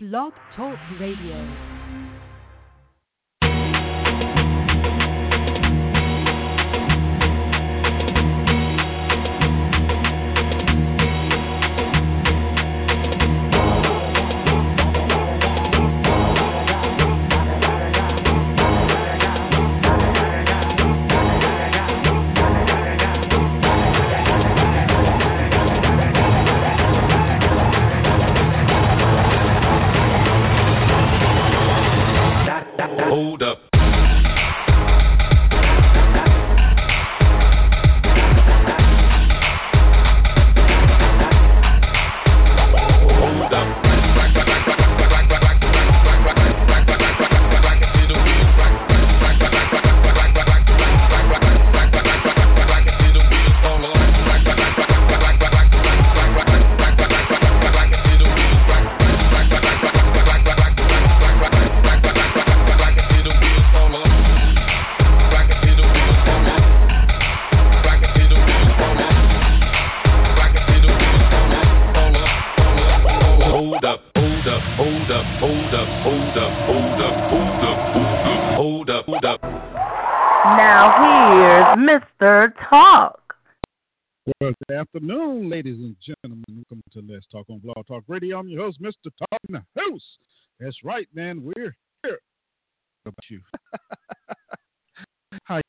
[0.00, 1.77] Blog Talk Radio.
[86.08, 86.44] Gentlemen.
[86.48, 88.38] Welcome to Let's Talk on Blog Talk Radio.
[88.38, 89.10] I'm your host, Mr.
[89.18, 90.16] Talk in the House.
[90.58, 91.42] That's right, man.
[91.42, 92.18] We're here.
[93.04, 93.40] How about you?
[95.44, 95.60] How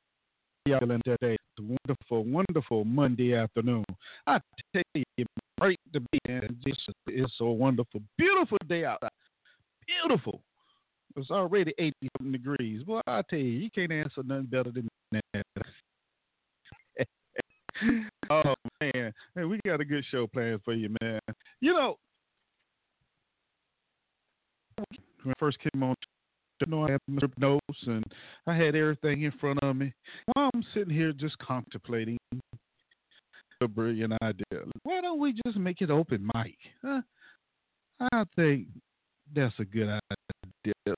[0.66, 1.34] y'all feeling today?
[1.34, 3.84] It's a wonderful, wonderful Monday afternoon.
[4.28, 4.40] I
[4.74, 5.30] tell you, it's
[5.60, 6.58] great to be in.
[6.66, 9.00] It's, it's a wonderful, beautiful day out.
[9.02, 9.10] there.
[9.88, 10.42] Beautiful.
[11.18, 12.84] It's already 80 something degrees.
[12.88, 15.44] Well, I tell you, you can't answer nothing better than that.
[18.30, 21.20] Oh man, hey, we got a good show planned for you, man.
[21.62, 21.96] You know,
[24.78, 25.96] when I first came on,
[26.62, 28.04] you know, I had my notes and
[28.48, 29.94] I had everything in front of me.
[30.34, 32.18] While I'm sitting here just contemplating
[33.62, 34.64] a brilliant idea.
[34.84, 36.56] Why don't we just make it open mic?
[36.84, 37.02] Huh?
[38.14, 38.68] I think
[39.36, 40.96] that's a good idea.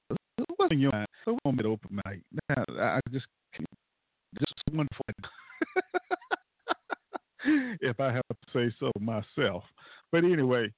[0.57, 1.07] What's in your mind?
[1.25, 2.21] So gonna make it open mic.
[2.49, 3.25] Now, I just
[4.39, 4.85] just for
[7.81, 9.63] if I have to say so myself.
[10.11, 10.71] But anyway,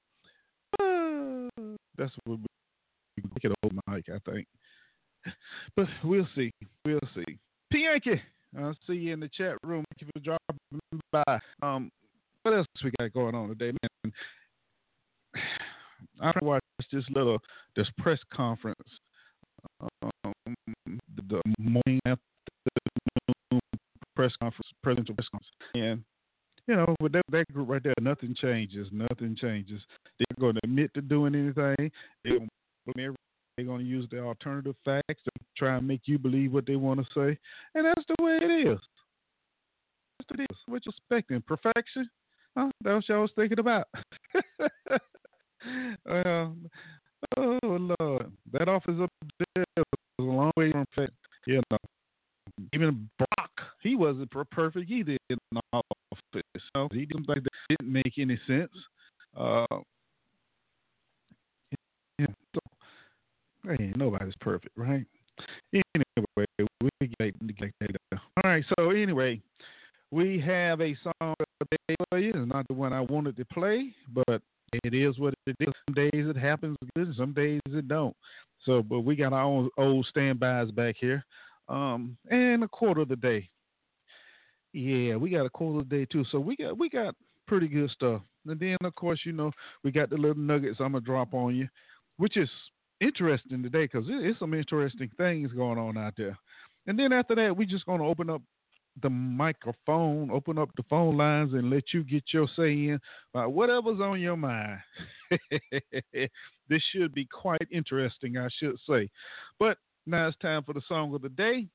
[0.78, 4.46] that's what we make it open mic, I think.
[5.76, 6.52] But we'll see.
[6.84, 7.38] We'll see.
[7.72, 8.20] P Yankee,
[8.58, 9.84] I'll see you in the chat room.
[9.90, 11.38] Thank you for dropping by.
[11.62, 11.90] Um,
[12.42, 13.72] what else we got going on today,
[14.04, 14.12] man?
[16.20, 17.38] I watched this little
[17.74, 18.78] this press conference
[19.80, 20.32] um,
[21.16, 22.20] the, morning after
[23.50, 23.60] the
[24.14, 26.04] press conference, presidential press conference, and
[26.66, 28.88] you know, with that, that group right there, nothing changes.
[28.90, 29.80] Nothing changes.
[30.18, 31.90] They're going to admit to doing anything.
[32.24, 36.76] They're going to use the alternative facts to try and make you believe what they
[36.76, 37.38] want to say,
[37.74, 38.78] and that's the way it is.
[40.18, 40.58] That's what it is.
[40.66, 41.42] What you expecting?
[41.42, 42.08] Perfection?
[42.56, 42.70] Huh?
[42.82, 43.86] That's what y'all was thinking about.
[46.06, 46.70] well, um,
[47.36, 47.58] oh
[48.00, 49.10] Lord, that office up
[49.54, 49.84] there was
[50.18, 51.16] a long way from perfect.
[51.46, 51.78] You know,
[52.72, 55.60] even Barack, he wasn't perfect either in the
[56.34, 56.62] office.
[56.74, 58.70] So he did like that didn't make any sense.
[59.36, 59.66] Uh,
[62.18, 62.60] yeah, so,
[63.76, 65.04] hey, nobody's perfect, right?
[65.72, 68.20] Anyway, we get, get that.
[68.44, 69.40] All right, so anyway,
[70.10, 72.32] we have a song today for you.
[72.34, 74.40] It's not the one I wanted to play, but
[74.84, 75.72] it is what it is.
[75.88, 78.16] Some days it happens good, some days it don't.
[78.64, 81.24] So, but we got our own old standbys back here,
[81.68, 83.48] um, and a quarter of the day.
[84.74, 86.24] Yeah, we got a of day too.
[86.30, 87.14] So we got we got
[87.46, 88.22] pretty good stuff.
[88.46, 89.52] And then of course, you know,
[89.84, 91.68] we got the little nuggets I'm gonna drop on you,
[92.16, 92.50] which is
[93.00, 96.36] interesting today because it's some interesting things going on out there.
[96.88, 98.42] And then after that, we just gonna open up
[99.00, 102.98] the microphone, open up the phone lines, and let you get your say in
[103.32, 104.80] about whatever's on your mind.
[106.68, 109.08] this should be quite interesting, I should say.
[109.60, 111.68] But now it's time for the song of the day.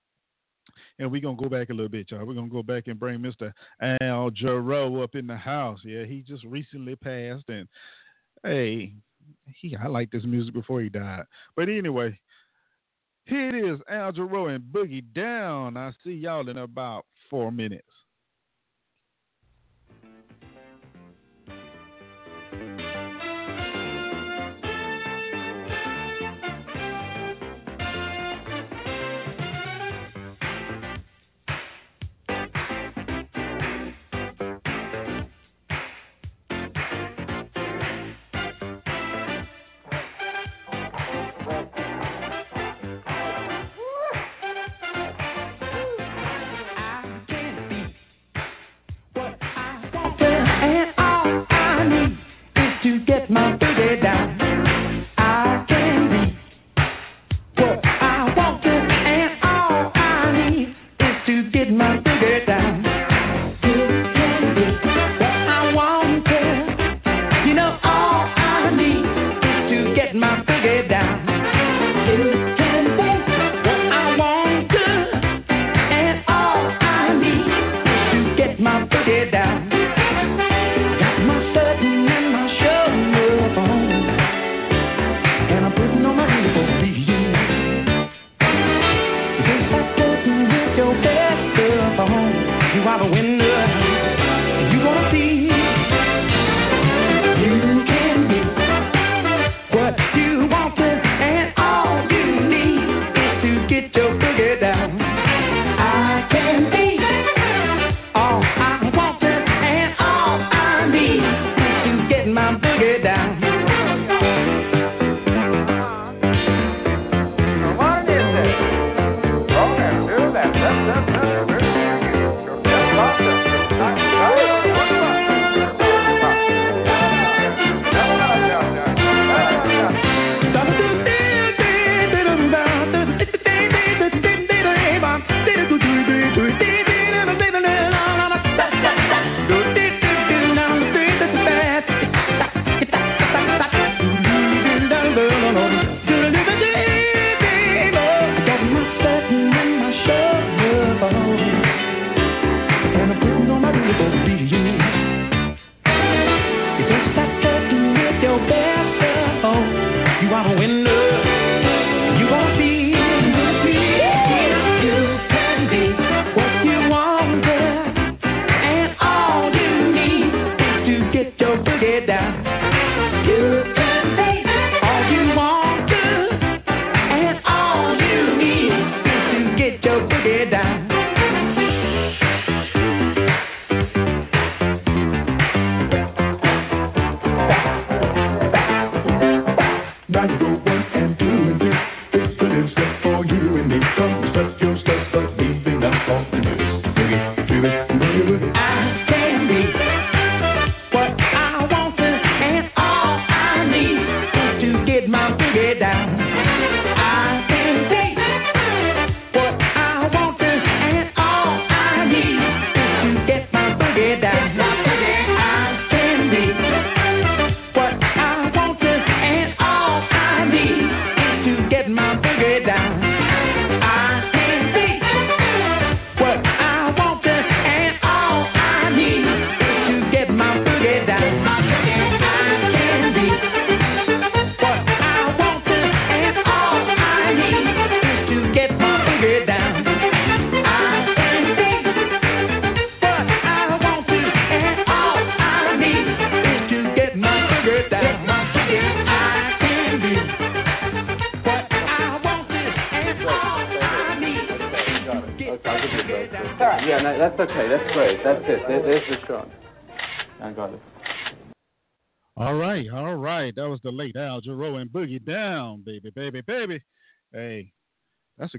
[0.98, 2.25] And we're gonna go back a little bit, y'all.
[2.25, 3.54] We're gonna go back and bring Mr.
[4.01, 5.80] Al Jarreau up in the house.
[5.83, 7.68] Yeah, he just recently passed, and
[8.44, 8.94] hey,
[9.56, 11.24] he I liked this music before he died.
[11.56, 12.19] But anyway,
[13.25, 15.77] here it is, Al Jarreau and Boogie Down.
[15.77, 17.88] I see y'all in about four minutes.
[53.06, 54.49] get my booty down.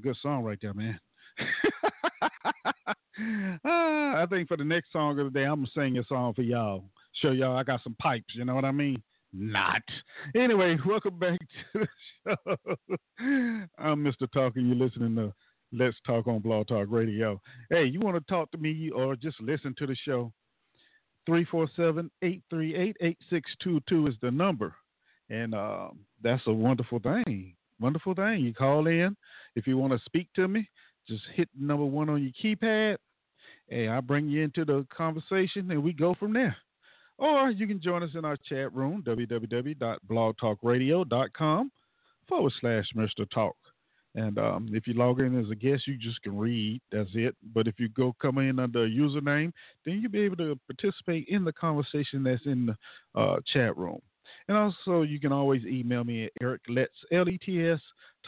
[0.00, 0.98] Good song right there, man.
[3.64, 6.32] Ah, I think for the next song of the day, I'm gonna sing a song
[6.32, 6.84] for y'all.
[7.20, 8.34] Show y'all I got some pipes.
[8.34, 9.02] You know what I mean?
[9.32, 9.82] Not.
[10.34, 11.38] Anyway, welcome back
[11.72, 11.88] to the
[12.24, 12.36] show.
[13.78, 14.30] I'm Mr.
[14.32, 14.60] Talker.
[14.60, 15.32] You're listening to
[15.72, 17.40] Let's Talk on Blog Talk Radio.
[17.68, 20.32] Hey, you want to talk to me or just listen to the show?
[21.28, 24.74] 347-838-8622 is the number.
[25.28, 25.88] And uh,
[26.22, 27.54] that's a wonderful thing.
[27.78, 28.40] Wonderful thing.
[28.40, 29.14] You call in.
[29.56, 30.68] If you want to speak to me,
[31.08, 32.96] just hit number one on your keypad.
[33.68, 36.56] Hey, I bring you into the conversation and we go from there.
[37.18, 41.72] Or you can join us in our chat room, www.blogtalkradio.com
[42.28, 43.30] forward slash Mr.
[43.30, 43.56] Talk.
[44.14, 46.82] And um, if you log in as a guest, you just can read.
[46.90, 47.36] That's it.
[47.54, 49.52] But if you go come in under a username,
[49.84, 52.76] then you'll be able to participate in the conversation that's in the
[53.20, 54.00] uh, chat room.
[54.50, 57.78] And also, you can always email me at ericlets, L-E-T-S,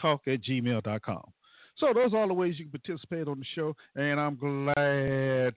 [0.01, 1.23] talk at gmail.com.
[1.75, 3.75] So those are all the ways you can participate on the show.
[3.97, 5.53] And I'm glad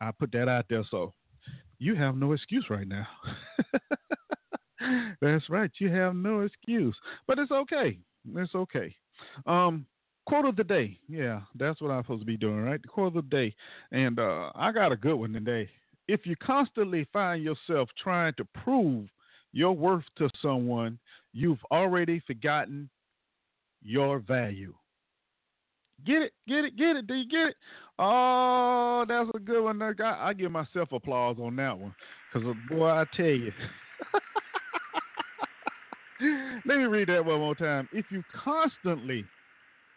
[0.00, 0.82] I put that out there.
[0.90, 1.12] So
[1.78, 3.06] you have no excuse right now.
[5.20, 5.70] That's right.
[5.78, 6.96] You have no excuse.
[7.26, 7.98] But it's okay.
[8.34, 8.96] It's okay.
[9.44, 9.84] Um,
[10.24, 10.98] quote of the day.
[11.06, 12.80] Yeah, that's what I'm supposed to be doing, right?
[12.80, 13.54] The quote of the day.
[13.92, 15.68] And uh, I got a good one today.
[16.08, 19.08] If you constantly find yourself trying to prove
[19.56, 20.98] your worth to someone,
[21.32, 22.90] you've already forgotten
[23.82, 24.74] your value.
[26.04, 27.06] Get it, get it, get it.
[27.06, 27.56] Do you get it?
[27.98, 29.80] Oh, that's a good one.
[29.80, 29.94] I,
[30.28, 31.94] I give myself applause on that one
[32.30, 33.50] because, uh, boy, I tell you.
[36.66, 37.88] Let me read that one more time.
[37.92, 39.24] If you constantly,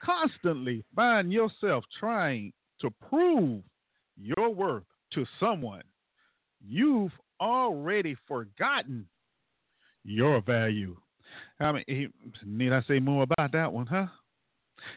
[0.02, 3.62] constantly find yourself trying to prove
[4.16, 4.86] your worth
[5.16, 5.84] to someone,
[6.66, 7.12] you've
[7.42, 9.06] already forgotten
[10.10, 10.98] your value.
[11.60, 12.14] I mean,
[12.46, 14.08] need I say more about that one, huh?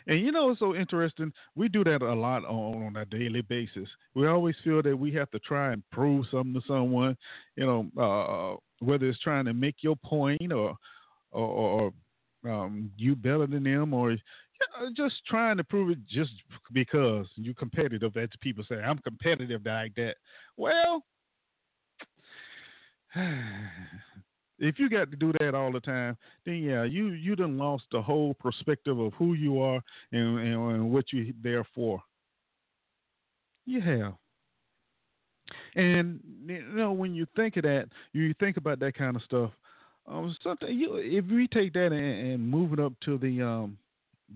[0.07, 1.33] And you know, it's so interesting.
[1.57, 3.88] We do that a lot on, on a daily basis.
[4.14, 7.16] We always feel that we have to try and prove something to someone.
[7.57, 10.76] You know, uh, whether it's trying to make your point or,
[11.33, 11.92] or,
[12.45, 14.19] or um, you better than them, or you
[14.81, 16.33] know, just trying to prove it just
[16.73, 18.16] because you're competitive.
[18.16, 20.14] As people say, I'm competitive like that.
[20.57, 21.04] Well,
[24.62, 26.16] if you got to do that all the time,
[26.47, 30.73] then yeah, you you done lost the whole perspective of who you are and, and,
[30.73, 32.00] and what you're there for.
[33.66, 34.14] You have.
[35.75, 39.50] And you know when you think of that, you think about that kind of stuff.
[40.07, 43.76] Um, something you if we take that and, and move it up to the um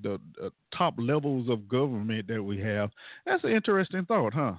[0.03, 2.91] the, the top levels of government that we have,
[3.25, 4.55] that's an interesting thought, huh?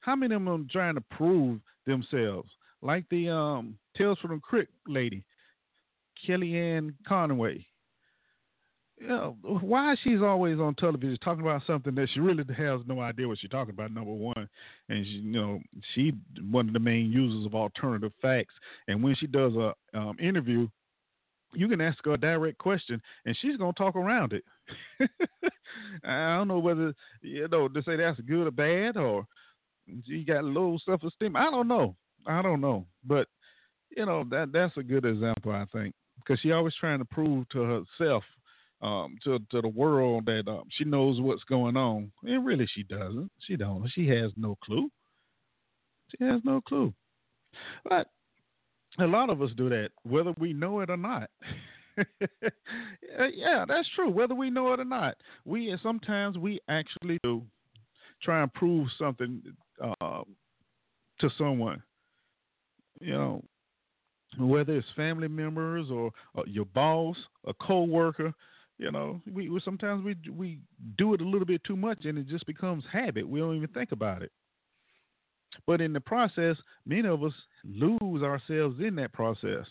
[0.00, 2.50] How many of them are trying to prove themselves?
[2.84, 5.24] Like the um Tales from the Crypt lady,
[6.28, 7.66] Kellyanne Conway.
[9.00, 13.00] You know, why she's always on television talking about something that she really has no
[13.00, 13.90] idea what she's talking about.
[13.90, 14.48] Number one,
[14.88, 15.60] and she, you know,
[15.94, 16.12] she
[16.50, 18.54] one of the main users of alternative facts.
[18.86, 20.68] And when she does a um, interview,
[21.54, 24.44] you can ask her a direct question, and she's gonna talk around it.
[26.04, 29.26] I don't know whether you know to say that's good or bad, or
[30.06, 31.34] she got low self esteem.
[31.34, 31.96] I don't know.
[32.26, 33.28] I don't know, but
[33.96, 37.48] you know that that's a good example, I think, because she always trying to prove
[37.50, 38.24] to herself,
[38.82, 42.82] um, to to the world that um, she knows what's going on, and really she
[42.82, 43.30] doesn't.
[43.46, 43.88] She don't.
[43.94, 44.90] She has no clue.
[46.10, 46.92] She has no clue.
[47.88, 48.08] But
[48.98, 51.30] a lot of us do that, whether we know it or not.
[53.32, 54.10] yeah, that's true.
[54.10, 57.42] Whether we know it or not, we sometimes we actually do
[58.22, 59.42] try and prove something
[59.82, 60.22] uh,
[61.20, 61.82] to someone.
[63.04, 63.44] You know,
[64.38, 68.32] whether it's family members or, or your boss, a coworker.
[68.78, 70.58] You know, we, we sometimes we we
[70.98, 73.28] do it a little bit too much, and it just becomes habit.
[73.28, 74.32] We don't even think about it.
[75.66, 77.32] But in the process, many of us
[77.64, 79.66] lose ourselves in that process,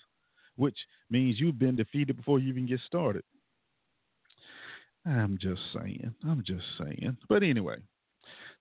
[0.56, 0.78] which
[1.10, 3.24] means you've been defeated before you even get started.
[5.06, 6.14] I'm just saying.
[6.26, 7.18] I'm just saying.
[7.28, 7.78] But anyway,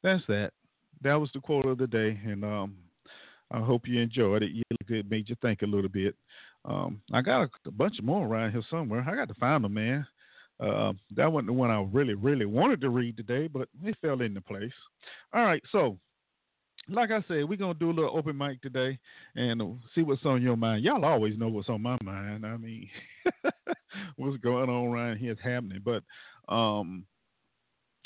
[0.02, 0.50] that's that.
[1.02, 2.75] That was the quote of the day, and um,
[3.53, 4.51] I hope you enjoyed it.
[4.89, 6.15] It made you think a little bit.
[6.65, 9.05] Um, I got a, a bunch more around here somewhere.
[9.07, 10.07] I got to find them, man.
[10.61, 14.21] Uh, that wasn't the one I really, really wanted to read today, but it fell
[14.21, 14.73] into place.
[15.33, 15.99] All right, so
[16.89, 18.99] like I said, we're gonna do a little open mic today
[19.35, 20.85] and see what's on your mind.
[20.85, 22.47] Y'all always know what's on my mind.
[22.47, 22.89] I mean,
[24.17, 25.81] what's going on around here is happening.
[25.85, 26.03] But
[26.53, 27.07] um,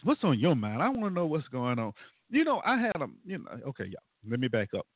[0.05, 0.83] what's on your mind?
[0.83, 1.93] I want to know what's going on.
[2.31, 3.99] You know, I had a, you know, okay, yeah.
[4.29, 4.87] Let me back up.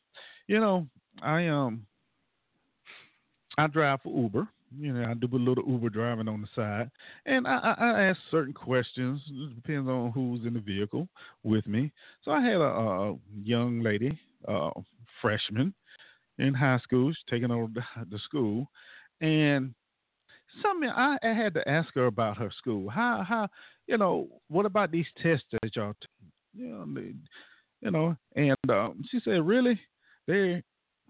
[0.51, 0.89] You know,
[1.23, 1.87] I um,
[3.57, 4.49] I drive for Uber.
[4.77, 6.91] You know, I do a little Uber driving on the side,
[7.25, 9.21] and I, I, I ask certain questions.
[9.31, 11.07] It depends on who's in the vehicle
[11.45, 11.93] with me.
[12.25, 14.71] So I had a, a young lady, uh,
[15.23, 15.73] freshman
[16.41, 18.67] in high school, she's taking over the, school,
[19.21, 19.73] and
[20.63, 22.91] something I, I had to ask her about her school.
[22.91, 23.47] How how
[23.87, 27.03] you know what about these tests that y'all, t- you know,
[27.83, 29.79] you know, and um, she said, really,
[30.31, 30.63] they,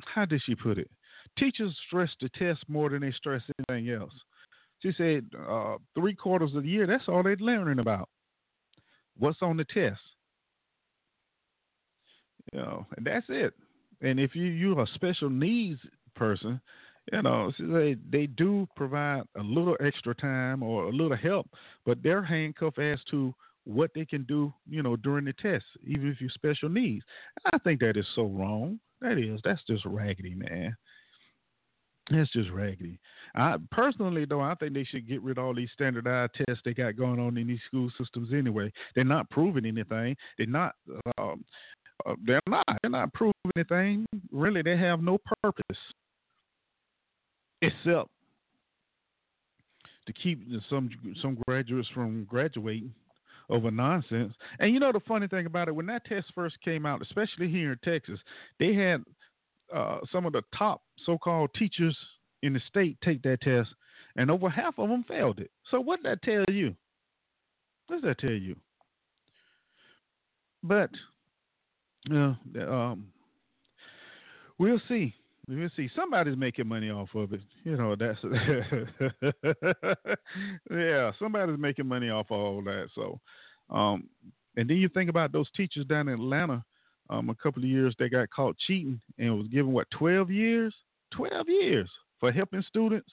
[0.04, 0.90] how did she put it?
[1.38, 4.12] Teachers stress the test more than they stress anything else.
[4.82, 8.08] She said uh, three quarters of the year, that's all they're learning about.
[9.18, 10.00] What's on the test?
[12.52, 13.52] You know, and that's it.
[14.00, 15.80] And if you you're a special needs
[16.16, 16.60] person,
[17.12, 21.48] you know, said they do provide a little extra time or a little help,
[21.84, 23.34] but they're handcuffed as to
[23.64, 27.04] what they can do, you know, during the test, even if you're special needs.
[27.52, 28.80] I think that is so wrong.
[29.00, 30.76] That is, that's just raggedy, man.
[32.10, 32.98] That's just raggedy.
[33.36, 36.74] I personally, though, I think they should get rid of all these standardized tests they
[36.74, 38.30] got going on in these school systems.
[38.32, 40.16] Anyway, they're not proving anything.
[40.36, 40.74] They're not.
[41.18, 41.44] Um,
[42.06, 42.64] uh, they're not.
[42.82, 44.06] They're not proving anything.
[44.32, 45.78] Really, they have no purpose
[47.62, 48.08] except
[50.06, 50.90] to keep some
[51.22, 52.92] some graduates from graduating
[53.50, 54.32] over nonsense.
[54.58, 57.48] And you know the funny thing about it, when that test first came out, especially
[57.50, 58.18] here in Texas,
[58.58, 59.02] they had
[59.74, 61.96] uh, some of the top so-called teachers
[62.42, 63.68] in the state take that test,
[64.16, 65.50] and over half of them failed it.
[65.70, 66.74] So what does that tell you?
[67.86, 68.56] What does that tell you?
[70.62, 70.90] But
[72.10, 73.08] uh, um,
[74.58, 75.14] we'll see.
[75.48, 75.88] Let me see.
[75.96, 77.40] Somebody's making money off of it.
[77.64, 78.18] You know, that's
[80.70, 81.12] yeah.
[81.18, 82.88] Somebody's making money off of all that.
[82.94, 83.18] So,
[83.70, 84.08] um,
[84.56, 86.64] and then you think about those teachers down in Atlanta.
[87.08, 90.74] Um, a couple of years they got caught cheating and was given what twelve years,
[91.12, 93.10] twelve years for helping students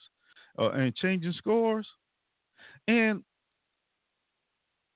[0.58, 1.86] uh, and changing scores.
[2.86, 3.22] And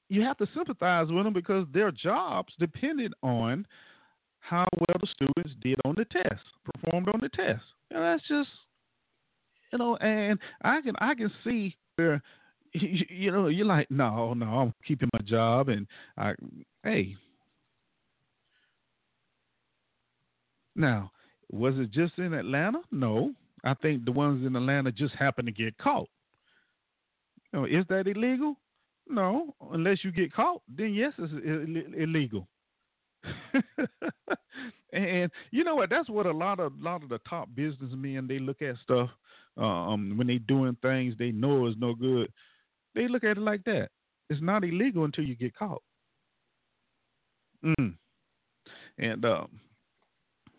[0.08, 3.66] you have to sympathize with them because their jobs depended on
[4.42, 7.62] how well the students did on the test, performed on the test.
[7.90, 8.48] And that's just,
[9.72, 12.20] you know, and I can I can see where,
[12.72, 15.86] you, you know, you're like, no, no, I'm keeping my job, and
[16.18, 16.34] I,
[16.82, 17.16] hey.
[20.74, 21.12] Now,
[21.50, 22.80] was it just in Atlanta?
[22.90, 23.32] No,
[23.62, 26.08] I think the ones in Atlanta just happened to get caught.
[27.52, 28.56] You know, is that illegal?
[29.08, 32.48] No, unless you get caught, then yes, it's illegal.
[34.92, 35.90] and you know what?
[35.90, 39.10] That's what a lot of lot of the top businessmen they look at stuff
[39.56, 42.28] um, when they doing things they know is no good.
[42.94, 43.88] They look at it like that.
[44.30, 45.82] It's not illegal until you get caught.
[47.64, 47.94] Mm.
[48.98, 49.48] And um,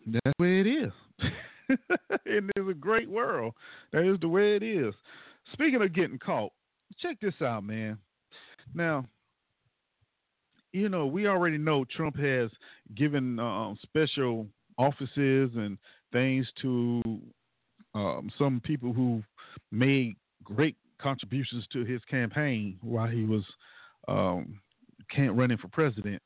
[0.06, 0.92] that's the way it is.
[2.26, 3.54] and it's a great world.
[3.92, 4.94] That is the way it is.
[5.52, 6.52] Speaking of getting caught,
[6.98, 7.98] check this out, man.
[8.74, 9.06] Now,
[10.74, 12.50] you know, we already know Trump has
[12.96, 15.78] given um, special offices and
[16.12, 17.00] things to
[17.94, 19.22] um, some people who
[19.70, 23.44] made great contributions to his campaign while he was
[24.08, 24.58] um,
[25.14, 26.20] can't running for president.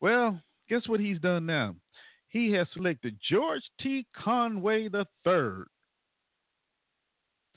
[0.00, 1.74] Well, guess what he's done now?
[2.28, 4.06] He has selected George T.
[4.16, 5.64] Conway III.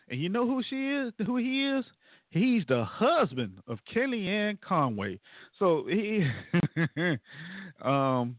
[0.10, 1.14] And you know who she is?
[1.26, 1.86] Who he is?
[2.30, 5.20] He's the husband of Kellyanne Conway.
[5.60, 6.28] So he,
[7.82, 8.38] um,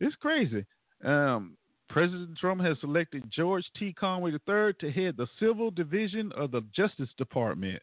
[0.00, 0.64] it's crazy.
[1.04, 1.56] Um,
[1.88, 3.92] President Trump has selected George T.
[3.92, 7.80] Conway III to head the Civil Division of the Justice Department.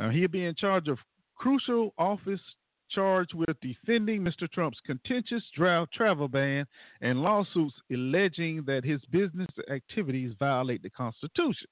[0.00, 0.98] Uh, he'll be in charge of
[1.36, 2.40] crucial office
[2.90, 4.50] charged with defending Mr.
[4.50, 6.66] Trump's contentious drought travel ban
[7.00, 11.68] and lawsuits alleging that his business activities violate the Constitution.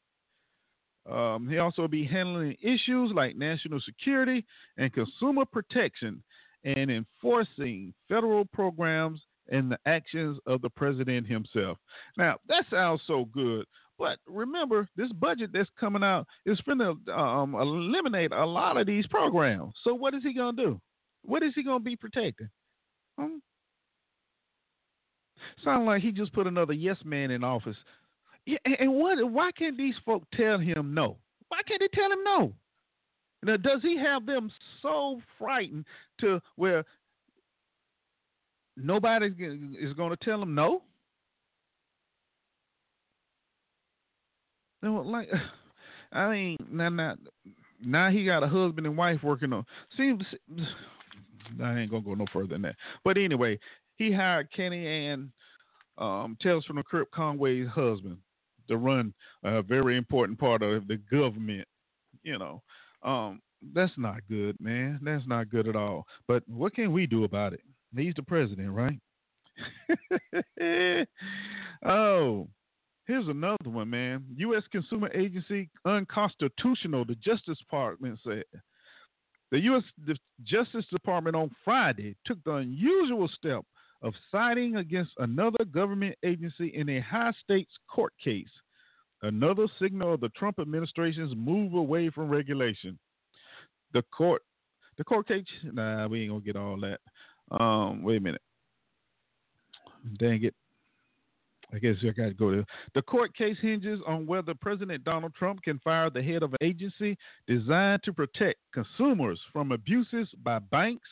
[1.11, 4.45] Um, he also be handling issues like national security
[4.77, 6.23] and consumer protection
[6.65, 11.79] and enforcing federal programs and the actions of the president himself.
[12.19, 13.65] Now, that sounds so good.
[13.99, 18.87] But remember, this budget that's coming out is going to um, eliminate a lot of
[18.87, 19.73] these programs.
[19.85, 20.81] So, what is he going to do?
[21.23, 22.51] What is he going to be protecting?
[23.19, 23.37] Hmm?
[25.65, 27.77] Sound like he just put another yes man in office
[28.47, 29.19] yeah, and what?
[29.31, 31.19] Why can't these folk tell him no?
[31.49, 32.53] Why can't they tell him no?
[33.43, 34.51] Now, does he have them
[34.83, 35.85] so frightened
[36.21, 36.85] to where
[38.77, 40.83] nobody is going to tell him no?
[44.83, 45.29] No, like,
[46.13, 47.15] I mean, now, now,
[47.85, 49.65] now he got a husband and wife working on.
[49.97, 50.23] Seems
[51.63, 52.77] I ain't gonna go no further than that.
[53.05, 53.59] But anyway,
[53.97, 55.31] he hired Kenny and
[55.99, 58.19] um, Tales from the Crypt Conway's husband
[58.69, 59.13] to run
[59.45, 61.67] a very important part of the government.
[62.23, 62.63] You know,
[63.03, 63.41] um,
[63.75, 65.01] that's not good, man.
[65.03, 66.07] That's not good at all.
[66.29, 67.61] But what can we do about it?
[67.97, 68.99] He's the president, right?
[71.87, 72.49] oh,
[73.07, 74.25] here's another one, man.
[74.37, 74.63] U.S.
[74.71, 77.05] Consumer Agency unconstitutional.
[77.05, 78.45] The Justice Department said.
[79.53, 79.85] The U.S.
[80.45, 83.65] Justice Department on Friday took the unusual step
[84.07, 88.47] of siding against another government agency in a high stakes court case.
[89.23, 92.97] Another signal of the Trump administration's move away from regulation.
[93.95, 94.43] The court,
[94.97, 95.45] the court case.
[95.65, 97.01] Nah, we ain't gonna get all that.
[97.51, 98.43] Um, wait a minute.
[100.19, 100.55] Dang it.
[101.75, 102.65] I guess I got to go there.
[102.95, 106.59] The court case hinges on whether President Donald Trump can fire the head of an
[106.61, 111.09] agency designed to protect consumers from abuses by banks,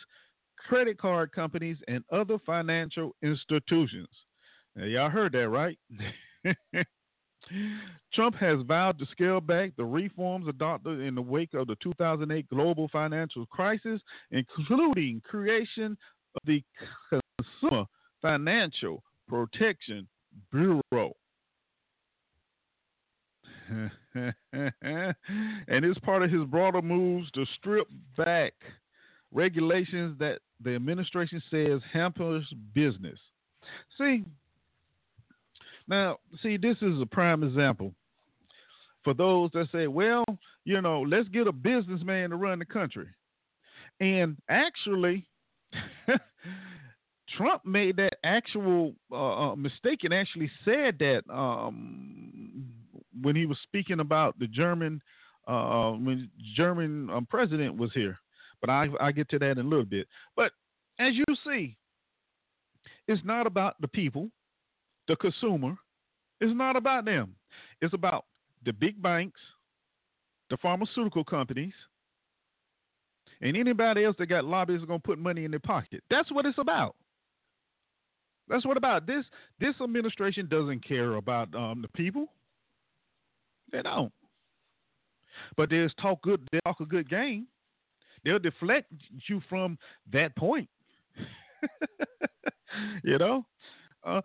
[0.64, 4.08] credit card companies, and other financial institutions.
[4.76, 5.78] Now, y'all heard that, right?
[8.14, 12.48] Trump has vowed to scale back the reforms adopted in the wake of the 2008
[12.48, 14.00] global financial crisis,
[14.30, 15.96] including creation
[16.34, 16.62] of the
[17.10, 17.84] Consumer
[18.22, 20.08] Financial Protection
[20.50, 21.14] Bureau.
[24.14, 25.14] and
[25.84, 28.52] it's part of his broader moves to strip back
[29.32, 33.18] regulations that the administration says hampers business.
[33.98, 34.24] See,
[35.86, 37.94] now, see, this is a prime example
[39.02, 40.24] for those that say, well,
[40.64, 43.08] you know, let's get a businessman to run the country.
[44.00, 45.26] And actually,
[47.36, 52.64] Trump made that actual uh, uh, mistake and actually said that um,
[53.20, 55.00] when he was speaking about the German
[55.46, 58.18] uh, when German um, president was here.
[58.64, 60.08] But I I get to that in a little bit.
[60.36, 60.52] But
[60.98, 61.76] as you see,
[63.06, 64.30] it's not about the people,
[65.06, 65.76] the consumer.
[66.40, 67.34] It's not about them.
[67.82, 68.24] It's about
[68.64, 69.38] the big banks,
[70.48, 71.74] the pharmaceutical companies,
[73.42, 76.02] and anybody else that got lobbyists going to put money in their pocket.
[76.08, 76.96] That's what it's about.
[78.48, 79.26] That's what about this.
[79.60, 82.28] This administration doesn't care about um, the people.
[83.72, 84.12] They don't.
[85.54, 86.48] But they just talk good.
[86.50, 87.46] They talk a good game.
[88.24, 88.92] They'll deflect
[89.28, 89.78] you from
[90.12, 90.68] that point.
[93.04, 93.44] you know.
[94.04, 94.20] Uh,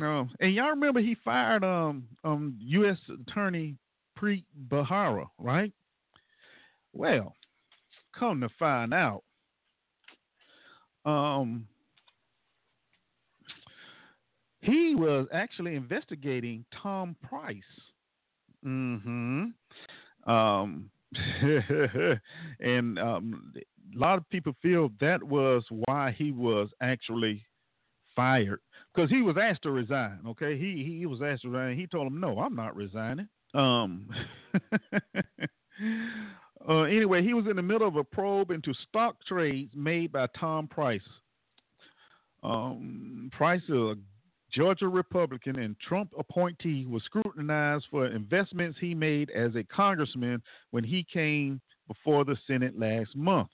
[0.00, 2.98] um, and y'all remember he fired um um U.S.
[3.28, 3.76] Attorney
[4.18, 5.72] Preet Bharara, right?
[6.92, 7.34] Well,
[8.18, 9.22] come to find out,
[11.04, 11.66] um,
[14.60, 17.56] he was actually investigating Tom Price.
[18.64, 20.30] Mm-hmm.
[20.30, 20.90] Um,
[22.60, 27.44] and um, a lot of people feel that was why he was actually
[28.14, 28.60] fired
[28.94, 30.20] because he was asked to resign.
[30.26, 31.78] Okay, he he was asked to resign.
[31.78, 34.08] He told him, "No, I'm not resigning." Um.
[36.68, 40.26] uh, anyway, he was in the middle of a probe into stock trades made by
[40.38, 41.00] Tom Price.
[42.42, 43.94] Um, Price, a
[44.52, 50.84] Georgia Republican and Trump appointee, was scrutinized for investments he made as a congressman when
[50.84, 53.48] he came before the Senate last month.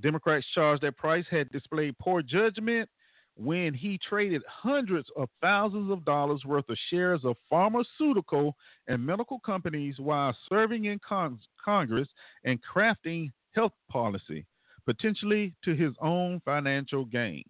[0.00, 2.88] Democrats charged that Price had displayed poor judgment
[3.36, 8.56] when he traded hundreds of thousands of dollars worth of shares of pharmaceutical
[8.88, 12.08] and medical companies while serving in con- Congress
[12.44, 14.44] and crafting health policy,
[14.86, 17.44] potentially to his own financial gain.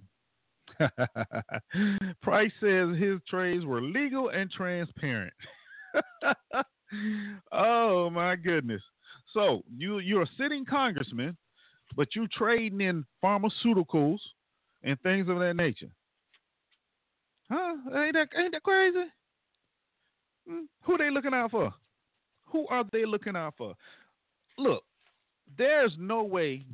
[2.23, 5.33] Price says his trades were legal and transparent.
[7.53, 8.83] oh my goodness.
[9.33, 11.37] So you you're a sitting congressman,
[11.97, 14.19] but you're trading in pharmaceuticals
[14.83, 15.91] and things of that nature.
[17.51, 17.75] Huh?
[17.97, 19.05] Ain't that ain't that crazy?
[20.49, 20.65] Hmm?
[20.83, 21.73] Who they looking out for?
[22.53, 23.75] Who are they looking out for?
[24.57, 24.83] Look,
[25.57, 26.65] there's no way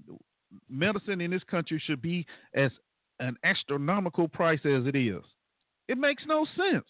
[0.69, 2.71] medicine in this country should be as
[3.21, 5.23] an astronomical price as it is.
[5.89, 6.87] It makes no sense.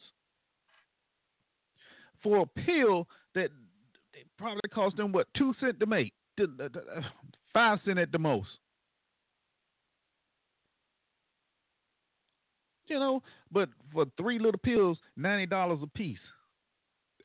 [2.23, 3.51] For a pill that
[4.39, 7.01] probably cost them what two cent to make, uh, uh, uh,
[7.53, 8.49] five cent at the most.
[12.87, 16.19] You know, but for three little pills, ninety dollars a piece.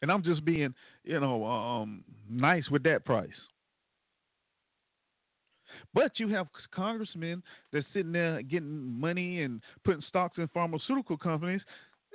[0.01, 3.29] And I'm just being, you know, um, nice with that price.
[5.93, 7.41] But you have congressmen
[7.73, 11.61] that's sitting there getting money and putting stocks in pharmaceutical companies.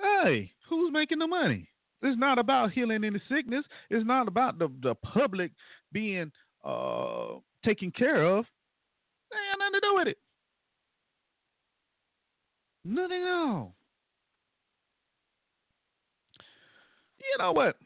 [0.00, 1.68] Hey, who's making the money?
[2.02, 3.64] It's not about healing any sickness.
[3.90, 5.52] It's not about the, the public
[5.92, 6.30] being
[6.64, 8.44] uh, taken care of.
[9.30, 10.18] They nothing to do with it.
[12.84, 13.74] Nothing at all.
[17.18, 17.76] You know what?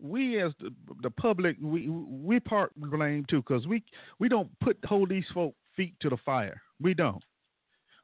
[0.00, 0.70] We as the,
[1.02, 3.82] the public, we we part blame too, because we
[4.18, 6.60] we don't put hold these folk feet to the fire.
[6.80, 7.22] We don't.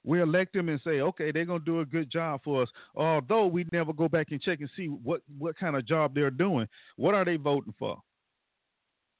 [0.06, 2.68] We elect them and say, okay, they're gonna do a good job for us.
[2.94, 6.30] Although we never go back and check and see what what kind of job they're
[6.30, 6.66] doing.
[6.96, 7.98] What are they voting for?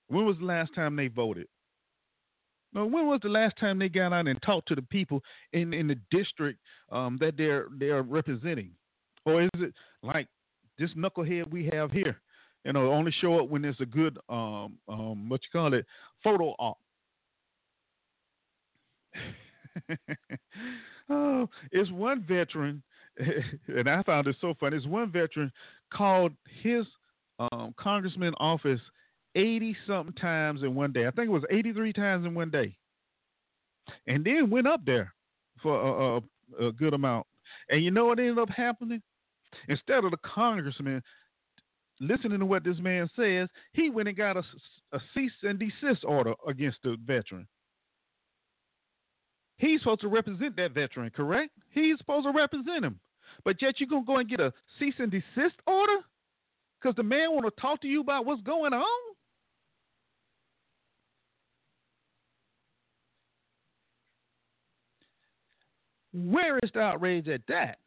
[0.09, 1.47] When was the last time they voted?
[2.75, 5.73] No, when was the last time they got out and talked to the people in,
[5.73, 6.59] in the district
[6.91, 8.73] um, that they're they're representing,
[9.25, 10.27] or is it like
[10.79, 12.21] this knucklehead we have here?
[12.65, 15.85] You know, only show up when there's a good um, um, what you call it
[16.23, 16.79] photo op.
[21.11, 22.83] oh, it's one veteran,
[23.69, 24.79] and I found it so funny.
[24.79, 25.53] It's one veteran
[25.93, 26.87] called his
[27.39, 28.81] um, congressman office
[29.35, 31.07] 80 something times in one day.
[31.07, 32.77] I think it was 83 times in one day.
[34.07, 35.13] And then went up there
[35.63, 37.27] for a, a, a good amount.
[37.69, 39.03] And you know what ended up happening?
[39.69, 41.03] Instead of the congressman
[42.01, 44.43] listening to what this man says, he went and got a,
[44.93, 47.47] a cease and desist order against the veteran.
[49.57, 51.53] He's supposed to represent that veteran, correct?
[51.71, 52.99] He's supposed to represent him.
[53.45, 55.99] But yet you're going to go and get a cease and desist order?
[56.81, 59.15] Because the man want to talk to you about what's going on?
[66.13, 67.79] Where is the outrage at that?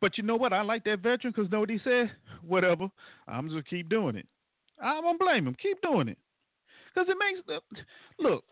[0.00, 0.52] But you know what?
[0.52, 2.10] I like that veteran because know what he said?
[2.46, 2.88] Whatever.
[3.28, 4.26] I'm just keep doing it.
[4.82, 5.56] I won't blame him.
[5.60, 6.18] Keep doing it.
[6.94, 7.82] Because it makes, uh,
[8.18, 8.44] look,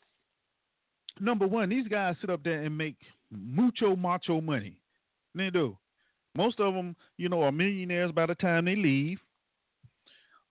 [1.20, 2.96] number one, these guys sit up there and make
[3.30, 4.76] mucho macho money.
[5.34, 5.76] They do.
[6.36, 9.18] Most of them, you know, are millionaires by the time they leave.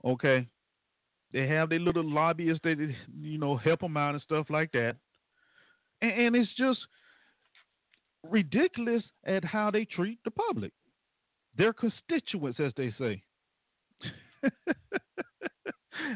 [0.04, 0.48] Okay.
[1.32, 2.78] They have their little lobbyists that,
[3.22, 4.96] you know, help them out and stuff like that.
[6.02, 6.80] And, and it's just
[8.23, 10.73] ridiculous at how they treat the public,
[11.57, 13.21] their constituents, as they say.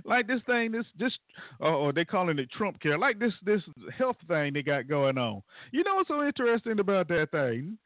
[0.06, 1.14] like this thing, this this,
[1.60, 2.98] or they calling it Trump care.
[2.98, 3.62] Like this this
[3.98, 5.42] health thing they got going on.
[5.72, 7.78] You know what's so interesting about that thing?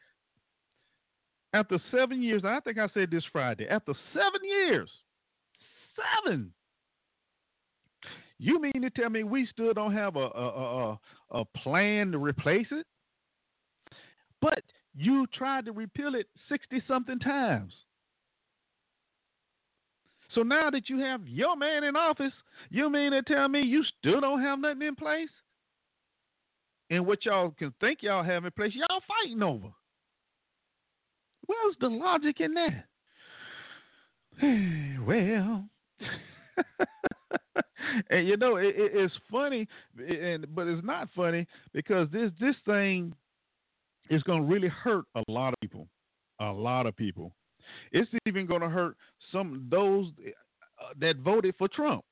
[1.53, 3.67] After seven years, I think I said this Friday.
[3.67, 4.89] After seven years,
[6.23, 6.53] seven.
[8.39, 10.99] You mean to tell me we still don't have a a, a,
[11.31, 12.87] a plan to replace it?
[14.41, 14.63] But
[14.95, 17.73] you tried to repeal it sixty something times.
[20.33, 22.31] So now that you have your man in office,
[22.69, 25.29] you mean to tell me you still don't have nothing in place?
[26.89, 29.67] And what y'all can think y'all have in place, y'all fighting over.
[31.47, 32.85] Where's the logic in that?
[35.05, 35.65] well,
[38.09, 42.55] and you know it, it, it's funny, and but it's not funny because this this
[42.65, 43.13] thing
[44.11, 45.87] is going to really hurt a lot of people,
[46.39, 47.33] a lot of people.
[47.93, 48.97] It's even going to hurt
[49.31, 52.03] some those uh, that voted for Trump.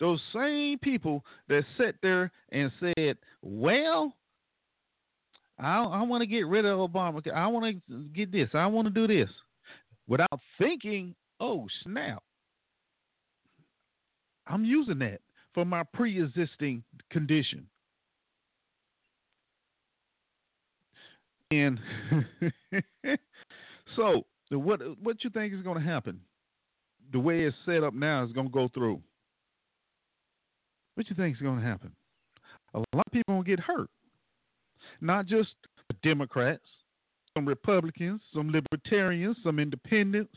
[0.00, 4.14] Those same people that sat there and said, "Well,
[5.58, 7.20] I, I want to get rid of Obama.
[7.34, 8.48] I want to get this.
[8.54, 9.30] I want to do this,"
[10.08, 12.22] without thinking, "Oh snap!
[14.46, 15.20] I'm using that
[15.52, 17.66] for my pre-existing condition."
[21.50, 21.78] And
[23.96, 26.20] so, what what you think is going to happen?
[27.12, 29.00] The way it's set up now is going to go through.
[30.94, 31.92] What you think is going to happen?
[32.74, 33.88] A lot of people will get hurt.
[35.00, 35.54] Not just
[36.02, 36.64] Democrats,
[37.34, 40.34] some Republicans, some Libertarians, some Independents.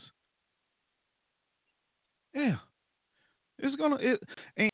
[2.34, 2.56] Yeah,
[3.58, 3.96] it's gonna.
[3.96, 4.20] It,
[4.56, 4.70] and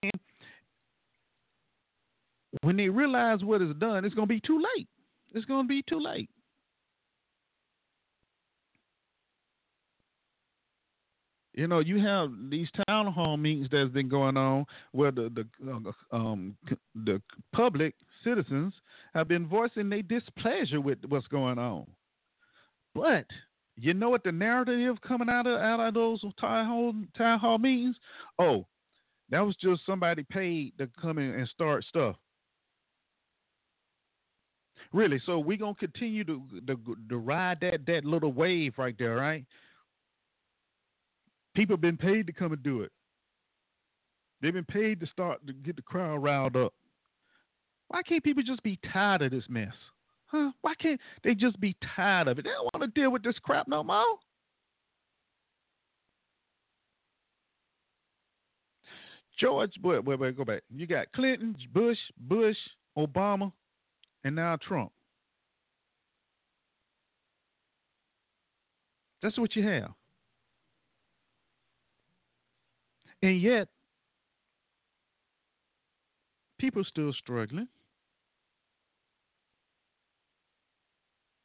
[2.60, 4.88] when they realize what is done, it's gonna be too late
[5.34, 6.30] it's going to be too late.
[11.56, 15.72] You know, you have these town hall meetings that's been going on where the the
[16.12, 16.54] uh, um
[16.94, 17.20] the
[17.54, 18.74] public citizens
[19.14, 21.86] have been voicing their displeasure with what's going on.
[22.94, 23.24] But
[23.76, 27.58] you know what the narrative coming out of out of those town hall town hall
[27.58, 27.96] meetings?
[28.38, 28.66] Oh,
[29.30, 32.16] that was just somebody paid to come in and start stuff.
[34.96, 39.16] Really, so we're gonna continue to, to to ride that that little wave right there,
[39.16, 39.44] right?
[41.54, 42.90] People have been paid to come and do it.
[44.40, 46.72] They've been paid to start to get the crowd riled up.
[47.88, 49.74] Why can't people just be tired of this mess?
[50.28, 50.52] Huh?
[50.62, 52.44] Why can't they just be tired of it?
[52.46, 54.02] They don't want to deal with this crap no more.
[59.38, 60.62] George, wait, wait, wait, go back.
[60.74, 62.56] You got Clinton, Bush, Bush,
[62.96, 63.52] Obama,
[64.26, 64.90] and now Trump.
[69.22, 69.90] That's what you have.
[73.22, 73.68] And yet,
[76.58, 77.68] people still struggling.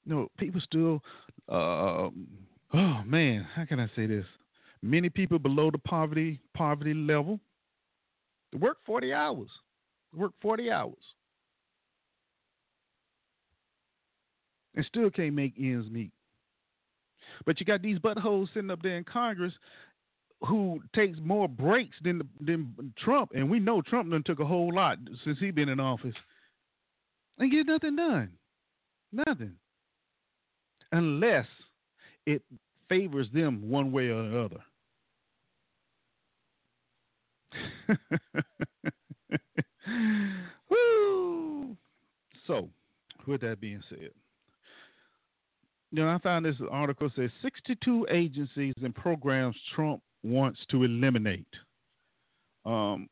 [0.03, 1.03] No, people still,
[1.47, 2.09] uh,
[2.73, 4.25] oh man, how can I say this?
[4.81, 7.39] Many people below the poverty poverty level
[8.59, 9.49] work 40 hours.
[10.15, 10.95] Work 40 hours.
[14.75, 16.11] And still can't make ends meet.
[17.45, 19.53] But you got these buttholes sitting up there in Congress
[20.47, 24.73] who takes more breaks than than Trump, and we know Trump done took a whole
[24.73, 26.15] lot since he been in office,
[27.37, 28.31] and get nothing done,
[29.11, 29.53] nothing,
[30.91, 31.45] unless
[32.25, 32.41] it
[32.89, 34.57] favors them one way or another.
[37.87, 37.99] other.
[40.69, 41.77] Woo!
[42.47, 42.69] So,
[43.27, 44.11] with that being said,
[45.91, 51.47] know, I found this article says 62 agencies and programs Trump wants to eliminate.
[52.65, 53.09] Um,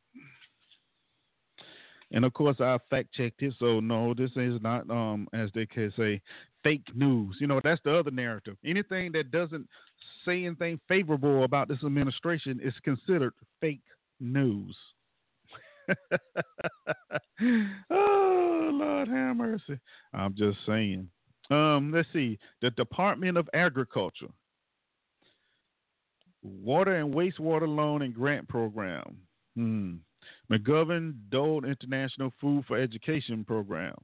[2.11, 5.65] and of course, I fact checked it, so no, this is not, um, as they
[5.65, 6.21] can say,
[6.63, 7.37] fake news.
[7.39, 8.57] You know, that's the other narrative.
[8.65, 9.67] Anything that doesn't
[10.25, 13.81] say anything favorable about this administration is considered fake
[14.19, 14.75] news.
[17.89, 19.79] oh Lord have mercy.
[20.13, 21.09] I'm just saying.
[21.49, 22.38] Um, let's see.
[22.62, 24.29] The Department of Agriculture,
[26.43, 29.17] Water and Wastewater Loan and Grant Program.
[29.55, 29.95] Hmm.
[30.51, 33.95] McGovern Dole International Food for Education Program.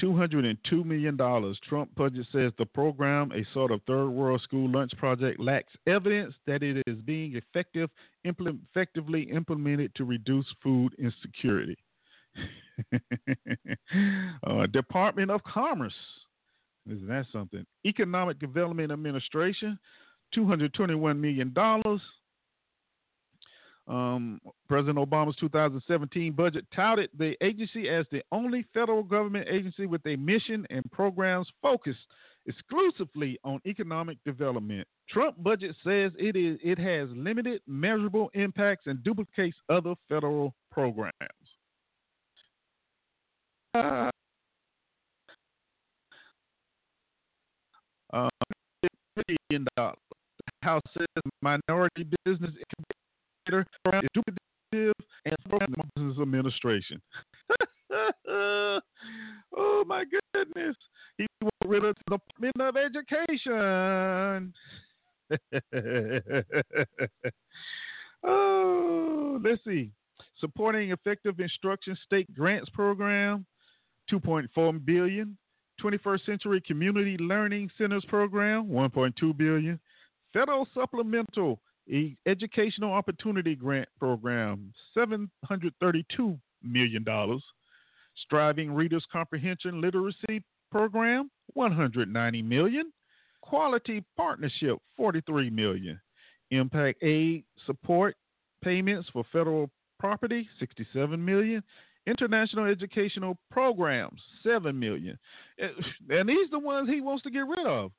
[0.00, 1.16] $202 million.
[1.68, 6.34] Trump budget says the program, a sort of third world school lunch project, lacks evidence
[6.46, 7.90] that it is being effective,
[8.24, 11.76] implement, effectively implemented to reduce food insecurity.
[14.46, 15.94] uh, Department of Commerce.
[16.86, 17.64] Isn't that something?
[17.84, 19.78] Economic Development Administration,
[20.36, 21.54] $221 million.
[23.88, 30.04] Um, President Obama's 2017 budget touted the agency as the only federal government agency with
[30.06, 31.98] a mission and programs focused
[32.46, 34.86] exclusively on economic development.
[35.08, 41.12] Trump budget says it is it has limited measurable impacts and duplicates other federal programs.
[43.74, 44.10] Uh,
[48.12, 48.28] uh,
[49.50, 49.96] million dollars.
[50.62, 51.06] House says
[51.42, 54.92] minority business incubator program is duplicative
[55.24, 57.00] and program business administration.
[58.28, 58.80] oh
[59.86, 60.04] my
[60.34, 60.76] goodness!
[61.16, 64.52] He went rid of the Department of Education.
[68.24, 69.90] oh, let's see.
[70.38, 73.46] Supporting effective instruction state grants program,
[74.10, 75.36] 2.4 billion.
[75.82, 79.80] 21st Century Community Learning Centers Program, 1.2 billion.
[80.32, 81.58] Federal Supplemental
[82.26, 87.42] Educational Opportunity Grant Program, 732 million dollars.
[88.24, 92.92] Striving Readers Comprehension Literacy Program, 190 million.
[93.42, 95.98] Quality Partnership, 43 million.
[96.50, 98.16] Impact Aid Support
[98.62, 101.62] Payments for Federal Property, 67 million.
[102.06, 105.18] International Educational Programs, seven million.
[106.08, 107.92] And these the ones he wants to get rid of.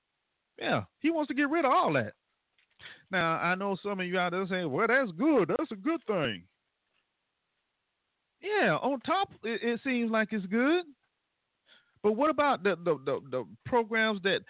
[0.60, 2.14] Yeah, he wants to get rid of all that.
[3.12, 5.50] Now I know some of you out there saying, "Well, that's good.
[5.50, 6.44] That's a good thing."
[8.42, 10.86] Yeah, on top, it, it seems like it's good.
[12.04, 14.42] But what about the, the the, the programs that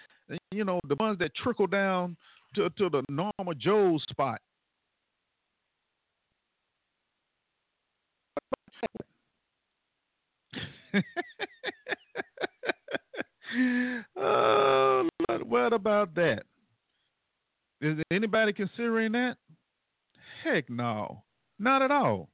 [0.51, 2.15] you know the ones that trickle down
[2.55, 4.39] to to the normal Joe's spot?
[14.17, 15.07] oh,
[15.43, 16.43] what about that?
[17.81, 19.37] Is anybody considering that?
[20.43, 21.23] Heck no,
[21.59, 22.29] not at all.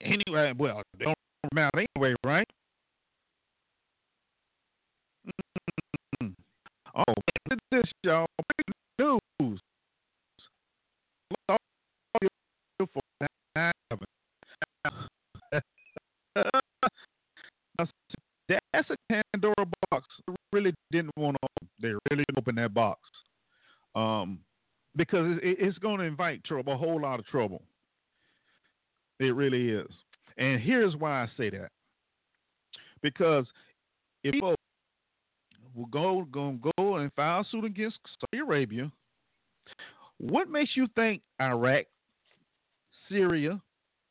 [0.00, 1.16] Anyway, well, they don't
[1.54, 2.48] matter anyway, right?
[6.22, 6.34] Mm.
[6.94, 7.16] Oh, look
[7.50, 8.26] at this, y'all
[9.42, 9.60] news.
[18.72, 19.66] That's a Pandora
[20.02, 20.08] box.
[20.26, 21.66] They really didn't want to.
[21.80, 23.00] They really didn't open that box,
[23.94, 24.38] um,
[24.96, 27.62] because it, it's going to invite trouble, a whole lot of trouble.
[29.18, 29.90] It really is,
[30.38, 31.70] and here's why I say that.
[33.02, 33.46] Because
[34.24, 34.54] if people
[35.74, 38.90] will go go go and file suit against Saudi Arabia,
[40.18, 41.86] what makes you think Iraq,
[43.08, 43.60] Syria,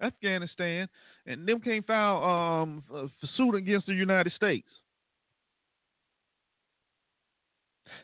[0.02, 0.88] Afghanistan,
[1.26, 2.84] and them can't file um
[3.38, 4.68] suit against the United States?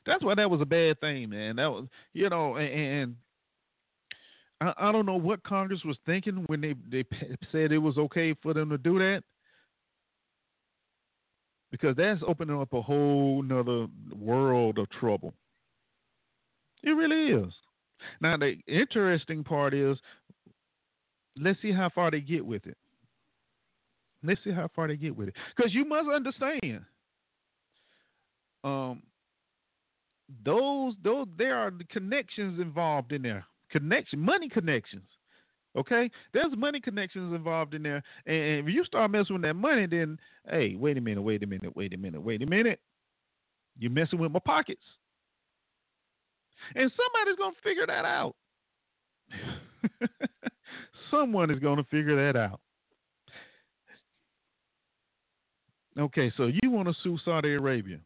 [0.08, 1.58] That's why that was a bad thing, man.
[1.58, 3.16] That was you know, and, and
[4.62, 7.06] I, I don't know what Congress was thinking when they they
[7.52, 9.22] said it was okay for them to do that
[11.72, 15.34] because that's opening up a whole nother world of trouble.
[16.84, 17.54] It really is.
[18.22, 19.98] Now the interesting part is,
[21.36, 22.78] let's see how far they get with it.
[24.24, 26.86] Let's see how far they get with it, because you must understand,
[28.64, 29.02] um,
[30.44, 35.08] those those there are connections involved in there, connection, money connections.
[35.78, 39.86] Okay, there's money connections involved in there, and if you start messing with that money,
[39.86, 40.18] then
[40.50, 42.80] hey, wait a minute, wait a minute, wait a minute, wait a minute,
[43.78, 44.82] you're messing with my pockets,
[46.76, 48.36] and somebody's gonna figure that out.
[51.12, 52.60] Someone is gonna figure that out.
[55.98, 58.00] Okay, so you want to sue Saudi Arabia?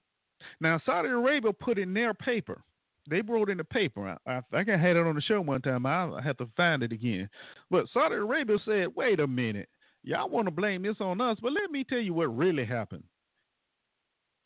[0.60, 2.64] Now, Saudi Arabia put in their paper
[3.10, 4.18] they wrote in the paper.
[4.26, 5.86] I, I think I had it on the show one time.
[5.86, 7.30] I have to find it again.
[7.70, 9.70] But Saudi Arabia said, "Wait a minute,
[10.04, 13.04] y'all want to blame this on us, but let me tell you what really happened.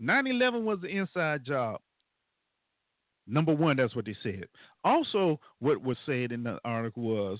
[0.02, 1.80] 9/11 was the inside job.
[3.28, 4.46] Number one, that's what they said.
[4.84, 7.39] Also, what was said in the article was,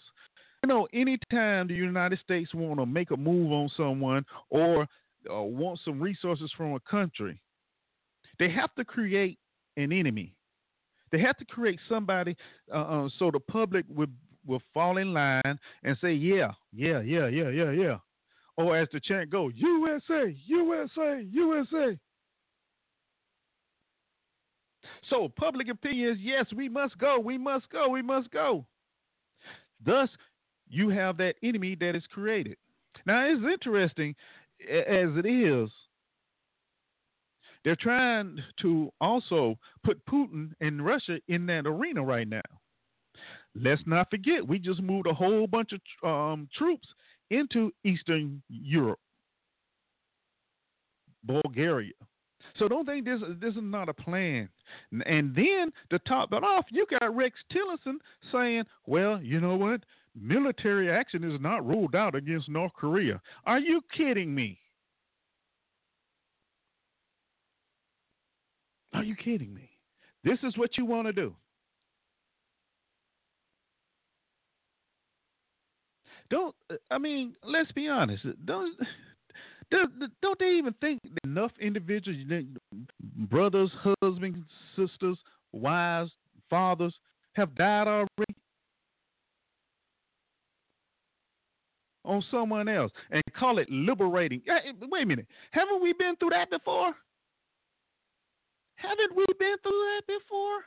[0.64, 4.88] you know, anytime the United States want to make a move on someone or
[5.32, 7.39] uh, want some resources from a country,
[8.39, 9.39] they have to create
[9.77, 10.36] an enemy.
[11.11, 12.36] They have to create somebody
[12.73, 14.13] uh, uh, so the public would
[14.45, 17.97] will fall in line and say, yeah, yeah, yeah, yeah, yeah, yeah.
[18.57, 21.97] Or as the chant goes, USA, USA, USA.
[25.09, 28.65] So public opinion is yes, we must go, we must go, we must go.
[29.83, 30.09] Thus,
[30.67, 32.57] you have that enemy that is created.
[33.05, 34.15] Now, it's interesting
[34.61, 35.69] as it is.
[37.66, 42.41] They're trying to also put Putin and Russia in that arena right now.
[43.55, 46.88] Let's not forget, we just moved a whole bunch of um, troops
[47.32, 48.99] into Eastern Europe,
[51.24, 51.93] Bulgaria.
[52.59, 54.47] So don't think this this is not a plan.
[55.05, 57.95] And then to top it off, you got Rex Tillerson
[58.32, 59.82] saying, "Well, you know what?
[60.16, 64.59] Military action is not ruled out against North Korea." Are you kidding me?
[68.95, 69.70] Are you kidding me?
[70.24, 71.36] This is what you want to do.
[76.30, 76.56] Don't
[76.89, 77.36] I mean?
[77.43, 78.26] Let's be honest.
[78.45, 78.76] Don't
[80.22, 82.18] don't they even think enough individuals,
[83.30, 84.39] brothers, husbands,
[84.76, 85.18] sisters,
[85.51, 86.12] wives,
[86.49, 86.93] fathers,
[87.34, 88.36] have died already
[92.03, 94.41] on someone else and call it liberating?
[94.89, 95.28] Wait a minute.
[95.51, 96.95] Haven't we been through that before?
[98.88, 100.59] Haven't we been through that before?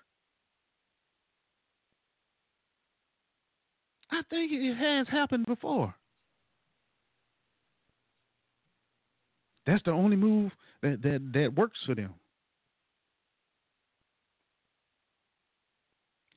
[4.11, 5.95] I think it has happened before.
[9.67, 10.51] That's the only move
[10.83, 12.15] that, that, that works for them.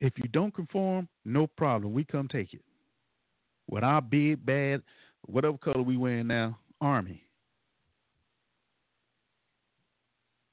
[0.02, 1.94] If you don't conform, no problem.
[1.94, 2.62] We come take it.
[3.70, 4.82] With our big, bad,
[5.28, 7.24] whatever color we wearing now, army.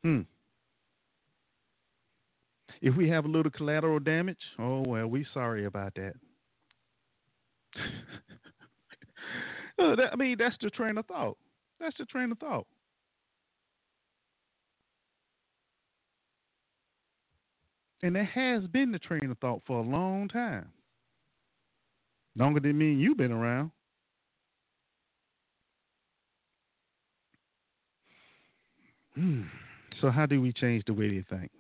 [0.05, 0.21] Hmm.
[2.81, 6.15] If we have a little collateral damage, oh well, we sorry about that.
[9.81, 11.37] Uh, I mean, that's the train of thought.
[11.79, 12.67] That's the train of thought.
[18.03, 20.67] And that has been the train of thought for a long time.
[22.37, 23.71] Longer than me and you've been around.
[29.15, 29.43] Hmm.
[30.01, 31.51] So how do we change the way they think?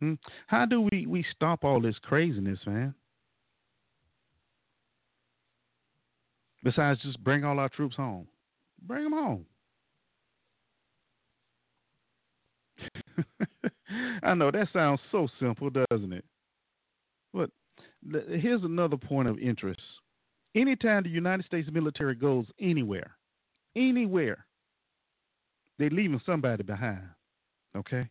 [0.00, 0.14] Hmm?
[0.46, 2.94] How do we, we stop all this craziness, man?
[6.62, 8.26] Besides just bring all our troops home.
[8.82, 9.46] Bring them home.
[14.22, 16.24] I know that sounds so simple, doesn't it?
[17.32, 17.50] But
[18.02, 19.80] here's another point of interest.
[20.54, 23.12] Anytime the United States military goes anywhere,
[23.76, 24.46] anywhere,
[25.78, 27.08] they're leaving somebody behind.
[27.76, 28.08] Okay?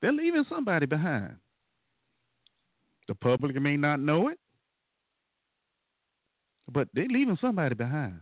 [0.00, 1.36] They're leaving somebody behind.
[3.08, 4.38] The public may not know it,
[6.70, 8.20] but they're leaving somebody behind.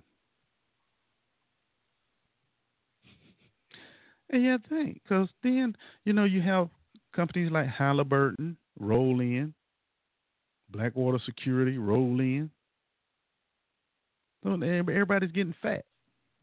[4.30, 5.74] And yeah, think because then
[6.04, 6.68] you know you have
[7.14, 9.54] companies like Halliburton roll in,
[10.70, 12.50] Blackwater Security roll in.
[14.44, 15.84] So everybody's getting fat.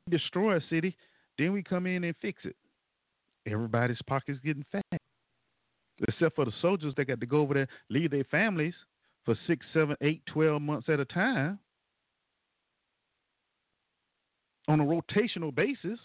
[0.10, 0.96] Destroy a city,
[1.38, 2.56] then we come in and fix it.
[3.48, 5.02] Everybody's pockets getting fat,
[6.08, 8.74] except for the soldiers that got to go over there, leave their families
[9.24, 11.60] for six, seven, eight, twelve months at a time
[14.68, 16.00] on a rotational basis.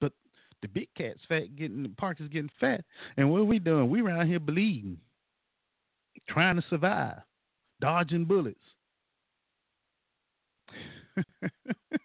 [0.00, 0.12] But
[0.62, 2.84] the big cat's fat getting the park is getting fat.
[3.16, 3.90] And what are we doing?
[3.90, 4.98] We around here bleeding,
[6.28, 7.20] trying to survive,
[7.80, 8.58] dodging bullets.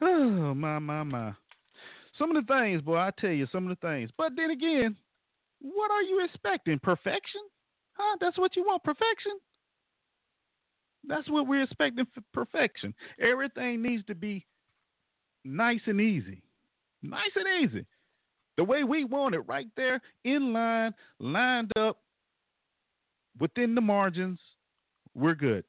[0.00, 1.32] oh my my my.
[2.18, 4.10] Some of the things, boy, I tell you, some of the things.
[4.16, 4.96] But then again,
[5.60, 6.78] what are you expecting?
[6.78, 7.40] Perfection?
[7.94, 8.16] Huh?
[8.20, 8.84] That's what you want?
[8.84, 9.32] Perfection?
[11.06, 12.94] That's what we're expecting for perfection.
[13.20, 14.44] Everything needs to be
[15.44, 16.42] nice and easy.
[17.02, 17.86] Nice and easy.
[18.58, 21.98] The way we want it, right there, in line, lined up,
[23.38, 24.38] within the margins,
[25.14, 25.64] we're good.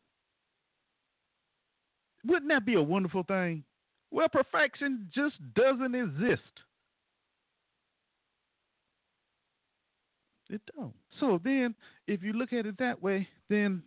[2.25, 3.63] Wouldn't that be a wonderful thing?
[4.11, 6.41] Well, perfection just doesn't exist.
[10.49, 10.93] It don't.
[11.19, 11.73] So then,
[12.07, 13.81] if you look at it that way, then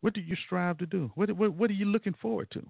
[0.00, 1.10] what do you strive to do?
[1.14, 2.62] What, what, what are you looking forward to?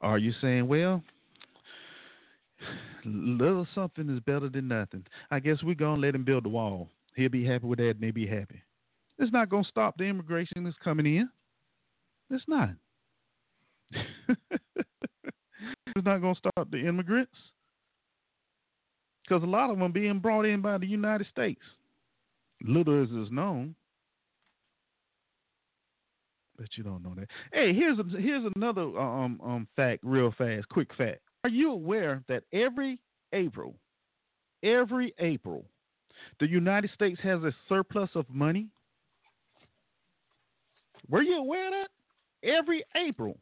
[0.00, 1.02] Are you saying, well,
[3.04, 5.04] little something is better than nothing?
[5.30, 6.88] I guess we're to let him build the wall.
[7.16, 8.62] He'll be happy with that and they'll be happy.
[9.18, 11.28] It's not to stop the immigration that's coming in.
[12.30, 12.70] It's not.
[13.92, 14.38] it's
[16.04, 17.36] not going to stop the immigrants.
[19.22, 21.60] because a lot of them being brought in by the United States.
[22.62, 23.74] Little as is known,
[26.56, 27.28] but you don't know that.
[27.52, 31.20] Hey, here's a, here's another um um fact, real fast, quick fact.
[31.44, 32.98] Are you aware that every
[33.32, 33.76] April,
[34.62, 35.64] every April,
[36.40, 38.68] the United States has a surplus of money?
[41.08, 41.88] Were you aware of that?
[42.42, 43.38] Every April,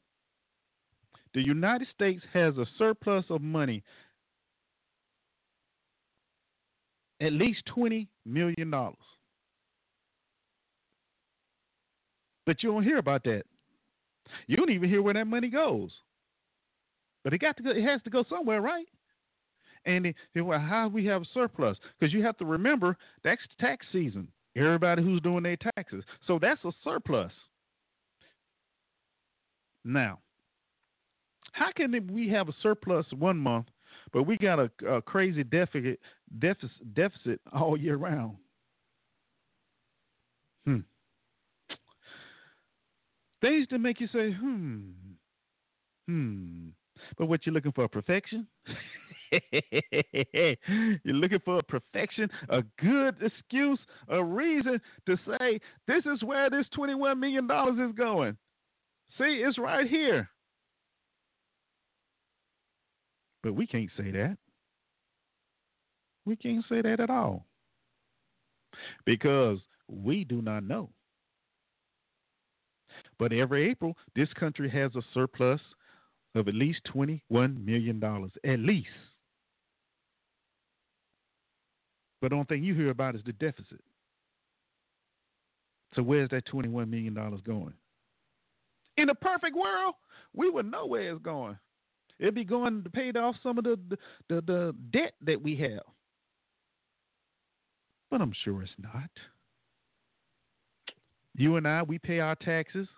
[1.34, 3.82] the United States has a surplus of money
[7.20, 8.70] at least $20 million.
[12.46, 13.42] But you don't hear about that.
[14.46, 15.90] You don't even hear where that money goes.
[17.24, 18.86] But it got to go, it has to go somewhere, right?
[19.84, 21.76] And it, it, well, how we have a surplus?
[21.98, 24.28] Because you have to remember that's tax season.
[24.56, 27.32] Everybody who's doing their taxes, so that's a surplus.
[29.88, 30.18] Now,
[31.52, 33.68] how can we have a surplus one month,
[34.12, 35.98] but we got a, a crazy deficit,
[36.38, 38.36] deficit deficit all year round?
[40.66, 40.80] Hmm.
[43.40, 44.90] Things to make you say, hmm,
[46.06, 46.68] hmm.
[47.16, 48.46] But what you're looking for, perfection?
[49.32, 53.78] you're looking for a perfection, a good excuse,
[54.08, 57.48] a reason to say, this is where this $21 million
[57.88, 58.36] is going.
[59.18, 60.30] See, it's right here.
[63.42, 64.36] But we can't say that.
[66.24, 67.46] We can't say that at all.
[69.04, 69.58] Because
[69.88, 70.90] we do not know.
[73.18, 75.60] But every April, this country has a surplus
[76.34, 77.20] of at least $21
[77.64, 78.02] million.
[78.44, 78.88] At least.
[82.20, 83.80] But the only thing you hear about is the deficit.
[85.94, 87.74] So where's that $21 million going?
[88.98, 89.94] In a perfect world,
[90.34, 91.56] we would know where it's going.
[92.18, 93.96] It'd be going to pay off some of the, the,
[94.28, 95.84] the, the debt that we have.
[98.10, 99.08] But I'm sure it's not.
[101.36, 102.88] You and I, we pay our taxes.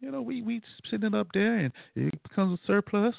[0.00, 0.60] You know, we we
[0.90, 3.14] send it up there and it becomes a surplus.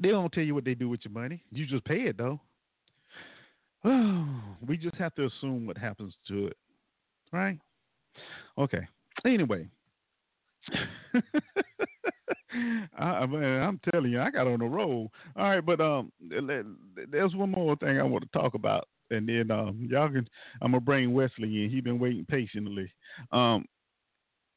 [0.00, 1.42] They don't tell you what they do with your money.
[1.52, 2.40] You just pay it though.
[4.66, 6.56] We just have to assume what happens to it,
[7.32, 7.58] right?
[8.58, 8.86] Okay.
[9.24, 9.66] Anyway,
[12.98, 15.10] I, I'm telling you, I got on the roll.
[15.36, 16.12] All right, but um,
[17.10, 20.28] there's one more thing I want to talk about, and then um, y'all can.
[20.60, 21.70] I'm gonna bring Wesley in.
[21.70, 22.92] He's been waiting patiently.
[23.32, 23.64] Um,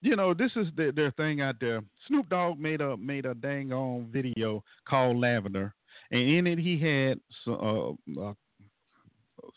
[0.02, 1.82] you know, this is their, their thing out there.
[2.08, 5.74] Snoop Dogg made a made a dang on video called Lavender,
[6.12, 8.34] and in it he had uh, uh,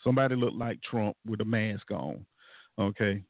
[0.05, 2.25] somebody looked like Trump with a mask on.
[2.79, 3.23] Okay,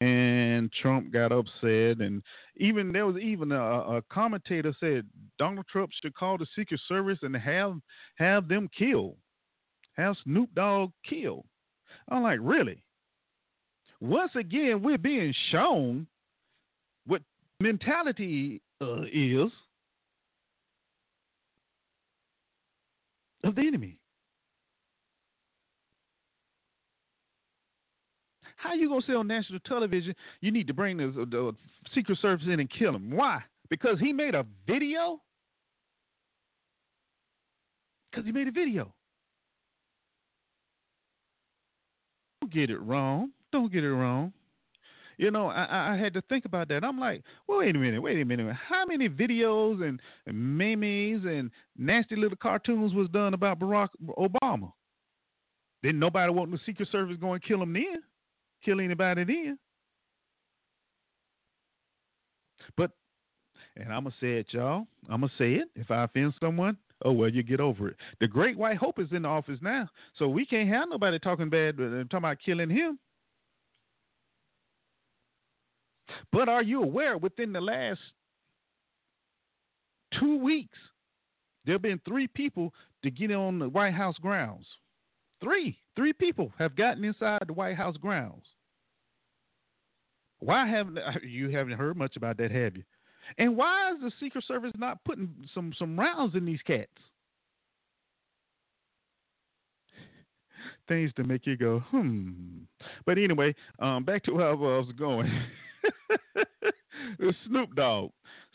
[0.00, 2.22] and Trump got upset, and
[2.56, 5.04] even there was even a, a commentator said
[5.38, 7.76] Donald Trump should call the Secret Service and have
[8.16, 9.16] have them killed,
[9.94, 11.44] have Snoop Dogg killed.
[12.08, 12.82] I'm like, really?
[14.00, 16.06] Once again, we're being shown
[17.06, 17.22] what
[17.60, 19.50] mentality uh, is
[23.44, 23.99] of the enemy.
[28.62, 31.54] How you gonna say on national television you need to bring the, the
[31.94, 33.10] Secret Service in and kill him?
[33.10, 33.42] Why?
[33.70, 35.20] Because he made a video.
[38.10, 38.92] Because he made a video.
[42.42, 43.30] Don't get it wrong.
[43.50, 44.32] Don't get it wrong.
[45.16, 46.84] You know, I, I had to think about that.
[46.84, 48.54] I'm like, well, wait a minute, wait a minute.
[48.68, 53.88] How many videos and, and memes and nasty little cartoons was done about Barack
[54.18, 54.72] Obama?
[55.82, 58.02] Didn't nobody want the Secret Service going to kill him then?
[58.64, 59.58] Kill anybody then?
[62.76, 62.90] But,
[63.76, 64.86] and I'm going to say it, y'all.
[65.08, 65.68] I'm going to say it.
[65.74, 67.96] If I offend someone, oh, well, you get over it.
[68.20, 69.88] The Great White Hope is in the office now.
[70.18, 72.98] So we can't have nobody talking bad, uh, talking about killing him.
[76.32, 78.00] But are you aware within the last
[80.18, 80.76] two weeks,
[81.64, 84.66] there have been three people to get on the White House grounds?
[85.42, 85.78] Three.
[85.96, 88.44] Three people have gotten inside the White House grounds.
[90.40, 92.84] Why haven't you haven't heard much about that, have you?
[93.38, 96.88] And why is the Secret Service not putting some some rounds in these cats?
[100.88, 102.30] Things to make you go, hmm.
[103.06, 105.30] But anyway, um, back to where I was going.
[107.46, 108.10] Snoop Dogg.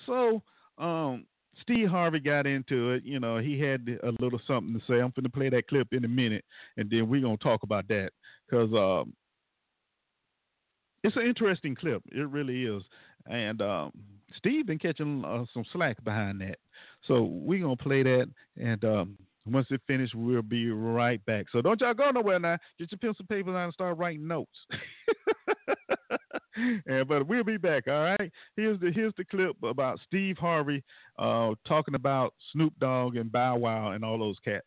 [0.06, 0.42] So,
[0.78, 1.26] um,
[1.62, 3.04] Steve Harvey got into it.
[3.04, 4.96] You know, he had a little something to say.
[4.96, 6.46] I'm going to play that clip in a minute,
[6.78, 8.12] and then we're going to talk about that
[8.48, 9.14] because um,
[11.04, 12.02] it's an interesting clip.
[12.12, 12.84] It really is.
[13.28, 13.92] And um,
[14.38, 16.58] Steve been catching uh, some slack behind that.
[17.08, 21.46] So we're gonna play that, and um, once it finishes, we'll be right back.
[21.52, 22.58] So don't y'all go nowhere now.
[22.80, 24.58] Get your pencil paper and start writing notes.
[26.86, 27.88] and but we'll be back.
[27.88, 28.32] All right.
[28.56, 30.84] Here's the here's the clip about Steve Harvey
[31.20, 34.66] uh, talking about Snoop Dogg and Bow Wow and all those cats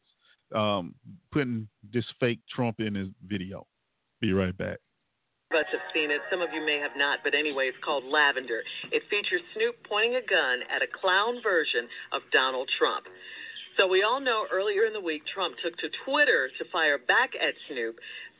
[0.54, 0.94] um,
[1.32, 3.66] putting this fake Trump in his video.
[4.20, 4.78] Be right back.
[5.50, 6.20] of us have seen it.
[6.30, 8.62] Some of you may have not, but anyway, it's called Lavender.
[8.90, 13.06] It features Snoop pointing a gun at a clown version of Donald Trump.
[13.78, 17.30] So we all know earlier in the week, Trump took to Twitter to fire back
[17.38, 17.94] at Snoop,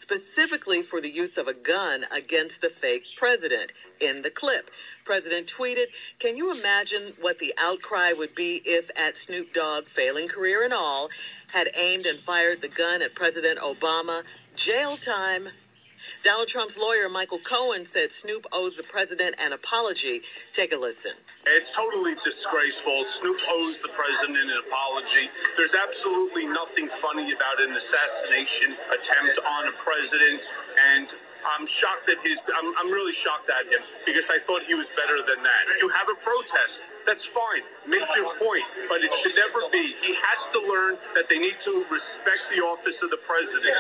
[0.09, 4.65] specifically for the use of a gun against the fake president in the clip.
[5.05, 5.85] President tweeted,
[6.21, 10.73] Can you imagine what the outcry would be if, at Snoop Dogg, failing career and
[10.73, 11.09] all,
[11.53, 14.23] had aimed and fired the gun at President Obama?
[14.65, 15.49] Jail time.
[16.29, 20.21] Donald Trump's lawyer, Michael Cohen, said Snoop owes the president an apology.
[20.53, 21.17] Take a listen.
[21.49, 22.99] It's totally disgraceful.
[23.25, 25.25] Snoop owes the president an apology.
[25.57, 30.41] There's absolutely nothing funny about an assassination attempt on a president,
[30.77, 31.07] and
[31.49, 32.37] I'm shocked that his.
[32.45, 35.63] I'm, I'm really shocked at him because I thought he was better than that.
[35.81, 36.77] You have a protest.
[37.09, 37.65] That's fine.
[37.89, 39.81] Make your point, but it should never be.
[39.81, 43.73] He has to learn that they need to respect the office of the president.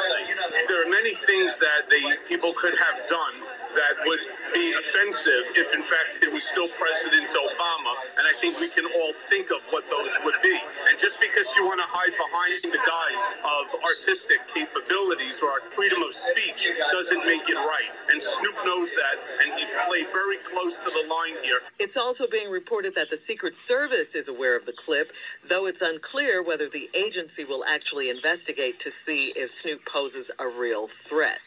[0.65, 2.01] There are many things that they
[2.33, 3.37] people could have done
[3.75, 7.93] that would be offensive if, in fact, it was still President Obama.
[8.17, 10.57] And I think we can all think of what those would be.
[10.57, 15.65] And just because you want to hide behind the guise of artistic capabilities or our
[15.77, 16.61] freedom of speech
[16.93, 17.93] doesn't make it right.
[18.09, 21.61] And Snoop knows that, and he played very close to the line here.
[21.79, 25.13] It's also being reported that the Secret Service is aware of the clip,
[25.49, 30.47] though it's unclear whether the agency will actually investigate to see if Snoop poses a
[30.49, 31.43] real threat.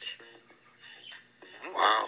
[1.74, 2.06] Wow.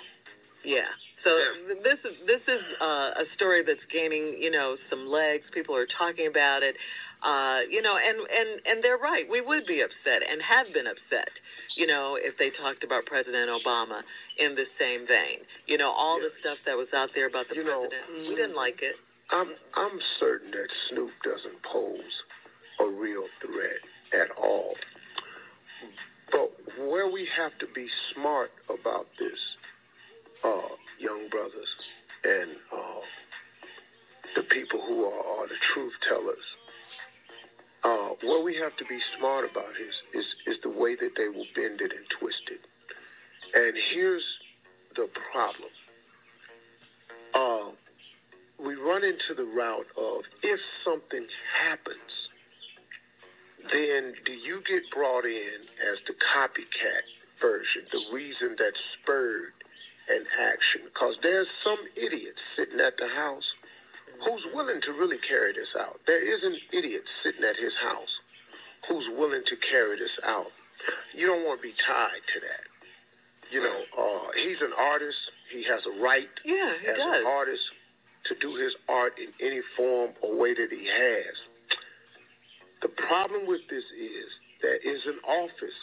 [0.63, 0.89] Yeah.
[1.23, 1.31] So
[1.67, 5.43] th- this is this is uh, a story that's gaining you know some legs.
[5.53, 6.75] People are talking about it.
[7.23, 9.23] Uh, you know, and and and they're right.
[9.29, 11.31] We would be upset and have been upset.
[11.79, 14.03] You know, if they talked about President Obama
[14.37, 15.41] in the same vein.
[15.65, 18.27] You know, all the stuff that was out there about the You know, president.
[18.29, 18.95] we didn't like it.
[19.31, 22.13] I'm I'm certain that Snoop doesn't pose
[22.83, 23.79] a real threat
[24.11, 24.75] at all.
[26.79, 29.39] Where we have to be smart about this,
[30.43, 31.71] uh, young brothers
[32.23, 33.03] and uh,
[34.35, 36.47] the people who are, are the truth tellers,
[37.83, 41.27] uh, where we have to be smart about is, is is the way that they
[41.27, 42.63] will bend it and twist it.
[43.53, 44.23] And here's
[44.95, 45.69] the problem.
[47.35, 47.75] Uh,
[48.65, 51.25] we run into the route of if something
[51.61, 52.11] happens,
[53.71, 55.57] then do you get brought in
[55.91, 57.05] as the copycat
[57.41, 59.53] version, the reason that spurred
[60.09, 60.87] an action?
[60.91, 63.47] Because there's some idiot sitting at the house
[64.25, 65.99] who's willing to really carry this out.
[66.07, 68.13] There is an idiot sitting at his house
[68.89, 70.51] who's willing to carry this out.
[71.15, 72.63] You don't want to be tied to that.
[73.51, 75.17] You know, uh, he's an artist.
[75.53, 77.21] He has a right Yeah, he as does.
[77.21, 77.63] an artist
[78.27, 81.35] to do his art in any form or way that he has.
[82.83, 84.27] The problem with this is
[84.61, 85.79] there is an office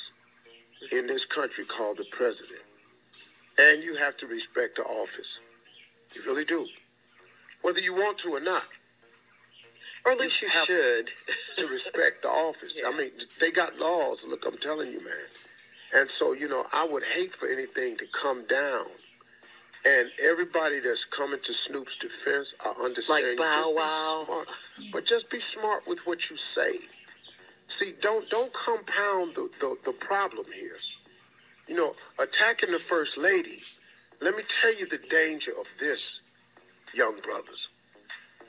[0.93, 2.65] in this country called the president,
[3.57, 5.31] and you have to respect the office.
[6.15, 6.67] You really do,
[7.63, 8.69] whether you want to or not.
[10.05, 11.09] Or at least you have should.
[11.61, 12.73] to respect the office.
[12.73, 12.89] Yeah.
[12.93, 14.17] I mean, they got laws.
[14.25, 15.29] Look, I'm telling you, man.
[15.93, 18.89] And so, you know, I would hate for anything to come down.
[19.81, 23.09] And everybody that's coming to Snoop's defense, I understand.
[23.09, 23.39] Like.
[23.41, 24.23] Bow Wow.
[24.29, 24.49] smart.
[24.93, 26.77] But just be smart with what you say.
[27.79, 30.77] See, don't don't compound the, the, the problem here.
[31.69, 33.63] You know, attacking the first lady.
[34.21, 36.01] Let me tell you the danger of this,
[36.93, 37.63] young brothers.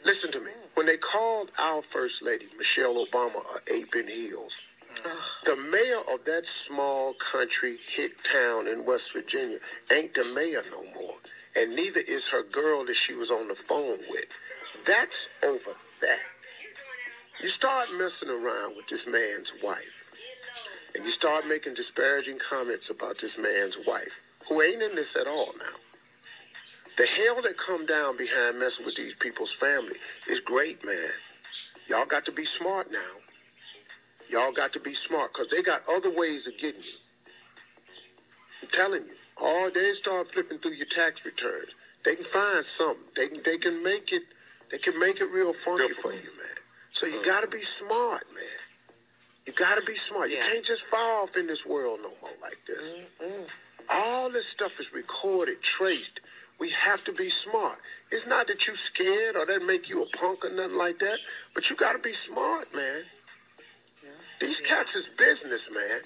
[0.03, 0.51] Listen to me.
[0.73, 4.51] When they called our first lady, Michelle Obama, a ape in heels,
[4.91, 5.49] Mm-hmm.
[5.49, 9.57] the mayor of that small country hick town in West Virginia
[9.89, 11.17] ain't the mayor no more.
[11.55, 14.29] And neither is her girl that she was on the phone with.
[14.87, 16.23] That's over that.
[17.43, 19.97] You start messing around with this man's wife,
[20.93, 24.13] and you start making disparaging comments about this man's wife,
[24.47, 25.75] who ain't in this at all now.
[27.01, 29.97] The hell that come down behind messing with these people's family
[30.29, 31.11] is great, man.
[31.89, 33.13] Y'all got to be smart now.
[34.31, 36.99] Y'all got to be smart because they got other ways of getting you.
[38.63, 39.17] I'm telling you.
[39.35, 41.67] Or they start flipping through your tax returns.
[42.07, 43.11] They can find something.
[43.19, 44.23] They can they can make it
[44.71, 46.57] they can make it real funky for you, man.
[46.99, 48.61] So you got to be smart, man.
[49.45, 50.29] You got to be smart.
[50.29, 52.79] You can't just fall off in this world no more like this.
[53.89, 56.21] All this stuff is recorded, traced.
[56.61, 57.81] We have to be smart.
[58.13, 61.17] It's not that you scared or that make you a punk or nothing like that,
[61.57, 63.01] but you got to be smart, man.
[64.41, 66.01] These cats is business, man.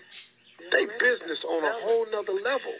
[0.71, 2.75] They business on a whole nother level.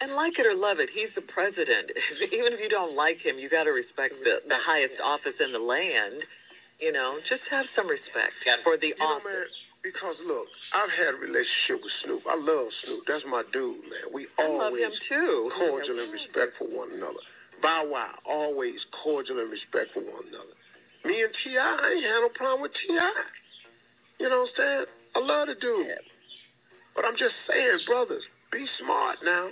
[0.00, 1.90] And like it or love it, he's the president.
[2.32, 5.50] Even if you don't like him, you got to respect the the highest office in
[5.52, 6.22] the land.
[6.78, 9.26] You know, just have some respect for the You know, office.
[9.26, 12.22] man, because look, I've had a relationship with Snoop.
[12.30, 13.02] I love Snoop.
[13.10, 14.14] That's my dude, man.
[14.14, 15.50] We I love always him too.
[15.58, 17.18] cordial and respectful one another.
[17.58, 20.54] Bow Wow, always cordial and respectful one another.
[21.02, 23.10] Me and T.I., I ain't had no problem with T.I.
[24.22, 24.86] You know what I'm saying?
[25.18, 25.98] I love the dude.
[26.94, 28.22] But I'm just saying, brothers,
[28.54, 29.50] be smart now.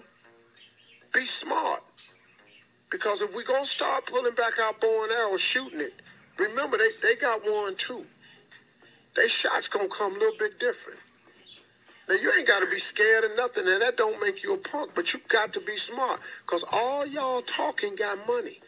[1.10, 1.82] Be smart.
[2.94, 5.90] Because if we're going to start pulling back our bow and arrow, shooting it,
[6.38, 8.06] remember, they, they got one too.
[9.18, 11.02] They shots going to come a little bit different.
[12.06, 14.60] Now, you ain't got to be scared of nothing, and that don't make you a
[14.70, 16.22] punk, but you got to be smart.
[16.46, 18.62] Because all y'all talking got money.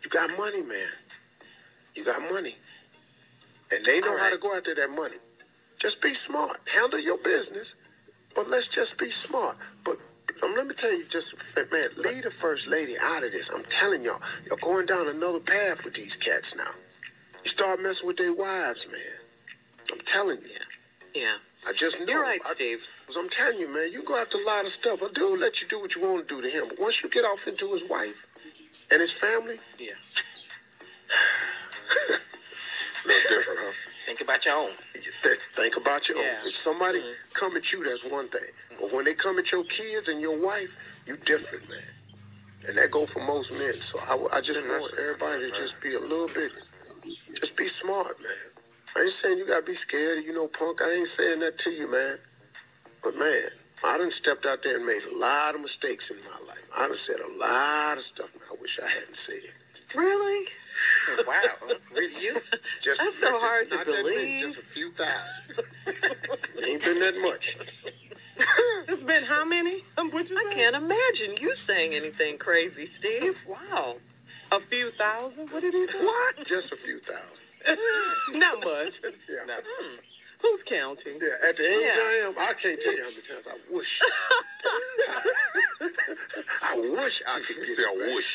[0.00, 0.96] You got money, man.
[1.92, 2.56] You got money.
[3.68, 5.20] And they know how to go after that money.
[5.80, 6.60] Just be smart.
[6.68, 7.66] Handle your business,
[8.36, 9.56] but let's just be smart.
[9.84, 9.96] But
[10.44, 11.26] um, let me tell you, just
[11.56, 13.48] man, leave the first lady out of this.
[13.48, 16.72] I'm telling y'all, you're going down another path with these cats now.
[17.44, 19.16] You start messing with their wives, man.
[19.88, 20.60] I'm telling you.
[21.16, 21.40] Yeah.
[21.64, 22.08] I just know.
[22.08, 22.78] You're right, I, Steve.
[23.16, 25.00] I'm telling you, man, you go after a lot of stuff.
[25.00, 27.10] A dude let you do what you want to do to him, but once you
[27.10, 28.16] get off into his wife
[28.92, 29.96] and his family, Yeah.
[32.16, 33.89] a little different, huh?
[34.10, 34.74] Think about your own.
[35.54, 36.42] Think about your Yeah.
[36.42, 36.50] own.
[36.50, 37.38] If somebody mm-hmm.
[37.38, 38.50] come at you, that's one thing.
[38.74, 40.66] But when they come at your kids and your wife,
[41.06, 41.94] you different, man.
[42.66, 43.70] And that go for most men.
[43.94, 46.50] So I, I just want everybody to just be a little bit,
[47.38, 48.50] just be smart, man.
[48.98, 50.82] I ain't saying you gotta be scared, you know, punk.
[50.82, 52.18] I ain't saying that to you, man.
[53.06, 53.54] But man,
[53.86, 56.66] I done stepped out there and made a lot of mistakes in my life.
[56.74, 59.54] I done said a lot of stuff I wish I hadn't said.
[59.94, 60.50] Really?
[61.26, 61.42] Wow.
[61.92, 62.34] Really, you?
[62.84, 64.54] Just That's so just- hard to not that believe.
[64.54, 65.66] just a few thousand.
[66.66, 67.44] ain't been that much.
[68.88, 69.84] it's been how many?
[69.98, 70.56] Um, I say?
[70.56, 73.34] can't imagine you saying anything crazy, Steve.
[73.48, 73.96] Wow.
[74.52, 75.50] A few thousand?
[75.52, 76.00] What did he say?
[76.02, 76.34] What?
[76.48, 78.38] Just a few thousand.
[78.40, 78.94] Not much.
[79.28, 79.44] Yeah.
[79.46, 79.56] No.
[80.40, 81.20] Who's counting?
[81.20, 82.00] Yeah, at the end Yeah.
[82.00, 83.92] I am, I can't tell you how many times I wish.
[86.64, 88.08] I wish I could get I it back.
[88.14, 88.30] wish.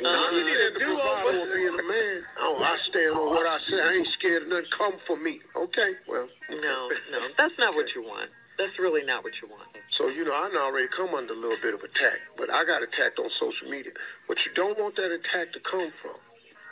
[0.00, 0.36] Now, uh-huh.
[0.36, 0.96] you need a the do-over.
[0.96, 2.16] bravado being a man.
[2.40, 3.76] Oh, I stand on what I say.
[3.80, 5.40] I ain't scared of nothing come for me.
[5.56, 6.28] Okay, well.
[6.52, 6.76] No,
[7.12, 8.30] no, that's not what you want.
[8.60, 9.68] That's really not what you want.
[9.98, 12.64] So, you know, I done already come under a little bit of attack, but I
[12.64, 13.92] got attacked on social media.
[14.28, 16.16] What you don't want that attack to come from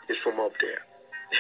[0.09, 0.81] is from up there.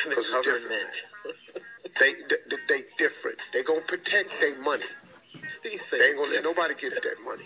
[0.09, 0.71] The 'Cause it's different.
[0.71, 1.70] government.
[1.85, 3.39] They, they, they different.
[3.53, 4.87] They gonna protect their money.
[5.65, 7.45] They ain't gonna let nobody get at that money.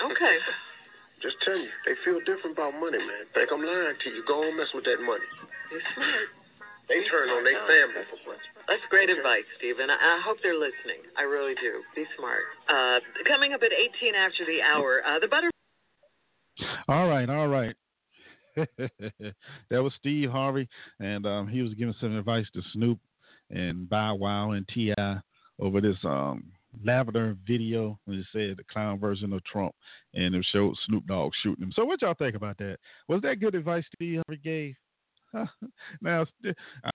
[0.00, 0.36] Okay.
[1.24, 3.24] Just tell you, they feel different about money, man.
[3.32, 4.20] Think I'm lying to you.
[4.28, 5.24] Go and mess with that money.
[5.72, 6.28] You're smart.
[6.84, 8.44] They turn on their family for money.
[8.68, 9.88] That's great advice, Stephen.
[9.88, 11.00] I I hope they're listening.
[11.16, 11.80] I really do.
[11.96, 12.44] Be smart.
[12.68, 15.48] Uh, coming up at 18 after the hour, uh, the butter.
[16.88, 17.72] All right, all right.
[18.56, 20.68] that was Steve Harvey,
[21.00, 22.98] and um, he was giving some advice to Snoop
[23.50, 25.20] and Bow Wow and T.I.
[25.60, 26.44] over this um,
[26.84, 29.74] lavender video when it said the clown version of Trump,
[30.14, 31.72] and it showed Snoop Dogg shooting him.
[31.74, 32.78] So, what y'all think about that?
[33.08, 34.74] Was that good advice Steve Harvey gave?
[36.00, 36.24] now,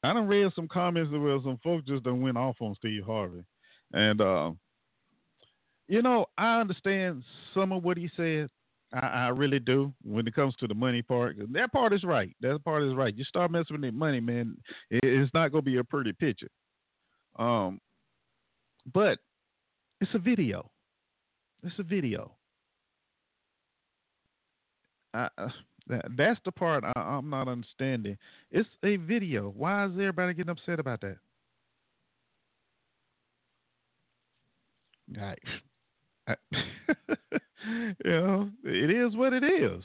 [0.03, 3.43] I done read some comments where some folks just done went off on Steve Harvey,
[3.93, 4.59] and um,
[5.87, 8.49] you know I understand some of what he said.
[8.93, 11.37] I, I really do when it comes to the money part.
[11.51, 12.35] That part is right.
[12.41, 13.15] That part is right.
[13.15, 14.57] You start messing with that money, man,
[14.89, 16.49] it, it's not gonna be a pretty picture.
[17.37, 17.79] Um,
[18.93, 19.19] but
[20.01, 20.71] it's a video.
[21.63, 22.33] It's a video.
[25.13, 25.49] I, uh,
[25.87, 28.17] that, that's the part I, I'm not understanding.
[28.51, 29.49] It's a video.
[29.55, 31.17] Why is everybody getting upset about that?
[35.15, 35.39] Right.
[36.27, 36.35] I,
[38.05, 39.83] you know, it is what it is.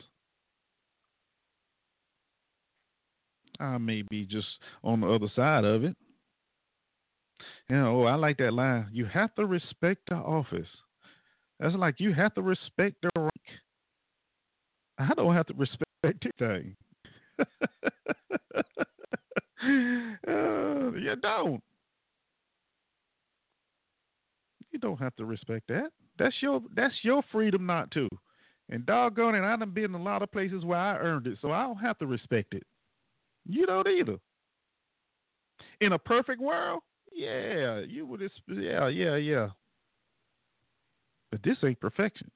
[3.60, 4.46] I may be just
[4.82, 5.96] on the other side of it.
[7.68, 8.88] You know, oh, I like that line.
[8.92, 10.68] You have to respect the office.
[11.60, 13.30] That's like you have to respect the rank.
[14.98, 16.76] I don't have to respect anything.
[17.38, 17.44] uh,
[20.92, 21.62] you don't.
[24.72, 25.90] You don't have to respect that.
[26.18, 28.08] That's your that's your freedom not to.
[28.70, 31.38] And doggone it, I done been in a lot of places where I earned it,
[31.42, 32.62] so I don't have to respect it.
[33.46, 34.16] You don't either.
[35.80, 36.82] In a perfect world,
[37.12, 38.22] yeah, you would.
[38.48, 39.48] Yeah, yeah, yeah.
[41.30, 42.30] But this ain't perfection.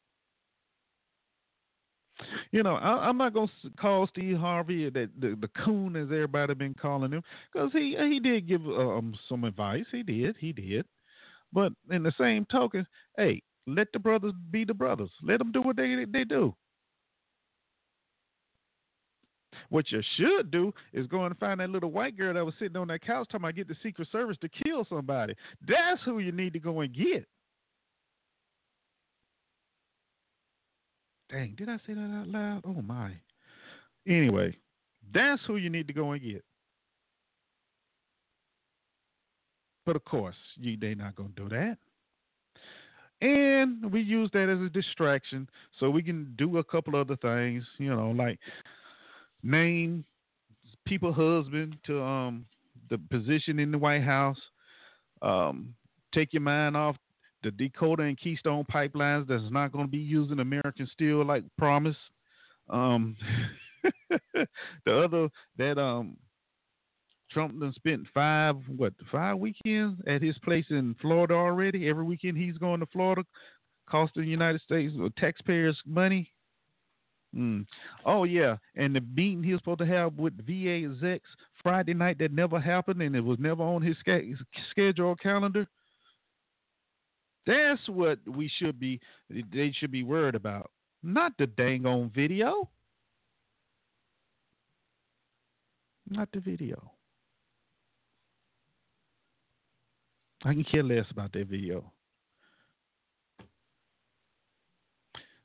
[2.51, 6.55] You know, I, I'm not gonna call Steve Harvey the the, the coon as everybody
[6.55, 7.23] been calling him
[7.53, 9.85] because he he did give um some advice.
[9.93, 10.85] He did, he did.
[11.53, 12.87] But in the same token,
[13.17, 15.11] hey, let the brothers be the brothers.
[15.23, 16.55] Let them do what they they do.
[19.71, 22.77] What you should do is go and find that little white girl that was sitting
[22.77, 25.35] on that couch talking about get the Secret Service to kill somebody.
[25.67, 27.27] That's who you need to go and get.
[31.31, 32.63] Dang, did I say that out loud?
[32.65, 33.13] Oh my.
[34.07, 34.57] Anyway,
[35.13, 36.43] that's who you need to go and get.
[39.89, 41.79] But of course, you they not gonna do that.
[43.23, 45.49] And we use that as a distraction
[45.81, 48.39] so we can do a couple other things, you know, like
[49.43, 50.05] name
[50.85, 52.45] people husband to um
[52.91, 54.37] the position in the White House,
[55.23, 55.75] um,
[56.13, 56.97] take your mind off
[57.43, 61.97] the Dakota and Keystone pipelines that's not going to be using American steel like promised.
[62.69, 63.17] Um,
[64.85, 66.19] the other that um
[67.31, 71.89] Trump done spent five what five weekends at his place in Florida already.
[71.89, 73.25] Every weekend he's going to Florida,
[73.89, 76.33] costing the United States taxpayers money.
[77.37, 77.67] Mm.
[78.07, 81.29] Oh yeah, and the meeting he was supposed to have with VA execs
[81.63, 83.97] Friday night that never happened, and it was never on his
[84.71, 85.67] schedule calendar.
[87.47, 89.01] That's what we should be.
[89.29, 90.71] They should be worried about,
[91.03, 92.69] not the dang on video.
[96.11, 96.91] Not the video.
[100.45, 101.93] I can care less about that video.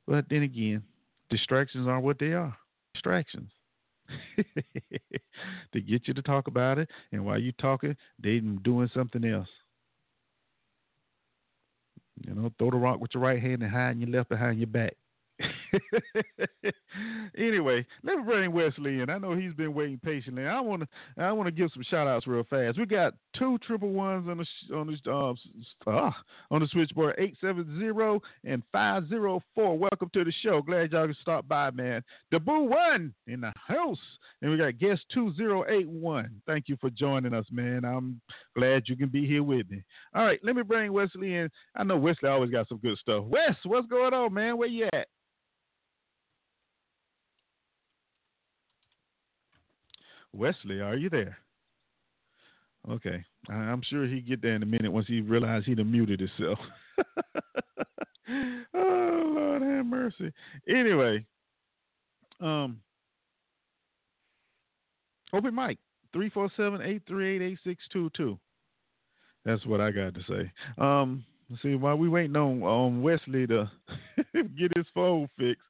[0.06, 0.82] But then again,
[1.30, 2.56] distractions are what they are.
[2.94, 3.50] Distractions.
[5.72, 9.48] to get you to talk about it, and while you're talking, they're doing something else.
[12.26, 14.66] You know, throw the rock with your right hand and hide your left behind your
[14.66, 14.94] back.
[17.38, 19.10] anyway, let me bring Wesley in.
[19.10, 20.46] I know he's been waiting patiently.
[20.46, 22.78] I want to I want to give some shout outs real fast.
[22.78, 25.34] We got two triple ones on the on the uh,
[25.86, 26.16] ah,
[26.50, 29.78] on the switchboard eight seven zero and five zero four.
[29.78, 30.62] Welcome to the show.
[30.62, 32.02] Glad y'all can stop by, man.
[32.30, 33.98] The Boo One in the house,
[34.42, 36.40] and we got guest two zero eight one.
[36.46, 37.84] Thank you for joining us, man.
[37.84, 38.20] I'm
[38.56, 39.82] glad you can be here with me.
[40.14, 41.50] All right, let me bring Wesley in.
[41.76, 43.24] I know Wesley always got some good stuff.
[43.24, 44.56] Wes, what's going on, man?
[44.56, 45.08] Where you at?
[50.34, 51.38] Wesley, are you there?
[52.90, 56.58] Okay, I'm sure he get there in a minute once he realized he'd muted himself.
[58.74, 60.30] oh Lord have mercy.
[60.68, 61.24] Anyway,
[62.40, 62.80] um,
[65.32, 65.78] open mic
[66.14, 68.38] 347-838-8622.
[69.44, 70.52] That's what I got to say.
[70.78, 71.24] Um,
[71.62, 73.70] see while we waiting on on Wesley to
[74.34, 75.62] get his phone fixed.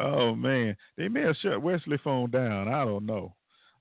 [0.00, 2.68] Oh man, they may have shut Wesley phone down.
[2.68, 3.34] I don't know.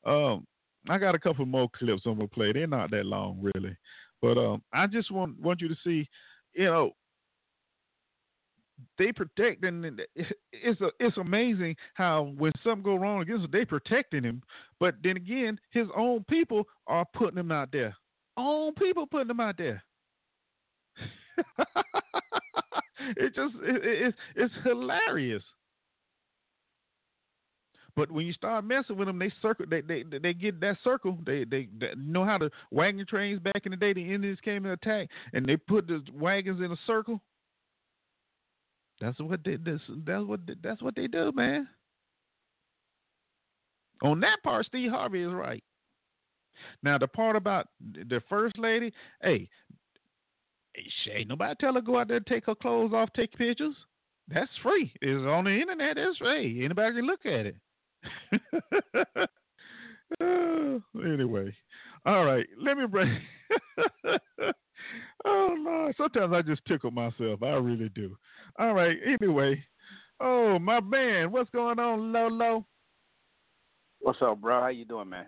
[0.05, 0.45] Um,
[0.89, 2.51] I got a couple more clips I'm gonna play.
[2.53, 3.77] They're not that long, really,
[4.21, 6.07] but um, I just want want you to see,
[6.53, 6.91] you know,
[8.97, 9.97] they protecting.
[10.51, 14.41] It's a, it's amazing how when something go wrong against him, they protecting him,
[14.79, 17.95] but then again, his own people are putting him out there.
[18.37, 19.83] Own people putting him out there.
[23.17, 25.43] it just it, it, it's it's hilarious.
[27.95, 29.65] But when you start messing with them, they circle.
[29.69, 31.17] They they they get that circle.
[31.25, 33.93] They they, they know how to wagon trains back in the day.
[33.93, 37.21] The Indians came and attacked, and they put the wagons in a circle.
[39.01, 41.67] That's what they this that's what they, that's what they do, man.
[44.03, 45.63] On that part, Steve Harvey is right.
[46.83, 49.49] Now the part about the first lady, hey,
[51.11, 53.75] ain't nobody tell her go out there take her clothes off, take pictures.
[54.27, 54.93] That's free.
[55.01, 55.95] It's on the internet.
[55.95, 56.63] That's free.
[56.63, 57.55] Anybody can look at it.
[60.95, 61.55] Anyway,
[62.05, 62.45] all right.
[62.61, 63.09] Let me break.
[65.25, 67.41] oh Lord, sometimes I just tickle myself.
[67.43, 68.15] I really do.
[68.59, 68.97] All right.
[69.05, 69.63] Anyway,
[70.19, 72.65] oh my man, what's going on, Lolo?
[74.01, 74.61] What's up, bro?
[74.61, 75.27] How you doing, man?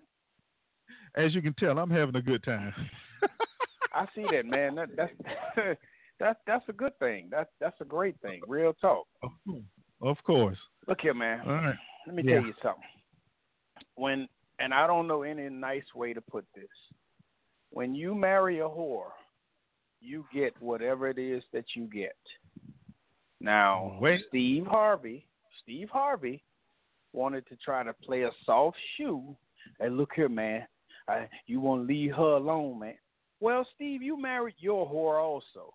[1.16, 2.74] As you can tell, I'm having a good time.
[3.94, 4.76] I see that, man.
[4.76, 5.78] That, that's
[6.20, 7.30] that's that's a good thing.
[7.32, 8.42] That's that's a great thing.
[8.48, 9.06] Real talk.
[10.02, 10.58] Of course.
[10.88, 11.42] Look here, man.
[11.46, 11.76] All right.
[12.06, 12.36] Let me Yeah.
[12.36, 12.84] tell you something.
[13.96, 14.28] When
[14.60, 16.70] and I don't know any nice way to put this.
[17.72, 19.12] When you marry a whore,
[20.00, 22.16] you get whatever it is that you get.
[23.40, 24.24] Now, Wait.
[24.30, 25.26] Steve Harvey,
[25.62, 26.44] Steve Harvey
[27.14, 29.36] wanted to try to play a soft shoe.
[29.80, 30.68] Hey, look here, man.
[31.08, 32.96] I, you want to leave her alone, man.
[33.40, 35.74] Well, Steve, you married your whore also.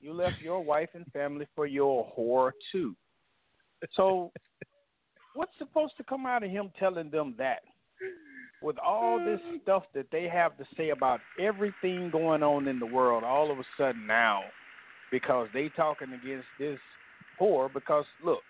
[0.00, 2.94] You left your wife and family for your whore too.
[3.94, 4.32] So
[5.34, 7.62] what's supposed to come out of him telling them that?
[8.62, 9.62] With all this mm.
[9.62, 13.58] stuff that they have to say about everything going on in the world, all of
[13.58, 14.42] a sudden now,
[15.10, 16.78] because they talking against this
[17.38, 17.72] whore.
[17.72, 18.40] Because look,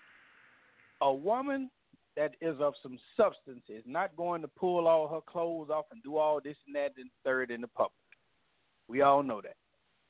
[1.01, 1.69] a woman
[2.15, 6.01] that is of some substance is not going to pull all her clothes off and
[6.01, 7.91] do all this and that and third in the public.
[8.87, 9.55] We all know that.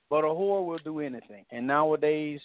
[0.09, 1.45] But a whore will do anything.
[1.51, 2.41] And nowadays,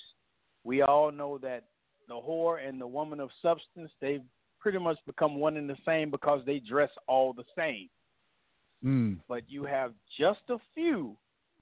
[0.65, 1.65] we all know that
[2.11, 4.23] the whore and the woman of substance, they've
[4.59, 7.89] pretty much become one and the same because they dress all the same.
[8.85, 9.19] Mm.
[9.29, 11.17] But you have just a few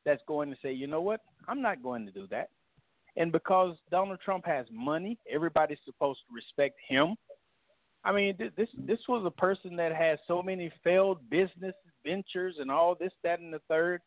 [0.04, 2.48] that's going to say, you know what, I'm not going to do that.
[3.16, 7.16] And because Donald Trump has money, everybody's supposed to respect him.
[8.04, 11.74] I mean, this this was a person that has so many failed business
[12.06, 14.00] ventures and all this, that, and the third,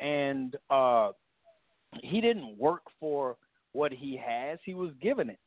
[0.00, 1.10] and uh,
[2.02, 3.36] he didn't work for
[3.72, 5.40] what he has; he was given it.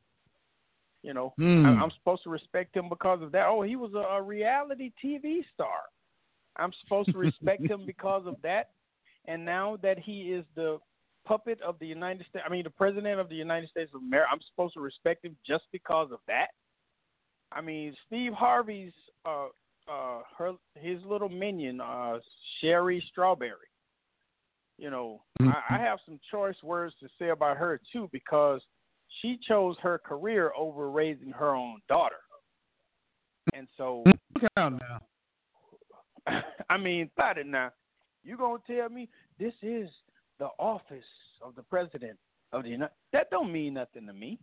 [1.06, 1.66] You know, Hmm.
[1.66, 3.46] I- I'm supposed to respect him because of that.
[3.48, 5.82] Oh, he was a, a reality TV star.
[6.56, 8.72] I'm supposed to respect him because of that.
[9.26, 10.80] And now that he is the
[11.24, 14.30] puppet of the United States, I mean, the president of the United States of America,
[14.32, 16.48] I'm supposed to respect him just because of that.
[17.52, 18.94] I mean, Steve Harvey's,
[19.26, 19.48] uh,
[19.88, 22.18] uh, her, his little minion, uh,
[22.60, 23.70] Sherry Strawberry.
[24.78, 28.62] You know, I, I have some choice words to say about her too because
[29.22, 32.16] she chose her career over raising her own daughter.
[33.54, 36.42] And so, Look out now.
[36.70, 37.72] I mean, about it now.
[38.24, 39.08] You gonna tell me
[39.40, 39.90] this is
[40.40, 41.04] the office
[41.42, 42.18] of the president
[42.52, 42.94] of the United?
[43.14, 44.40] That don't mean nothing to me.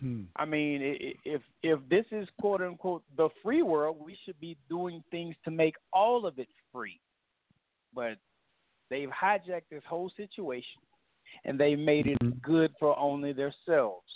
[0.00, 0.22] Hmm.
[0.36, 0.80] I mean,
[1.24, 5.50] if if this is quote unquote the free world, we should be doing things to
[5.50, 7.00] make all of it free.
[7.94, 8.16] But
[8.90, 10.80] they've hijacked this whole situation,
[11.44, 14.06] and they made it good for only themselves.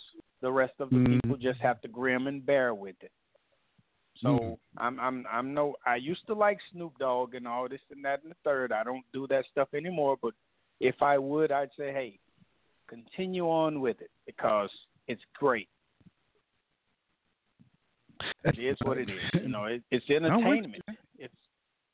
[0.40, 1.22] The rest of the Mhm.
[1.22, 3.12] people just have to grim and bear with it.
[4.16, 4.58] So Mhm.
[4.78, 5.76] I'm I'm I'm no.
[5.84, 8.72] I used to like Snoop Dogg and all this and that and the third.
[8.72, 10.16] I don't do that stuff anymore.
[10.20, 10.34] But
[10.80, 12.18] if I would, I'd say, hey,
[12.86, 14.70] continue on with it because
[15.06, 15.68] it's great.
[18.44, 19.42] It is what it is.
[19.42, 20.82] You know, it, it's entertainment.
[21.18, 21.34] It's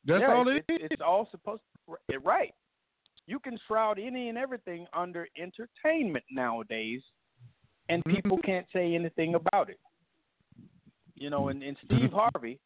[0.04, 2.54] That's yeah, all it it's, it's all supposed to right.
[3.26, 7.02] You can shroud any and everything under entertainment nowadays,
[7.88, 8.16] and Mm-hmm.
[8.16, 9.78] people can't say anything about it.
[11.14, 12.16] You know, and, and Steve Mm-hmm.
[12.16, 12.58] Harvey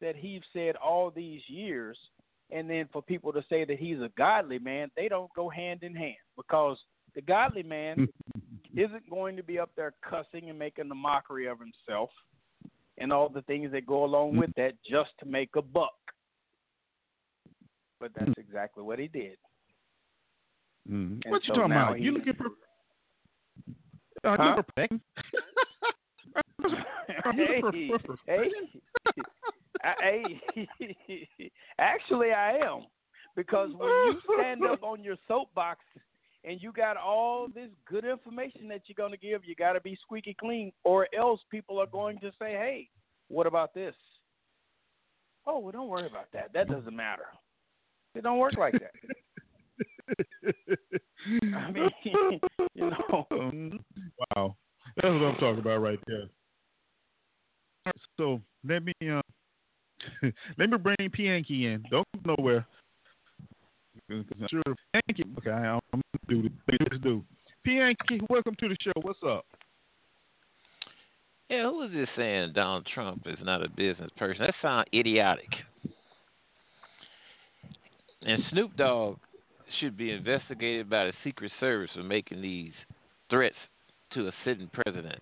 [0.00, 1.98] that he's said all these years,
[2.50, 5.82] and then for people to say that he's a godly man, they don't go hand
[5.82, 6.78] in hand because
[7.14, 8.08] the godly man
[8.74, 12.10] isn't going to be up there cussing and making a mockery of himself
[12.98, 15.90] and all the things that go along with that just to make a buck.
[18.00, 19.36] But that's exactly what he did.
[20.88, 21.20] Mm.
[21.24, 22.00] And What you so talking about?
[22.00, 22.46] You looking for?
[24.22, 24.62] Uh, Huh?
[24.78, 25.08] you
[27.22, 27.74] perfect.
[27.74, 27.90] hey,
[28.26, 28.50] hey,
[29.82, 29.94] I-
[30.54, 30.70] hey,
[31.78, 32.86] actually, I am
[33.36, 35.80] because when you stand up on your soapbox
[36.44, 39.80] and you got all this good information that you're going to give, you got to
[39.80, 42.88] be squeaky clean, or else people are going to say, "Hey,
[43.28, 43.94] what about this?"
[45.46, 46.52] Oh, well, don't worry about that.
[46.52, 47.26] That doesn't matter.
[48.14, 48.92] It don't work like that.
[50.46, 51.90] I mean,
[52.74, 53.26] you know.
[53.30, 54.56] Wow,
[54.96, 56.22] that's what I'm talking about right there.
[57.86, 59.22] All right, so let me uh,
[60.58, 61.84] let me bring Pianki in.
[61.90, 62.66] Don't go nowhere.
[64.08, 64.62] Sure,
[64.94, 65.38] Pianki.
[65.38, 66.52] Okay, I'm gonna do this.
[66.90, 67.24] Let's do.
[67.66, 68.92] Pianki, welcome to the show.
[69.02, 69.44] What's up?
[71.48, 74.44] Yeah, who is this saying Donald Trump is not a business person?
[74.44, 75.48] That sounds idiotic.
[78.22, 79.18] And Snoop Dogg
[79.78, 82.72] should be investigated by the Secret Service for making these
[83.28, 83.56] threats
[84.14, 85.20] to a sitting president.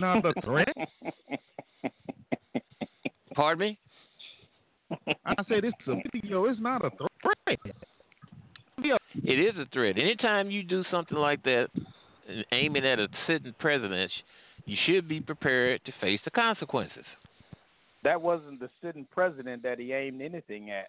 [0.00, 0.68] Not a threat.
[3.34, 3.78] Pardon me?
[5.24, 6.44] I say this is a video.
[6.44, 7.58] It's not a threat.
[8.76, 9.98] It is a threat.
[9.98, 11.68] Anytime you do something like that,
[12.52, 14.10] aiming at a sitting president,
[14.66, 17.04] you should be prepared to face the consequences.
[18.02, 20.88] That wasn't the sitting president that he aimed anything at.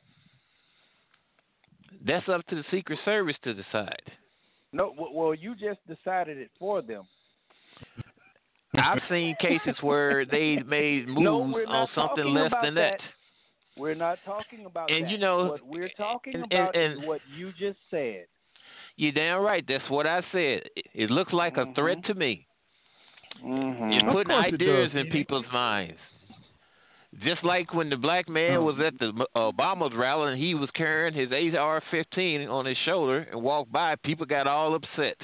[2.06, 4.02] That's up to the Secret Service to decide.
[4.72, 7.04] No, well, you just decided it for them.
[8.78, 13.00] I've seen cases where they made moves no, on something less than that.
[13.78, 15.12] We're not talking about And that.
[15.12, 18.26] you know- what we're talking and- about and- is what you just said.
[18.98, 19.64] You're damn right.
[19.68, 20.64] That's what I said.
[20.78, 22.48] It, it looks like a threat to me.
[23.44, 23.92] Mm-hmm.
[23.92, 25.98] You're putting ideas in people's minds.
[27.24, 31.14] Just like when the black man was at the Obama's rally and he was carrying
[31.14, 35.16] his AR-15 on his shoulder and walked by, people got all upset.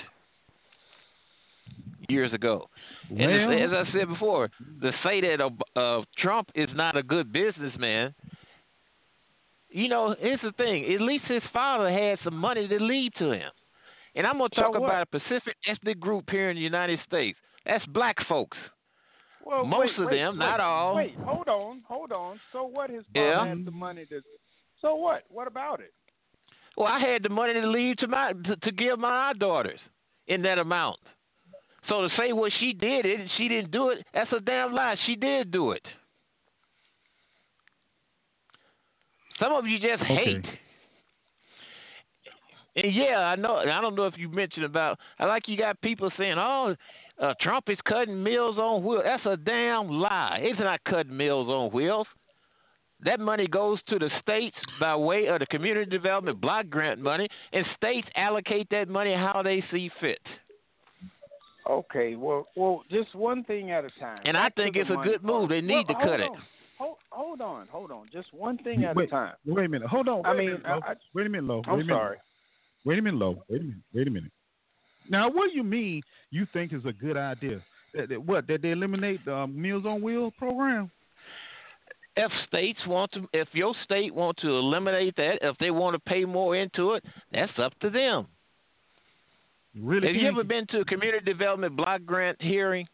[2.10, 2.70] years ago.
[3.10, 4.50] And Well- as, as I said before,
[4.82, 8.14] to say that uh, uh, Trump is not a good businessman,
[9.70, 10.94] you know, here's the thing.
[10.94, 13.50] At least his father had some money to leave to him.
[14.16, 14.84] And I'm going to talk what?
[14.84, 17.38] about a Pacific ethnic group here in the United States.
[17.66, 18.58] That's black folks.
[19.46, 20.96] Well, Most wait, of them, wait, not all.
[20.96, 22.40] Wait, hold on, hold on.
[22.52, 22.90] So what?
[22.90, 23.46] His father Yeah.
[23.48, 24.22] had the money to.
[24.82, 25.24] So what?
[25.30, 25.94] What about it?
[26.78, 29.80] Well, I had the money to leave to my to, to give my daughters
[30.28, 31.00] in that amount.
[31.90, 34.06] So to say what she did it, she didn't do it.
[34.14, 34.96] That's a damn lie.
[35.06, 35.82] She did do it.
[39.40, 40.16] Some of you just Okay.
[40.16, 40.46] hate.
[42.76, 43.56] And yeah, I know.
[43.58, 44.98] I don't know if you mentioned about.
[45.20, 46.76] I like you got people saying, "Oh,
[47.22, 50.40] uh, Trump is cutting meals on wheels." That's a damn lie.
[50.42, 52.08] He's not cutting meals on wheels.
[53.04, 57.28] That money goes to the states by way of the community development block grant money,
[57.52, 60.20] and states allocate that money how they see fit.
[61.70, 64.20] Okay, well, well, just one thing at a time.
[64.26, 65.50] And I Back to think it's a money good move.
[65.50, 66.44] They need Well, to cut hold it.
[66.80, 68.08] Hold, hold on, hold on.
[68.12, 69.34] Just one thing at wait, a time.
[69.46, 69.88] Wait a minute.
[69.88, 70.18] Hold on.
[70.24, 71.58] Wait I a mean, minute, I- I- wait a minute, Lo.
[71.58, 71.94] Wait I'm a minute.
[71.94, 72.18] sorry.
[72.84, 73.44] Wait a minute, Lo.
[73.48, 73.78] Wait a minute.
[73.94, 74.32] Wait a minute.
[75.10, 77.62] Now, what do you mean you think is a good idea?
[77.94, 78.48] That, that what?
[78.48, 80.90] That they eliminate the um, Meals on Wheels program?
[82.18, 86.00] If states want to, if your state want to eliminate that, if they want to
[86.00, 88.28] pay more into it, that's up to them.
[89.80, 90.08] Really?
[90.08, 92.88] Have you ever been to a community development block grant hearing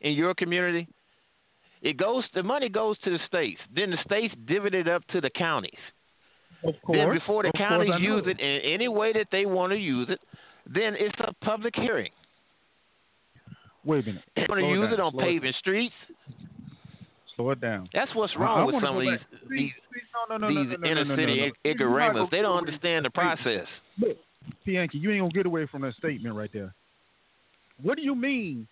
[0.00, 0.86] in your community?
[1.82, 3.60] It goes, the money goes to the states.
[3.74, 5.72] Then the states divvy it up to the counties.
[6.64, 6.98] Of course.
[6.98, 10.08] Then before the of counties use it in any way that they want to use
[10.08, 10.20] it,
[10.66, 12.10] then it's a public hearing.
[13.84, 14.22] Wait a minute.
[14.36, 15.94] They're going to use down, it on slow it paving streets.
[17.36, 17.88] Slow it down.
[17.92, 19.18] That's what's wrong I with some of these.
[19.50, 19.70] These,
[20.28, 21.44] no, no, no, these inner city no.
[21.46, 22.28] ig- ignoramus.
[22.30, 23.66] They don't understand the from that statement.
[23.98, 24.08] process.
[24.08, 24.16] Look,
[24.64, 26.74] Bianchi, you ain't gonna get away from that statement right there.
[27.82, 28.68] What do you mean,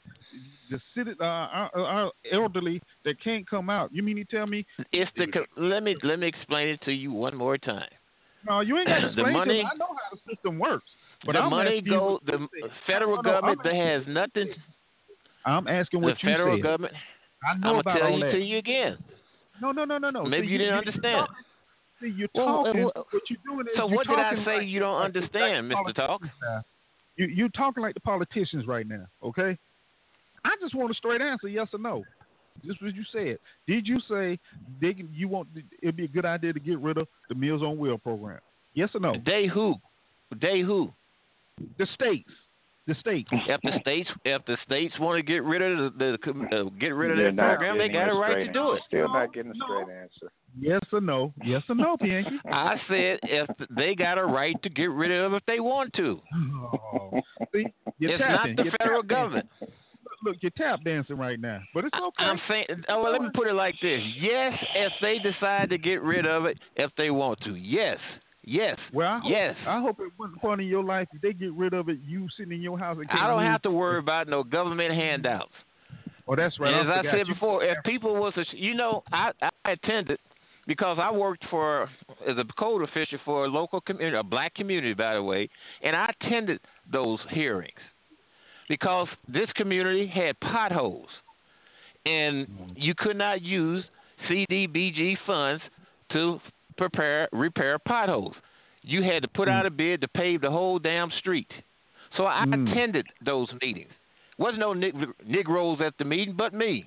[0.70, 3.92] the city, uh, our, our elderly that can't come out?
[3.92, 4.64] You mean you tell me?
[4.92, 5.26] It's the
[5.56, 7.88] let me let me explain it to you one more time.
[8.48, 9.66] No, you ain't got to The explain money- to.
[9.66, 10.84] I know how the system works.
[11.26, 12.48] But the I'm money go the
[12.86, 14.48] federal government that has nothing.
[15.44, 16.62] I'm asking The what you federal said.
[16.62, 16.94] government.
[17.46, 18.32] I I'm gonna about tell all you that.
[18.32, 18.98] to you again.
[19.60, 20.24] No, no, no, no, no.
[20.24, 21.26] Maybe See, you didn't you're understand.
[22.00, 22.84] See, you're Well, talking.
[22.96, 25.18] uh, what you're doing is So what did I say like- you don't like the-
[25.20, 25.94] understand, Mr.
[25.94, 26.22] Talk?
[26.42, 26.62] now.
[27.16, 29.58] You you talking like the politicians right now, okay?
[30.44, 32.02] I just want a straight answer, yes or no.
[32.64, 33.38] Just what you said.
[33.66, 34.38] Did you say
[34.80, 35.48] they can, you want
[35.82, 38.40] it'd be a good idea to get rid of the Meals on Wheel program?
[38.74, 39.14] Yes or no?
[39.24, 39.74] They who?
[40.40, 40.92] They who?
[41.78, 42.30] The states.
[42.86, 43.28] The states.
[43.32, 46.88] If the states if the states want to get rid of the, the uh, get
[46.88, 48.74] rid of You're that program, they got a right to do it.
[48.76, 48.82] answer.
[48.88, 50.32] Still not getting a straight answer.
[50.58, 51.32] Yes or no?
[51.44, 52.30] Yes or no, Bianchi?
[52.52, 55.92] I said if they got a right to get rid of it if they want
[55.94, 56.20] to.
[56.92, 57.20] Oh,
[57.54, 57.66] see,
[57.98, 58.56] you're It's tapping.
[58.56, 59.08] not the You're federal tap dancing.
[59.08, 59.48] government.
[60.24, 62.24] Look, you're tap dancing right now, but it's okay.
[62.24, 65.78] I'm saying, oh, well, let me put it like this: Yes, if they decide to
[65.78, 67.98] get rid of it, if they want to, yes,
[68.44, 69.54] yes, Well, I hope, yes.
[69.66, 72.28] I hope it wasn't point in your life, if they get rid of it, you
[72.36, 73.50] sitting in your house and I don't move.
[73.50, 75.52] have to worry about no government handouts.
[76.28, 76.72] Oh, that's right.
[76.72, 80.18] And as I said you- before, if people was, a, you know, I, I attended
[80.66, 81.88] because I worked for
[82.28, 85.48] as a code official for a local community, a black community, by the way,
[85.82, 86.60] and I attended
[86.92, 87.72] those hearings
[88.68, 91.08] because this community had potholes,
[92.06, 92.72] and mm-hmm.
[92.76, 93.84] you could not use
[94.28, 95.62] CDBG funds
[96.12, 96.40] to
[96.80, 98.34] prepare repair potholes.
[98.82, 101.50] You had to put out a bid to pave the whole damn street.
[102.16, 102.70] So I Mm.
[102.72, 103.92] attended those meetings.
[104.38, 104.96] Wasn't no nig-
[105.26, 106.86] Negroes at the meeting, but me.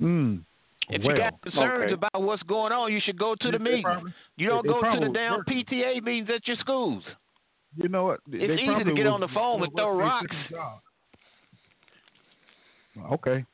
[0.00, 0.40] Mm.
[0.88, 1.92] If well, you got concerns okay.
[1.92, 3.82] about what's going on, you should go to the They meeting.
[3.84, 5.44] probably- You don't they go to the damn.
[5.44, 7.04] PTA meetings at your schools.
[7.76, 8.20] You know what?
[8.26, 10.36] It's they easy to get was- on the phone and throw rocks.
[13.12, 13.44] Okay.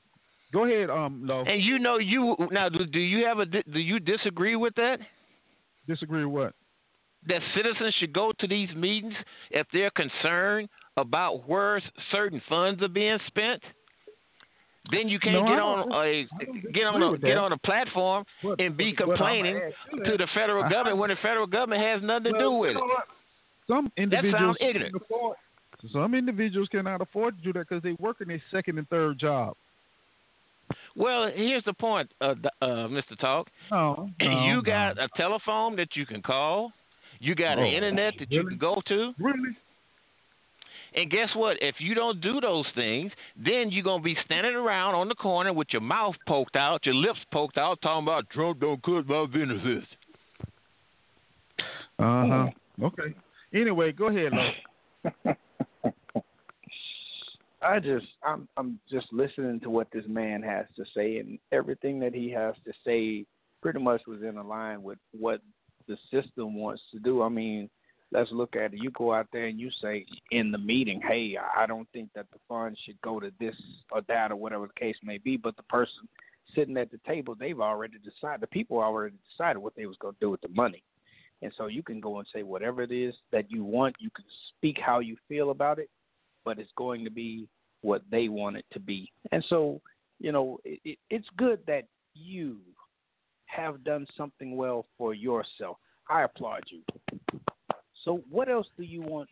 [0.52, 1.28] Go ahead, um.
[1.46, 2.68] And you know you now.
[2.68, 5.00] Do, do you have a do you disagree with that?
[5.88, 6.54] Disagree with what?
[7.28, 9.14] That citizens should go to these meetings
[9.50, 11.82] if they're concerned about where
[12.12, 13.60] certain funds are being spent.
[14.92, 16.26] Then you can't No, get on a
[16.72, 19.72] get on a get on a platform What- and be what- what I'ma complaining
[20.04, 22.60] to the federal I- government when the federal government has nothing to Well, do you
[22.60, 23.04] with know it.
[23.66, 24.94] Some individuals sounds ignorant.
[24.94, 25.36] afford.
[25.88, 29.18] Some individuals cannot afford to do that because they work in their second and third
[29.18, 29.56] job.
[30.96, 33.18] Well, here's the point, uh, uh, Mr.
[33.20, 33.48] Talk.
[33.70, 34.62] No, no, you no.
[34.62, 36.72] got a telephone that you can call.
[37.18, 39.12] You got Oh, an internet that you can go to.
[39.18, 39.56] Really?
[40.94, 41.58] And guess what?
[41.60, 45.52] If you don't do those things, then you're gonna be standing around on the corner
[45.52, 49.26] with your mouth poked out, your lips poked out, talking about Trump don't cut my
[49.26, 49.86] benefits.
[51.98, 52.46] Uh huh.
[52.82, 53.14] Okay.
[53.52, 55.32] Anyway, go ahead, Lo.
[57.66, 61.98] I just I'm I'm just listening to what this man has to say and everything
[62.00, 63.26] that he has to say
[63.60, 65.40] pretty much was in line with what
[65.88, 67.22] the system wants to do.
[67.22, 67.68] I mean,
[68.12, 68.80] let's look at it.
[68.80, 72.26] You go out there and you say in the meeting, "Hey, I don't think that
[72.32, 73.56] the funds should go to this
[73.90, 76.08] or that or whatever the case may be," but the person
[76.54, 78.40] sitting at the table, they've already decided.
[78.40, 80.84] The people already decided what they was going to do with the money.
[81.42, 83.96] And so you can go and say whatever it is that you want.
[83.98, 84.24] You can
[84.56, 85.90] speak how you feel about it,
[86.44, 87.48] but it's going to be
[87.86, 89.10] what they want it to be.
[89.30, 89.80] And so,
[90.18, 91.84] you know, it, it, it's good that
[92.14, 92.56] you
[93.46, 95.76] have done something well for yourself.
[96.10, 96.82] I applaud you.
[98.04, 99.28] So, what else do you want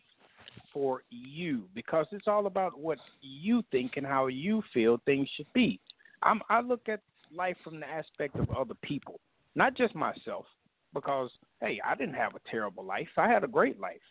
[0.71, 1.63] for you?
[1.75, 5.81] Because it's all about what you think and how you feel things should be.
[6.23, 7.01] I'm, I look at
[7.33, 9.19] life from the aspect of other people,
[9.55, 10.45] not just myself.
[10.93, 11.29] Because
[11.59, 13.09] hey, I didn't have a terrible life.
[13.17, 14.05] I had a great life,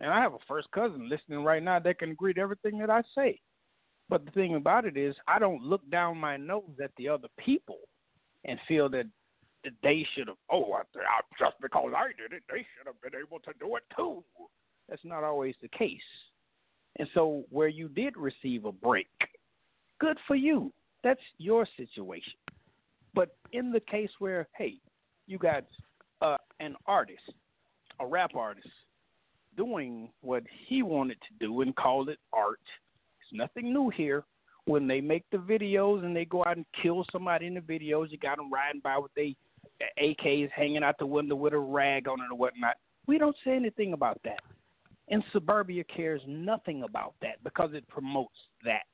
[0.00, 2.90] and I have a first cousin listening right now that can agree to everything that
[2.90, 3.40] I say.
[4.08, 7.28] But the thing about it is, I don't look down my nose at the other
[7.38, 7.78] people
[8.44, 9.06] and feel that
[9.82, 10.36] they should have.
[10.50, 10.78] Oh,
[11.38, 14.22] just because I did it, they should have been able to do it too.
[14.88, 16.00] That's not always the case.
[16.98, 19.08] And so, where you did receive a break,
[19.98, 20.72] good for you.
[21.02, 22.34] That's your situation.
[23.14, 24.74] But in the case where, hey,
[25.26, 25.64] you got
[26.20, 27.32] uh, an artist,
[28.00, 28.68] a rap artist,
[29.56, 32.60] doing what he wanted to do and called it art.
[33.34, 34.24] Nothing new here.
[34.66, 38.10] When they make the videos and they go out and kill somebody in the videos,
[38.10, 39.36] you got them riding by with they
[40.00, 42.76] AKs hanging out the window with a rag on it or whatnot.
[43.06, 44.40] We don't say anything about that.
[45.08, 48.86] And Suburbia cares nothing about that because it promotes that.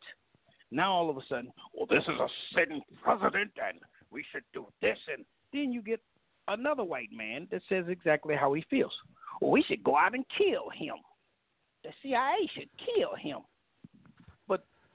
[0.72, 2.26] Now all of a sudden, well, this is a
[2.56, 3.78] sitting president and
[4.10, 4.98] we should do this.
[5.14, 6.00] And then you get
[6.48, 8.92] another white man that says exactly how he feels.
[9.40, 10.96] Well, we should go out and kill him.
[11.84, 13.38] The CIA should kill him.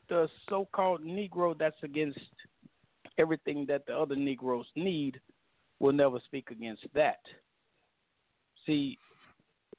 [0.09, 2.19] The so called Negro that's against
[3.17, 5.19] everything that the other Negroes need
[5.79, 7.19] will never speak against that.
[8.65, 8.97] See,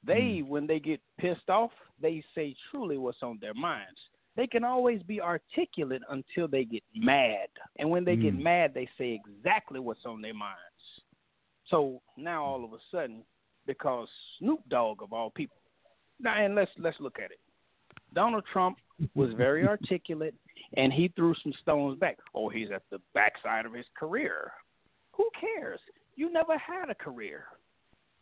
[0.05, 1.71] they, when they get pissed off,
[2.01, 3.99] they say truly what's on their minds.
[4.35, 7.47] They can always be articulate until they get mad.
[7.79, 8.23] And when they mm.
[8.23, 10.57] get mad, they say exactly what's on their minds.
[11.69, 13.23] So now all of a sudden,
[13.65, 14.07] because
[14.39, 15.57] Snoop Dogg of all people,
[16.19, 17.39] now and let's let's look at it.
[18.17, 18.79] Donald Trump
[19.13, 20.33] was very articulate,
[20.75, 22.17] and he threw some stones back.
[22.33, 24.51] Oh, he's at the backside of his career.
[25.13, 25.79] Who cares?
[26.15, 27.43] You never had a career.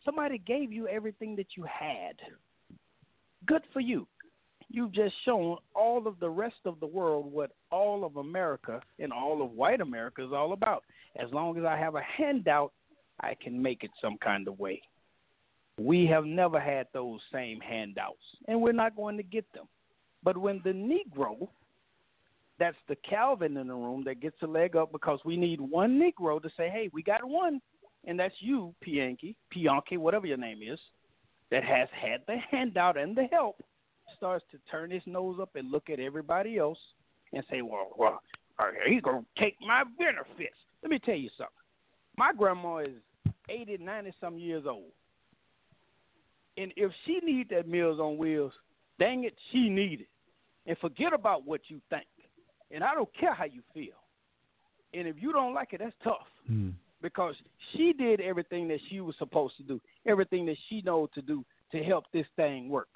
[0.04, 2.16] Somebody gave you everything that you had.
[3.46, 4.06] Good for you.
[4.68, 9.14] You've just shown all of the rest of the world what all of America and
[9.14, 10.82] all of white America is all about.
[11.16, 12.72] As long as I have a handout
[13.20, 14.82] I can make it some kind of way.
[15.78, 19.66] We have never had those same handouts, and we're not going to get them.
[20.26, 21.46] But when the Negro,
[22.58, 26.00] that's the Calvin in the room that gets a leg up because we need one
[26.00, 27.60] Negro to say, hey, we got one,
[28.04, 30.80] and that's you, Pianki, Pianki, whatever your name is,
[31.52, 33.62] that has had the handout and the help,
[34.16, 36.78] starts to turn his nose up and look at everybody else
[37.32, 38.20] and say, well, well,
[38.84, 40.56] he's going to take my benefits.
[40.82, 41.54] Let me tell you something.
[42.16, 42.96] My grandma is
[43.48, 44.90] 80, 90 some years old.
[46.56, 48.52] And if she need that Meals on Wheels,
[48.98, 50.08] dang it, she need it.
[50.66, 52.06] And forget about what you think.
[52.70, 53.94] And I don't care how you feel.
[54.92, 56.26] And if you don't like it, that's tough.
[56.46, 56.70] Hmm.
[57.02, 57.34] Because
[57.72, 61.44] she did everything that she was supposed to do, everything that she knows to do
[61.72, 62.88] to help this thing work.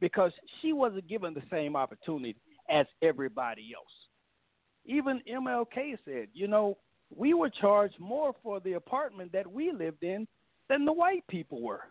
[0.00, 2.36] Because she wasn't given the same opportunity
[2.70, 3.86] as everybody else.
[4.84, 6.76] Even MLK said, you know,
[7.14, 10.28] we were charged more for the apartment that we lived in
[10.68, 11.82] than the white people were.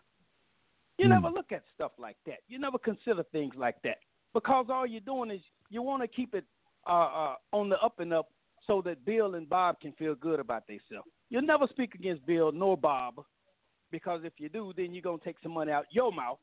[0.98, 1.10] You mm.
[1.10, 2.38] never look at stuff like that.
[2.48, 3.98] You never consider things like that
[4.36, 5.40] because all you're doing is
[5.70, 6.44] you want to keep it
[6.86, 8.28] uh, uh, on the up and up
[8.66, 11.08] so that Bill and Bob can feel good about themselves.
[11.30, 13.14] You'll never speak against Bill nor Bob
[13.90, 16.38] because if you do, then you're going to take some money out your mouth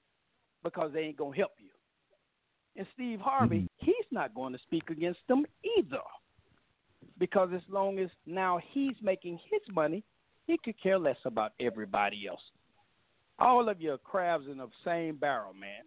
[0.64, 1.70] because they ain't going to help you.
[2.76, 3.86] And Steve Harvey, mm-hmm.
[3.86, 5.46] he's not going to speak against them
[5.78, 6.02] either
[7.20, 10.04] because as long as now he's making his money,
[10.48, 12.42] he could care less about everybody else.
[13.38, 15.84] All of your crabs in the same barrel, man.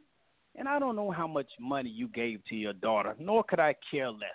[0.57, 3.74] And I don't know how much money you gave to your daughter, nor could I
[3.91, 4.31] care less.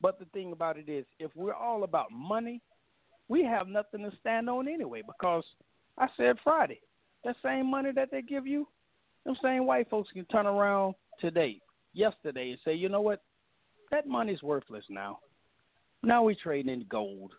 [0.00, 2.60] But the thing about it is, if we're all about money,
[3.28, 5.02] we have nothing to stand on anyway.
[5.06, 5.44] Because
[5.96, 6.80] I said Friday,
[7.24, 8.66] that same money that they give you,
[9.24, 11.60] them same white folks can turn around today,
[11.94, 13.22] yesterday, and say, you know what,
[13.90, 15.20] that money's worthless now.
[16.02, 17.32] Now we're trading in gold.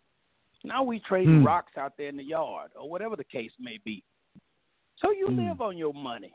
[0.63, 1.45] Now we trading hmm.
[1.45, 4.03] rocks out there in the yard or whatever the case may be.
[4.99, 5.39] So you hmm.
[5.39, 6.31] live on your money.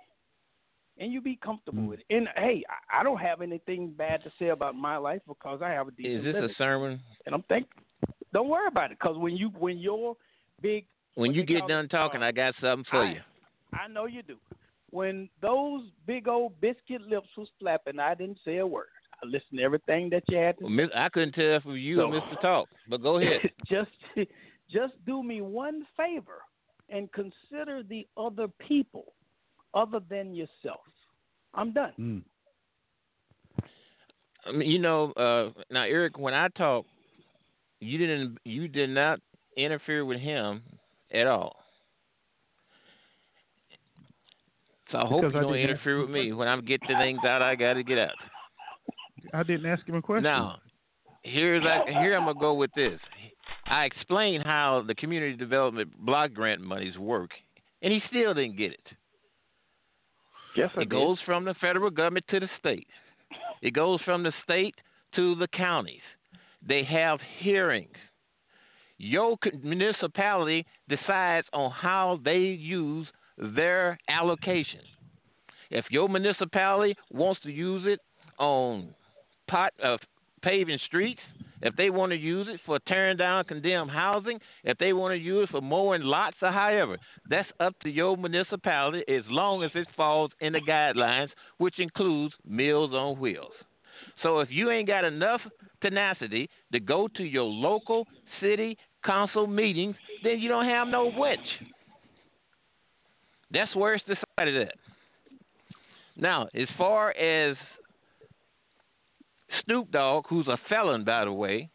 [0.99, 1.89] And you be comfortable Mm.
[1.89, 2.07] with it.
[2.11, 5.71] And hey, I, I don't have anything bad to say about my life because I
[5.71, 6.51] have a decent Is this living.
[6.51, 7.01] a sermon?
[7.27, 7.71] and I'm thinking,
[8.33, 10.17] don't worry about it, because when you when your
[10.61, 13.21] big When you get done it, talking, uh, I got something for I- you.
[13.73, 14.37] I know you do.
[14.91, 18.87] When those big old biscuit lips was flapping, I didn't say a word.
[19.23, 22.01] I listened to everything that you had to Well, Miss- I couldn't tell was you
[22.01, 22.41] or Mr.
[22.41, 23.51] Talk, but go ahead.
[23.69, 23.91] just
[24.71, 26.39] just do me one favor
[26.89, 29.13] and consider the other people
[29.79, 30.81] other than yourself.
[31.55, 31.93] I'm done.
[31.99, 32.23] Mm.
[34.47, 36.85] I mean, you know, uh, now Eric, when I talk,
[37.81, 39.21] you didn't, you did not
[39.57, 40.63] interfere with him
[41.13, 41.57] at all.
[44.91, 46.95] So I hope Because you I don't didn't interfere with me when I get the
[46.95, 48.15] things out I got to get out.
[49.35, 50.25] I didn't ask him a question.
[50.25, 50.59] Now,
[51.23, 52.99] here's I, here I'm gonna go with this.
[53.67, 57.31] I explained how the community development block grant monies work,
[57.83, 58.87] and he still didn't get it.
[60.59, 60.91] Yes, I it did.
[60.91, 62.89] goes from the federal government to the state.
[63.63, 64.75] It goes from the state
[65.15, 66.01] to the counties.
[66.67, 67.95] They have hearings.
[68.97, 73.07] Your municipality decides on how they use
[73.37, 74.81] their allocation.
[75.71, 78.01] If your municipality wants to use it
[78.41, 78.89] on
[79.47, 79.99] pot uh,
[80.43, 81.21] paving streets,
[81.63, 85.19] if they want to use it for tearing down condemned housing, if they want to
[85.19, 86.97] use it for mowing lots or however,
[87.29, 91.29] that's up to your municipality as long as it falls in the guidelines,
[91.59, 93.53] which includes Meals on Wheels.
[94.23, 95.41] So if you ain't got enough
[95.81, 98.07] tenacity to go to your local
[98.41, 99.95] city council meetings,
[100.25, 101.41] then you don't have no winch.
[103.51, 104.75] That's where it's decided at.
[106.17, 107.57] Now, as far as
[109.65, 111.69] Snoop Dogg, who's a felon, by the way,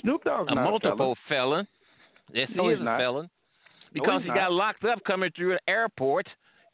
[0.00, 1.66] Snoop Dogg's a not multiple felon.
[2.32, 2.98] Yes, No, he is a not.
[2.98, 3.30] felon
[3.92, 6.26] because he's he got locked up coming through an airport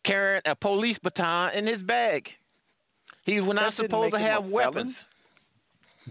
[0.05, 2.27] carrying a police baton in his bag.
[3.25, 4.95] He was not That supposed to make him a have weapons.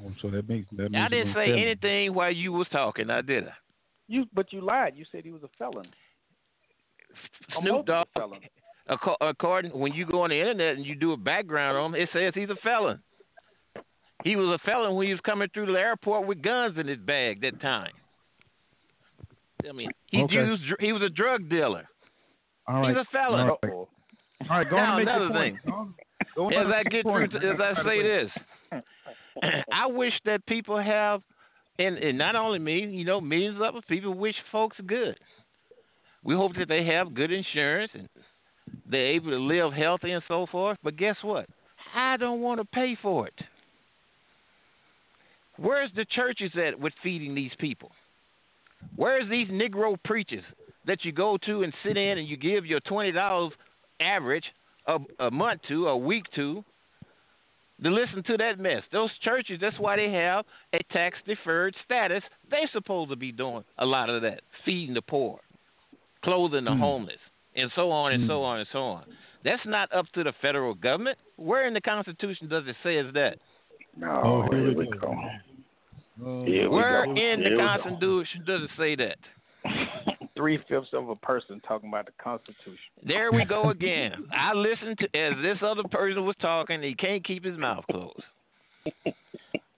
[0.05, 0.95] Oh, so that makes that.
[0.95, 1.59] I didn't say felon.
[1.59, 3.09] anything while you was talking.
[3.09, 3.47] I did.
[3.47, 3.53] I?
[4.07, 4.93] You, but you lied.
[4.95, 5.87] You said he was a felon.
[7.59, 9.17] Snoop multiple Dogg, felon.
[9.21, 12.09] according when you go on the internet and you do a background on him, it
[12.13, 13.01] says he's a felon.
[14.23, 16.99] He was a felon when he was coming through the airport with guns in his
[16.99, 17.91] bag that time.
[19.67, 20.35] I mean, he Okay.
[20.35, 21.87] used, he was a drug dealer.
[22.67, 23.49] All He's a felon.
[23.49, 23.73] All right.
[23.73, 23.87] All
[24.49, 25.59] right, go Now, on another thing.
[25.65, 25.89] Go
[26.35, 28.31] go as I get through, to, as I say this,
[29.73, 31.21] I wish that people have,
[31.77, 35.17] and, and not only me, you know, millions of other people wish folks good.
[36.23, 38.07] We hope that they have good insurance and
[38.89, 40.77] they're able to live healthy and so forth.
[40.83, 41.45] But guess what?
[41.95, 43.33] I don't want to pay for it.
[45.61, 47.91] Where's the churches at with feeding these people?
[48.95, 50.43] Where's these Negro preachers
[50.85, 53.53] that you go to and sit in and you give your twenty dollars
[53.99, 54.45] average
[54.87, 56.63] a, a month to, a week to,
[57.83, 58.83] to listen to that mess?
[58.91, 62.23] Those churches, that's why they have a tax deferred status.
[62.49, 65.39] They're supposed to be doing a lot of that, feeding the poor,
[66.23, 66.79] clothing the Hmm.
[66.79, 67.19] homeless,
[67.55, 68.45] and so on and so Hmm.
[68.45, 69.05] on and so on.
[69.43, 71.17] That's not up to the federal government.
[71.35, 73.37] Where in the Constitution does it say is that?
[73.97, 74.99] No, Oh, here here we we go.
[74.99, 75.29] go.
[76.25, 77.11] Oh, we Where go.
[77.11, 77.67] in the Here we go.
[77.83, 79.17] Constitution does it say that?
[80.35, 82.77] Three fifths of a person talking about the Constitution.
[83.05, 84.13] There we go again.
[84.31, 86.81] I listened to as this other person was talking.
[86.81, 88.23] He can't keep his mouth closed.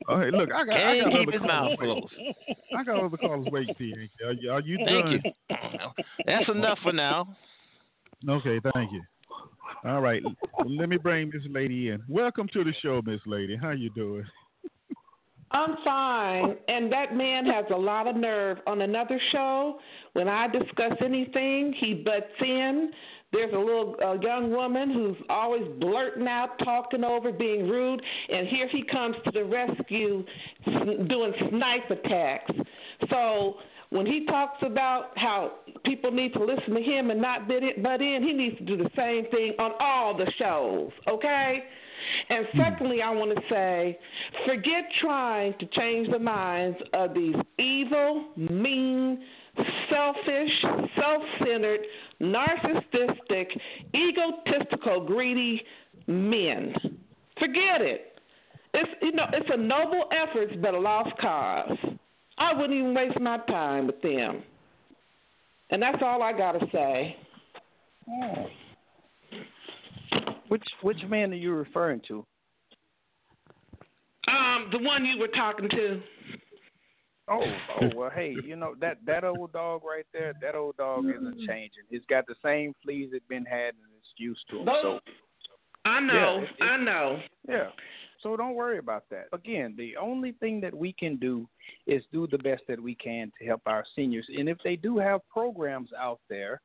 [0.10, 2.04] Okay, look, I got, I Can't got keep his mouth callers.
[2.14, 2.36] closed.
[2.78, 4.08] I got other callers waiting for you.
[4.26, 5.22] Are you, are you Thank done?
[5.50, 6.04] you.
[6.26, 7.36] That's enough for now.
[8.28, 9.02] Okay, thank you.
[9.86, 10.22] All right,
[10.66, 12.04] let me bring this lady in.
[12.08, 13.56] Welcome to the show, Miss Lady.
[13.56, 14.26] How you doing?
[15.52, 16.56] I'm fine.
[16.68, 18.60] And that man has a lot of nerve.
[18.68, 19.80] On another show,
[20.14, 22.92] when I discuss anything, he butts in.
[23.34, 28.46] There's a little uh, young woman who's always blurting out, talking over, being rude, and
[28.48, 30.26] here he comes to the rescue,
[31.08, 32.52] doing snipe attacks.
[33.10, 33.56] So
[33.90, 35.54] when he talks about how
[35.86, 38.66] people need to listen to him and not butt in, butt in, he needs to
[38.66, 41.64] do the same thing on all the shows, okay?
[42.30, 42.60] And hmm.
[42.60, 43.98] secondly, I want to say,
[44.46, 49.24] forget trying to change the minds of these evil, mean,
[49.90, 50.52] selfish,
[50.96, 51.82] self centered,
[52.22, 53.48] narcissistic,
[53.96, 55.62] egotistical, greedy
[56.08, 56.74] men.
[57.40, 58.20] Forget it.
[58.74, 61.78] It's you know, it's a noble effort but a lost cause.
[62.38, 64.44] I wouldn't even waste my time with them.
[65.70, 67.16] And that's all I gotta say.
[70.52, 72.26] Which which man are you referring to?
[74.28, 76.02] Um, the one you were talking to.
[77.30, 77.42] Oh,
[77.80, 81.38] oh well, hey, you know that that old dog right there, that old dog isn't
[81.48, 81.84] changing.
[81.90, 84.68] He's got the same fleas it been had and it's used to him.
[84.82, 85.00] So
[85.86, 87.22] I know, Yeah, it- it- I know.
[87.48, 87.72] yeah.
[88.20, 89.30] So don't worry about that.
[89.32, 91.48] Again, the only thing that we can do
[91.88, 94.28] is do the best that we can to help our seniors.
[94.38, 96.60] And if they do have programs out there,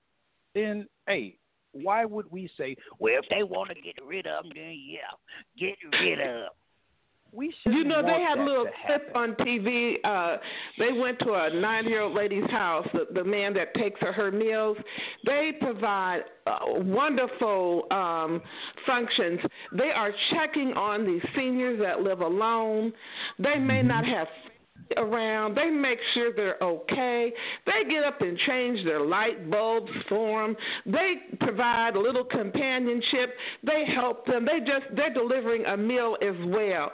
[0.54, 1.38] then hey,
[1.82, 5.00] why would we say, well, if they want to get rid of them, then yeah,
[5.58, 6.48] get rid of 'em.
[7.32, 7.74] We should.
[7.74, 9.96] You know, they had a little clip on TV.
[10.04, 10.38] Uh,
[10.78, 12.86] they went to a nine-year-old lady's house.
[12.94, 14.78] The, the man that takes her her meals.
[15.24, 18.40] They provide uh, wonderful um,
[18.86, 19.40] functions.
[19.76, 22.92] They are checking on these seniors that live alone.
[23.38, 24.28] They may not have
[24.96, 25.54] around.
[25.54, 27.32] They make sure they're okay.
[27.66, 30.56] They get up and change their light bulbs for them.
[30.86, 33.34] They provide a little companionship.
[33.62, 34.44] They help them.
[34.46, 36.90] They just they're delivering a meal as well.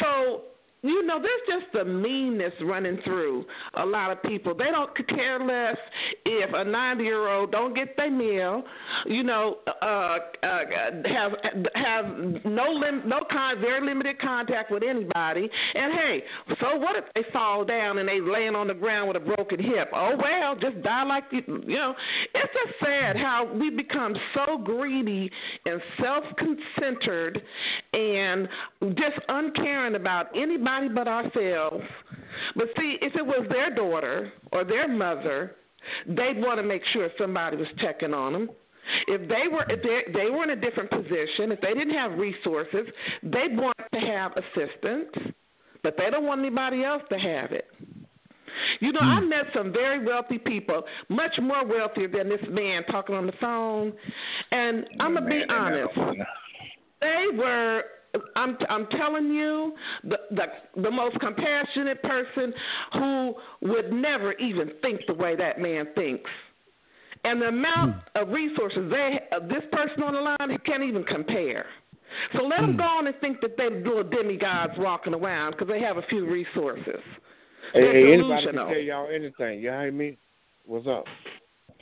[0.00, 0.42] So
[0.82, 3.44] you know, there's just a meanness running through
[3.74, 4.54] a lot of people.
[4.54, 5.76] They don't care less
[6.24, 8.62] if a 90 year old don't get their meal.
[9.04, 10.58] You know, uh, uh,
[11.04, 11.32] have
[11.74, 12.04] have
[12.44, 15.50] no lim- no con- very limited contact with anybody.
[15.74, 16.22] And hey,
[16.60, 19.62] so what if they fall down and they laying on the ground with a broken
[19.62, 19.90] hip?
[19.92, 21.42] Oh well, just die like you.
[21.66, 21.94] You know,
[22.34, 25.30] it's just sad how we become so greedy
[25.66, 27.42] and self-centered
[27.92, 28.48] and
[28.96, 31.84] just uncaring about anybody but ourselves.
[32.56, 35.56] But see, if it was their daughter or their mother,
[36.06, 38.50] they'd want to make sure somebody was checking on them.
[39.06, 42.12] If they were if they, they were in a different position, if they didn't have
[42.18, 42.86] resources,
[43.22, 45.34] they'd want to have assistance,
[45.82, 47.66] but they don't want anybody else to have it.
[48.80, 53.14] You know, I've met some very wealthy people, much more wealthier than this man talking
[53.14, 53.92] on the phone.
[54.50, 55.94] And I'm gonna be honest,
[57.00, 57.84] they were.
[58.36, 59.74] I'm I'm telling you,
[60.04, 62.52] the the the most compassionate person
[62.94, 66.30] who would never even think the way that man thinks.
[67.22, 71.66] And the amount of resources they uh, this person on the line can't even compare.
[72.32, 75.80] So let them go on and think that they're little demigods walking around because they
[75.80, 77.00] have a few resources.
[77.72, 79.60] Hey, hey, anybody can tell y'all anything.
[79.60, 80.18] You hear me?
[80.66, 81.04] What's up?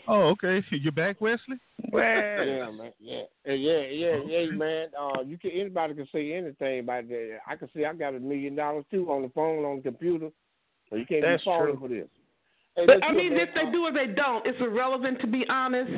[0.08, 0.64] Oh, okay.
[0.70, 1.58] You're back, Wesley?
[1.92, 2.92] yeah, man.
[2.98, 4.88] Yeah, yeah, yeah, yeah, man.
[4.98, 7.38] Uh, you can anybody can say anything about that.
[7.46, 10.30] I can see I got a million dollars too on the phone on the computer,
[10.88, 11.80] so you can't That's be falling true.
[11.80, 12.08] for this.
[12.78, 15.20] Hey, But I mean, if they do or they don't, it's irrelevant.
[15.20, 15.90] To be honest,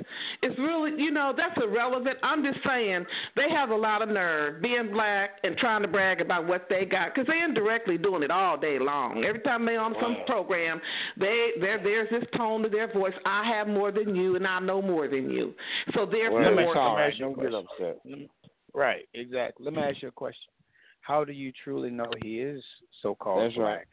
[0.43, 2.17] it's really, you know, that's irrelevant.
[2.23, 3.05] I'm just saying
[3.37, 6.87] they have a lot of nerve being black and trying to brag about what they
[6.87, 9.25] got because they're indirectly doing it all day long.
[9.25, 10.81] Every time they're on some program,
[11.19, 13.13] they there there's this tone to their voice.
[13.27, 15.55] I have more than you, and I know more than you.
[15.95, 17.15] So therefore, Well, Let me- that's all let right.
[17.15, 17.99] you Don't get upset.
[18.73, 19.65] Right, exactly.
[19.65, 20.51] Let me ask you a question.
[21.03, 22.63] How do you truly know he is
[23.03, 23.85] so called That's right.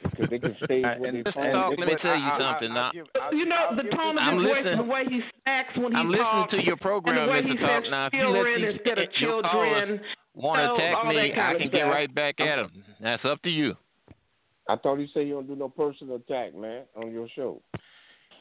[0.00, 0.12] Black?
[0.14, 1.34] Because they can stay with and- their Mr.
[1.34, 1.52] phone.
[1.52, 2.72] Talk, They let me tell you I- I- something.
[2.76, 4.76] I'll give- I'll- you know I'll the give tone this- of I'm his voice, listening.
[4.76, 7.42] the way he acts when he I'm listening talks, to your program, and the way
[7.42, 7.48] Mr.
[7.52, 7.82] he Talk.
[7.84, 10.00] says Now, if you let children these instead of children.
[10.34, 12.84] want to know, attack me, I can get right back at him.
[13.00, 13.76] That's up to you.
[14.68, 17.60] I thought you said you don't do no personal attack, man, on your show.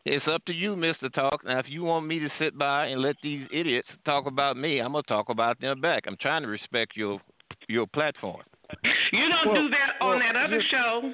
[0.05, 1.11] It's up to you, Mr.
[1.13, 1.45] Talk.
[1.45, 4.79] Now, if you want me to sit by and let these idiots talk about me,
[4.79, 6.07] I'm gonna talk about them back.
[6.07, 7.21] I'm trying to respect your
[7.69, 8.41] your platform.
[9.11, 11.13] You don't Well, do that on well, that other show.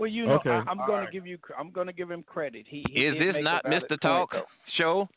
[0.00, 0.48] Well, you know, Okay.
[0.48, 1.06] I, I'm going right.
[1.06, 1.38] to give you.
[1.58, 2.64] I'm going to give him credit.
[2.66, 3.88] He, he Is this not Mr.
[3.88, 4.44] point, Talk though.
[4.78, 5.08] show?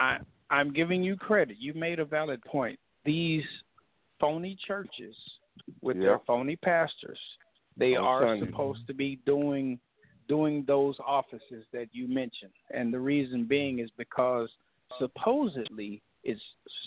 [0.00, 0.18] I,
[0.50, 1.58] I'm giving you credit.
[1.60, 2.76] You made a valid point.
[3.04, 3.44] These
[4.20, 5.14] phony churches
[5.80, 7.18] with their phony pastors,
[7.76, 8.46] they On are Sunday.
[8.46, 9.78] supposed to be doing
[10.28, 14.48] doing those offices that you mentioned, and the reason being is because
[14.98, 16.40] supposedly it's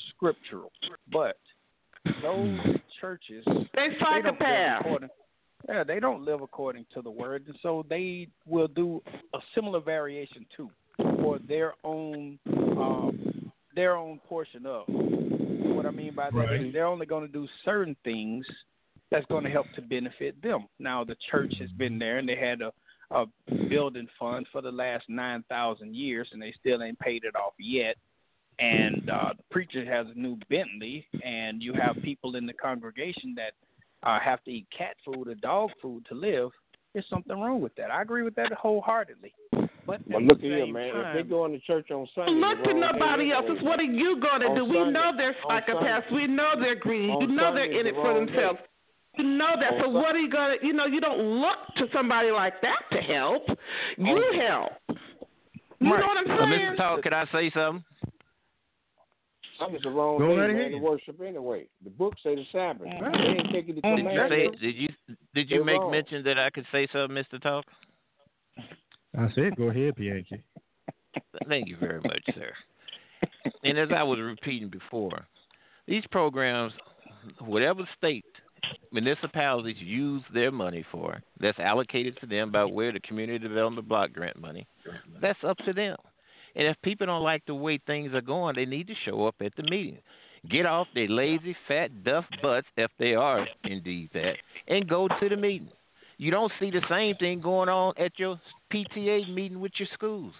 [0.09, 0.71] scriptural,
[1.11, 1.37] but
[2.21, 2.71] those hmm.
[2.99, 4.79] churches They they don't live psychopaths.
[4.81, 5.09] according,
[5.67, 9.01] yeah, they don't live according to the word, and so they will do
[9.33, 10.69] a similar variation too
[11.21, 14.85] for their own um, their own portion of.
[14.87, 16.73] What I mean by that is Right.
[16.73, 18.45] they're only going to do certain things
[19.11, 20.67] that's going to help to benefit them.
[20.79, 22.71] Now the church has been there, and they had a
[23.11, 23.25] a
[23.69, 27.53] building fund for the last nine thousand years, and they still ain't paid it off
[27.59, 27.97] yet.
[28.57, 33.35] And uh, the preacher has a new Bentley, and you have people in the congregation
[33.35, 33.51] that
[34.05, 36.49] uh, have to eat cat food or dog food to live.
[36.93, 37.91] There's something wrong with that.
[37.91, 39.33] I agree with that wholeheartedly.
[39.51, 40.93] But, But at look the at here, same man.
[40.93, 43.45] time, If they go into church on Sunday, Look to nobody else.
[43.49, 44.65] It's what are you going to On do?
[44.65, 46.03] We know they're psychopaths.
[46.09, 46.15] Sunday.
[46.15, 47.11] We know they're greedy.
[47.11, 48.59] On you know Sunday they're in is it the for wrong themselves.
[49.17, 49.73] You know that.
[49.73, 50.55] On So Sun- what are you gonna?
[50.63, 53.43] You know, you don't look to somebody like that to help.
[53.97, 54.71] You help.
[55.79, 56.73] You know what I'm So, saying?
[56.73, 56.77] Mr.
[56.77, 57.83] Talk, can I say something?
[59.59, 61.65] I think it's the wrong Go day, right man, to worship anyway.
[61.83, 62.87] The book say the Sabbath.
[62.87, 63.11] Mm.
[63.11, 64.57] They ain't taking the Did you say?
[64.61, 64.89] Did you
[65.33, 65.91] did you They're make wrong.
[65.91, 67.65] mention that I could say something, Mister Talk?
[69.17, 70.43] I said, go ahead, Bianchi.
[71.47, 72.51] Thank you very much, sir.
[73.63, 75.25] And as I was repeating before,
[75.87, 76.73] these programs,
[77.39, 78.25] whatever state
[78.91, 84.11] municipalities use their money for, that's allocated to them by where the community development block
[84.11, 84.67] grant money,
[85.21, 85.95] that's up to them.
[86.55, 89.35] And if people don't like the way things are going, they need to show up
[89.41, 89.99] at the meeting.
[90.49, 94.35] Get off their lazy, fat, duff butts, if they are indeed that,
[94.67, 95.69] and go to the meeting.
[96.17, 98.39] You don't see the same thing going on at your
[98.71, 100.33] PTA meeting with your schools.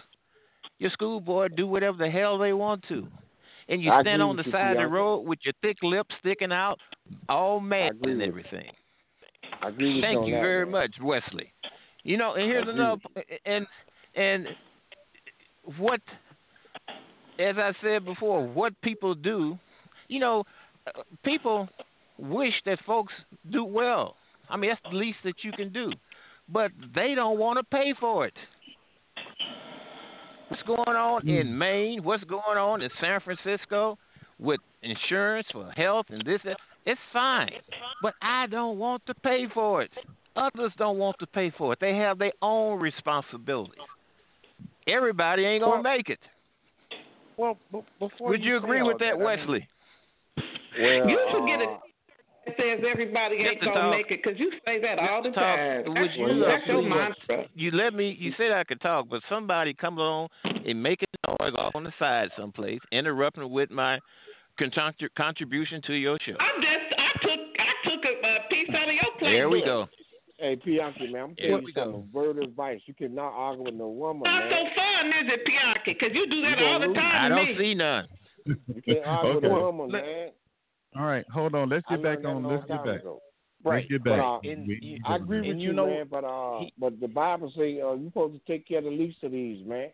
[0.79, 3.07] Your school board do whatever the hell they want to.
[3.67, 6.51] And you I stand on the side of the road with your thick lips sticking
[6.51, 6.79] out,
[7.27, 8.69] all mad and everything.
[9.61, 10.71] I agree with Thank on you very man.
[10.71, 11.51] much, Wesley.
[12.03, 13.01] You know, and here's another
[13.45, 13.65] and
[14.15, 14.47] and
[15.77, 16.01] what
[17.39, 19.57] as I said before, what people do,
[20.07, 20.43] you know,
[20.87, 21.67] uh, people
[22.17, 23.13] wish that folks
[23.51, 24.15] do well.
[24.49, 25.91] I mean, that's the least that you can do.
[26.47, 28.33] But they don't want to pay for it.
[30.49, 32.03] What's going on in Maine?
[32.03, 33.97] What's going on in San Francisco
[34.39, 36.39] with insurance for health and this?
[36.45, 36.57] That?
[36.85, 37.49] It's fine,
[38.03, 39.89] but I don't want to pay for it.
[40.35, 41.79] Others don't want to pay for it.
[41.81, 43.79] They have their own responsibilities.
[44.87, 46.19] Everybody ain't gonna Well, make it.
[47.37, 49.67] Well, b- before Would you say agree with that, I mean, Wesley?
[50.79, 51.69] Well, You uh, forget it.
[52.47, 53.91] It says everybody ain't gonna Talk.
[53.91, 55.83] make it because you say that all the Talk, time.
[55.95, 57.45] That's, you, that's uh, your mantra.
[57.55, 58.15] You let me.
[58.19, 61.83] You said I could talk, but somebody come along and make a noise off on
[61.83, 63.97] the side someplace, interrupting with my
[64.59, 66.33] contrib- contribution to your show.
[66.39, 69.33] I just I took I took a, a piece out of your playbook.
[69.33, 69.87] There we go.
[70.37, 71.83] Hey, Bianchi, man, I'm Here telling we you go.
[71.83, 72.09] something.
[72.11, 72.81] Word advice.
[72.87, 74.51] You cannot argue with no woman, Not man.
[74.51, 75.97] so fun, is it, Pianki?
[75.97, 77.57] Because you do that You all the time I don't me.
[77.57, 78.07] see none.
[78.45, 79.53] You can't argue with Okay.
[79.53, 80.29] a woman, Let- man.
[80.97, 81.69] All right, hold on.
[81.69, 82.43] Let's get back on.
[82.43, 83.01] Let's get back.
[83.01, 83.21] ago.
[83.63, 83.77] Right.
[83.77, 86.07] Let's get But, uh, and We- I agree with you, you know- man.
[86.09, 88.91] But uh, he- but the Bible say uh, you supposed to take care of the
[88.91, 89.89] least of these, man.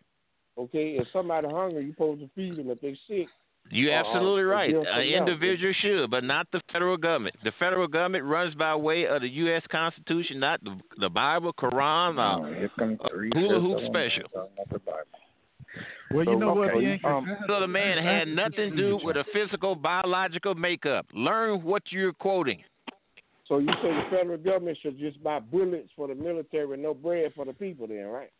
[0.58, 2.68] Okay, if somebody hungry, you're supposed to feed them.
[2.70, 3.26] If they sick,
[3.70, 4.74] You're Uh, absolutely uh, right.
[4.74, 7.36] An individual should, but not the federal government.
[7.44, 9.62] The federal government runs by way of the U.S.
[9.70, 14.28] Constitution, not the the Bible, Quran, or Here the hula hoop special.
[16.10, 17.04] Well, you know what, okay, Bianchi?
[17.06, 20.54] um, So the man I- I had nothing to do with with a physical, biological
[20.54, 21.06] makeup.
[21.14, 22.62] Learn what you're quoting.
[23.48, 26.92] so you say the federal government should just buy bullets for the military and no
[26.94, 28.30] bread for the people, then, right?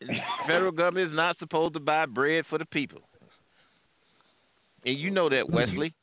[0.00, 3.02] The federal government is not supposed to buy bread for the people.
[4.84, 5.94] And you know that, Wesley.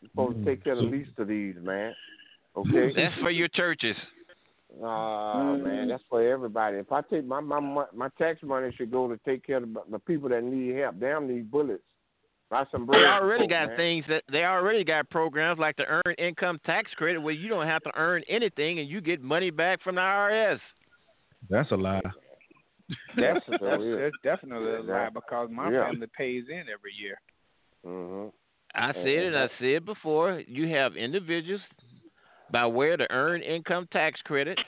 [0.00, 1.94] You're supposed to take care of the least of these, man.
[2.56, 2.92] Okay.
[2.96, 3.96] That's for your churches.
[4.80, 6.78] Uh, man, that's for everybody.
[6.78, 9.70] If I take my my my my tax money should go to take care of
[9.70, 10.98] the, the people that need help.
[10.98, 11.82] Damn don't bullets.
[12.48, 13.02] Buy some bread.
[13.02, 13.76] They already folk, got man.
[13.76, 17.66] things that they already got programs like the earned income tax credit where you don't
[17.66, 20.58] have to earn anything and you get money back from the IRS.
[21.50, 22.00] That's a lie.
[23.16, 25.84] That's, that's, that's definitely a lie because my Yeah.
[25.84, 27.20] family pays in every year.
[27.84, 28.26] Hmm
[28.74, 31.60] I said it, I said before, you have individuals
[32.50, 34.58] by way of the earned income tax credit,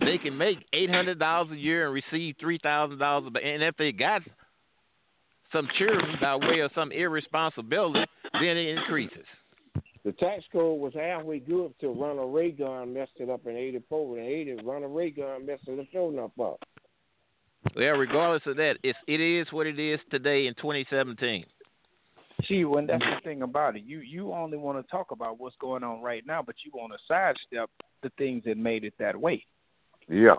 [0.00, 3.76] they can make eight hundred dollars a year and receive three thousand dollars and if
[3.76, 4.22] they got
[5.52, 9.24] some children by way of some irresponsibility, then it increases.
[10.04, 14.18] The tax code was halfway good till Ronald Reagan messed it up in '84.
[14.18, 16.60] In '80, Ronald Reagan messed it showing up up.
[17.74, 21.46] Well, regardless of that, it's it is what it is today in twenty seventeen.
[22.48, 25.56] See, when that's the thing about it, you you only want to talk about what's
[25.60, 27.70] going on right now, but you want to sidestep
[28.02, 29.44] the things that made it that way.
[30.08, 30.34] Yeah.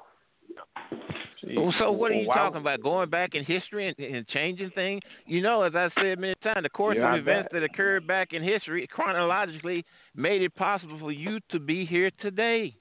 [1.41, 2.81] See, Well, so what are you why- talking about?
[2.81, 5.01] Going back in history and, and changing things?
[5.25, 7.61] You know, as I said many times, the course Yeah, of I events bet.
[7.61, 9.83] that occurred back in history chronologically
[10.15, 12.73] made it possible for you to be here today.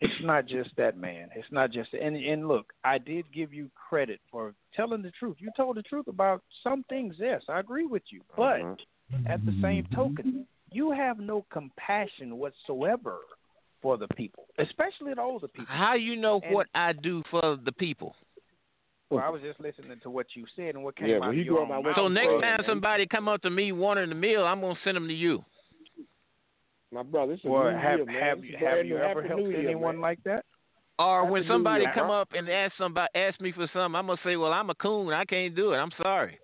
[0.00, 1.28] It's not just that, man.
[1.34, 5.36] It's not just and and look, I did give you credit for telling the truth.
[5.38, 7.14] You told the truth about some things.
[7.18, 8.78] Yes, I agree with you, but Mhm.
[9.26, 13.18] at the same token, you have no compassion whatsoever
[13.80, 15.72] for the people, especially the older people.
[15.74, 18.16] How you know And- what I do for the people?
[19.10, 21.34] Well, I was just listening to what you said and what came Yeah, out of
[21.34, 21.94] he your own mouth.
[21.94, 25.06] So next time somebody come up to me wanting a meal, I'm gonna send them
[25.06, 25.44] to you.
[26.94, 28.22] My brother, it's a Well, new have year, man.
[28.22, 30.02] have you have you ever Happy helped Year, anyone man.
[30.02, 30.44] like that?
[30.98, 32.20] Or Happy when somebody Year, come bro.
[32.20, 35.12] up and ask somebody ask me for something, I'm gonna say, Well, I'm a coon,
[35.12, 35.76] I can't do it.
[35.78, 36.38] I'm sorry.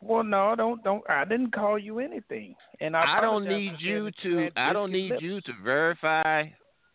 [0.00, 1.02] Well, no, don't don't.
[1.10, 5.10] I didn't call you anything, and I, I don't need you to I don't need
[5.10, 5.22] lips.
[5.22, 6.44] you to verify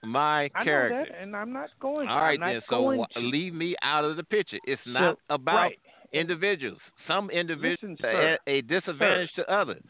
[0.03, 1.05] my I know character.
[1.11, 2.07] that, and I'm not going.
[2.07, 2.61] All right I'm then.
[2.69, 3.19] So going to.
[3.19, 4.57] leave me out of the picture.
[4.63, 5.79] It's not So, about right.
[6.13, 6.79] individuals.
[7.07, 8.33] Some individuals Listen, are sir.
[8.33, 9.83] at a disadvantage to others.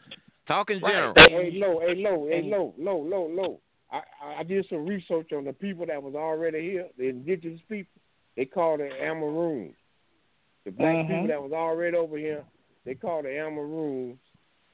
[0.48, 0.92] Talking Right.
[0.92, 1.14] general.
[1.28, 3.60] Hey, low, hey, low, hey, low, low, low, low.
[3.90, 7.60] I, I I did some research on the people that was already here, the indigenous
[7.68, 8.00] people.
[8.34, 9.74] They called it Amaroons.
[10.64, 11.06] The black Mhm.
[11.06, 12.44] people that was already over here,
[12.84, 14.18] they called it Amaroons.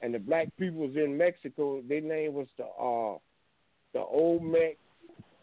[0.00, 3.18] And the black peoples in Mexico, their name was the uh
[3.94, 4.78] the Olmec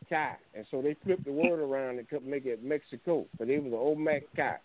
[0.09, 0.37] Kai.
[0.53, 3.27] And so they flipped the word around and could make it Mexico.
[3.37, 4.59] But they was the Olmec Kai.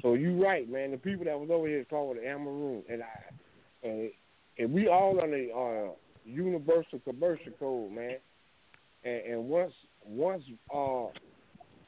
[0.00, 0.90] So you right, man.
[0.90, 2.82] The people that was over here called it Amaroon.
[2.88, 3.06] And I
[3.82, 4.10] and
[4.58, 5.92] and we all on the uh,
[6.24, 8.16] universal commercial code, man.
[9.04, 9.72] And, and once
[10.04, 10.42] once
[10.74, 11.06] uh,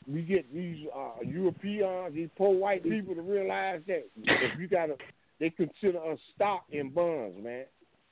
[0.06, 4.86] we get these uh, Europeans, these poor white people to realize that if you got
[4.86, 4.96] to,
[5.40, 7.64] they consider us stock in bonds, man.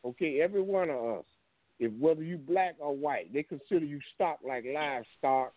[0.05, 1.25] Okay, every one of us,
[1.79, 5.53] if whether you black or white, they consider you stock like livestock,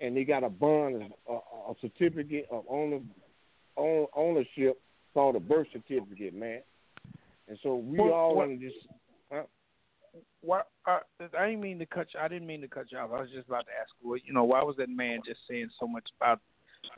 [0.00, 3.00] and they got a bond, a, a certificate of owner,
[3.76, 4.80] own, ownership
[5.14, 6.60] called a birth certificate, man.
[7.50, 8.86] And so we What- all want to just.
[9.30, 9.42] Huh?
[10.40, 10.62] Why?
[10.86, 11.00] Uh,
[11.36, 12.20] I didn't mean to cut you.
[12.20, 13.10] I didn't mean to cut you off.
[13.12, 15.68] I was just about to ask, well, you know, why was that man just saying
[15.78, 16.40] so much about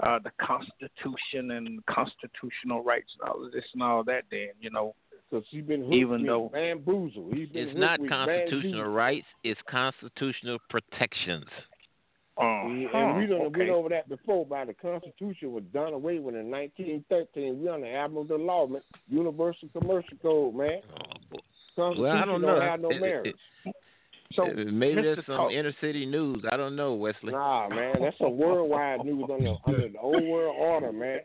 [0.01, 4.25] uh, the Constitution and constitutional rights and all of this and all that?
[4.31, 4.95] Then, you know,
[5.31, 7.35] because he's been hooked even though bamboozled.
[7.35, 8.95] He's been It's not constitutional bamboozled.
[8.95, 11.47] rights, it's constitutional protections.
[12.39, 14.47] We- and we done went over that before.
[14.47, 17.61] By the Constitution was done away with in 1913.
[17.63, 18.83] We on the Admiral's Law, man.
[19.09, 20.81] Universal Commercial Code, man.
[21.77, 22.61] Constitution Well, I don't know.
[22.61, 23.37] have no It- it- merit.
[24.33, 25.03] So Uh, maybe Mr.
[25.03, 26.43] there's some Talk- inner city news.
[26.51, 27.33] I don't know, Wesley.
[27.33, 31.21] Nah, man, that's a worldwide news under under the old world order, man.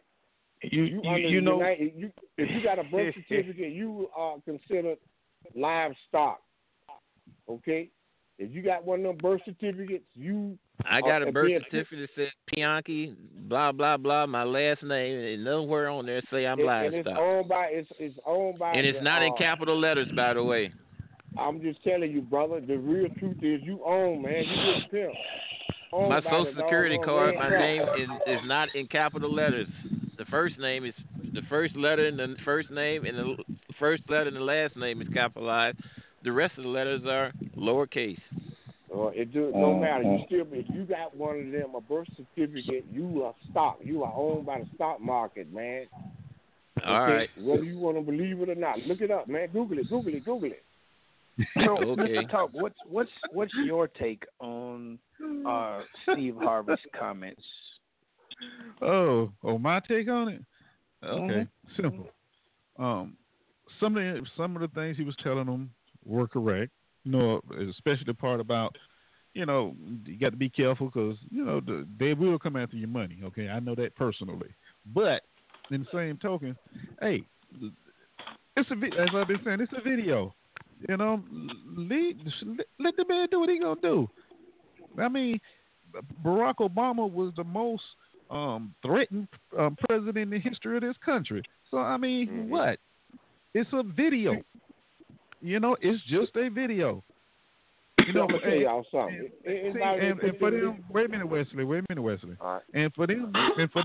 [0.64, 4.42] You you, you, you know, United, you if you got a birth certificate, you are
[4.42, 4.98] considered
[5.56, 6.42] livestock.
[7.48, 7.90] Okay,
[8.40, 12.22] if you got one of them birth certificates, you I got a birth certificate that
[12.24, 13.16] says Pianki,
[13.48, 17.10] blah blah blah, my last name, and nowhere on there say I'm and, and it's
[17.18, 20.34] owned by it's it's owned by And it's the, not in uh, capital letters, by
[20.34, 20.72] the way.
[21.38, 22.62] I'm just telling you, brother.
[22.62, 24.44] The real truth is you own, man.
[24.46, 25.14] You just pimp.
[25.94, 29.68] Owned My social security card, red my name is is not in capital letters.
[30.18, 30.94] The first name is
[31.34, 33.36] the first letter in the first name, and the
[33.80, 35.78] first letter in the last name is capitalized.
[36.28, 38.18] The rest of the letters are lowercase.
[38.94, 40.04] Uh, it do no matter.
[40.04, 43.80] You still, if you got one of them, a birth certificate, you are stock.
[43.82, 45.86] You are owned by the stock market, man.
[46.86, 47.12] All Okay?
[47.14, 47.30] right.
[47.40, 49.48] Whether you want to believe it or not, look it up, man.
[49.54, 49.90] Google it.
[49.90, 50.26] Google it.
[50.26, 50.66] Google it.
[51.64, 52.18] So, Okay.
[52.26, 52.30] Mr.
[52.30, 55.00] Talk, what's what's what's your take on
[55.48, 55.80] uh,
[56.12, 57.42] Steve Harvey's comments?
[58.82, 60.42] Oh, oh, my take on it.
[61.06, 61.50] Okay, Mhm.
[61.78, 62.10] simple.
[62.78, 63.16] Um,
[63.80, 65.72] some of the, some of the things he was telling them
[66.08, 66.72] were correct.
[67.04, 68.76] You know, especially the part about,
[69.34, 69.76] you know,
[70.06, 73.20] you got to be careful because you know the, they will come after your money.
[73.24, 74.50] Okay, I know that personally.
[74.94, 75.22] But
[75.72, 76.58] in the same token,
[77.02, 77.24] hey,
[78.56, 80.34] it's a as I've been saying, it's a video.
[80.90, 81.24] You know,
[81.76, 82.20] lead,
[82.80, 84.10] let the man do what he gonna do.
[85.00, 85.40] I mean,
[86.24, 87.84] Barack Obama was the most
[88.30, 89.28] um, threatened
[89.58, 91.42] um, president in the history of this country.
[91.72, 92.50] So I mean, Mm-hmm.
[92.50, 92.80] what?
[93.54, 94.42] It's a video.
[95.42, 97.04] You know, it's just a video.
[98.06, 99.30] You know, I'm tell and- y'all something.
[99.46, 101.64] and- see, and, and for them- wait a minute, Wesley.
[101.66, 102.38] Wait a minute, Wesley.
[102.42, 102.62] Right.
[102.74, 103.84] And for them, and for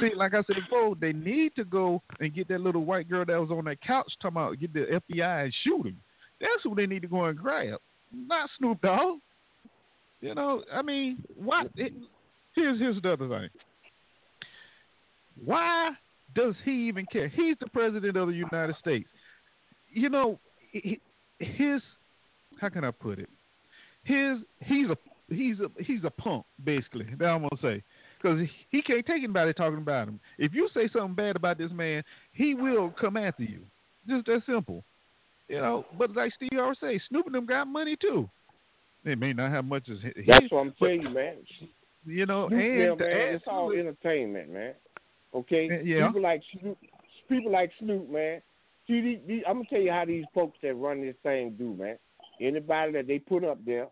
[0.00, 3.24] see, like I said before, they need to go and get that little white girl
[3.24, 6.00] that was on that couch talking about get the FBI and shoot him.
[6.40, 7.78] That's who they need to go and grab,
[8.12, 9.18] not Snoop Dogg.
[10.20, 11.68] You know, I mean, what?
[11.76, 11.92] It,
[12.54, 13.48] here's here's the other thing.
[15.44, 15.92] Why
[16.34, 17.28] does he even care?
[17.28, 19.08] He's the president of the United States.
[19.92, 20.38] You know,
[21.38, 21.82] his
[22.60, 23.28] how can I put it?
[24.04, 24.96] His he's a
[25.32, 27.06] he's a he's a punk basically.
[27.18, 27.82] That I'm gonna say
[28.20, 30.20] because he can't take anybody talking about him.
[30.38, 32.02] If you say something bad about this man,
[32.32, 33.60] he will come after you.
[34.08, 34.84] Just that simple.
[35.48, 38.30] You know, but like Steve always say, Snoop and them got money too.
[39.04, 40.22] They may not have much as he.
[40.26, 41.36] That's what I'm but, telling you, man.
[42.06, 44.74] You know, Snoop and to man, it's all entertainment, man.
[45.34, 46.06] Okay, Yeah.
[46.06, 46.78] people like Snoop,
[47.28, 48.42] people like Snoop, man.
[48.90, 51.74] See, these, these, I'm gonna tell you how these folks that run this thing do,
[51.78, 51.96] man.
[52.40, 53.86] Anybody that they put up there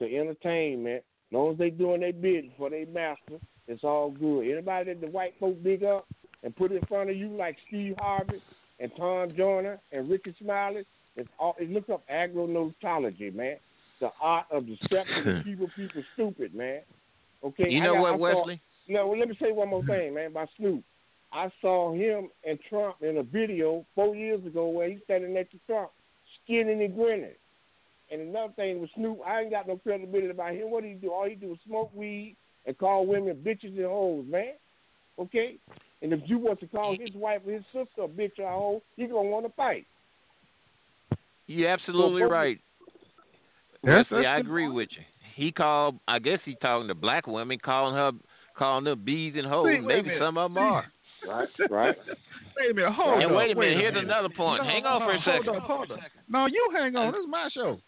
[0.00, 0.96] to entertain, man.
[0.98, 1.02] As
[1.32, 4.42] long as they doing their business for their master, it's all good.
[4.48, 6.06] Anybody that the white folk big up
[6.44, 8.40] and put in front of you like Steve Harvey
[8.78, 10.84] and Tom Joyner and Rickey Smiley,
[11.16, 11.56] it's all.
[11.58, 13.56] It looks up agronotology, man.
[14.00, 16.80] The art of deception and people people stupid, man.
[17.42, 18.60] Okay, You know got- what, I Wesley?
[18.88, 20.84] no, well, let me say one more thing, man, about Snoop.
[21.34, 25.50] I saw him and Trump in a video four years ago where he's standing next
[25.50, 25.90] to Trump,
[26.44, 27.34] skinning and grinning.
[28.12, 30.70] And another thing with Snoop, I ain't got no credibility about him.
[30.70, 31.12] What do he do?
[31.12, 32.36] All he do is smoke weed
[32.66, 34.52] and call women bitches and hoes, man.
[35.18, 35.56] Okay?
[36.02, 38.52] And if you want to call his wife or his sister a bitch or a
[38.52, 39.86] hoe, he gonna want to fight.
[41.46, 42.60] You're absolutely So, right.
[43.82, 45.02] Yes, Wesley, that's I the agree with you.
[45.34, 45.98] He called.
[46.06, 48.12] I guess he's talking to black women, calling her,
[48.56, 49.64] calling them bees and hoes.
[49.64, 50.84] Wait, wait Maybe some of them are.
[51.28, 51.96] Right, right.
[52.56, 53.36] Wait a minute, hold and up.
[53.36, 53.78] wait a minute.
[53.78, 54.04] Here's minute.
[54.04, 54.62] another point.
[54.62, 55.44] No, Hang no, on no, for a second.
[55.46, 55.98] Hold up, hold up.
[56.28, 57.10] No, you hang on.
[57.12, 57.80] This is my show.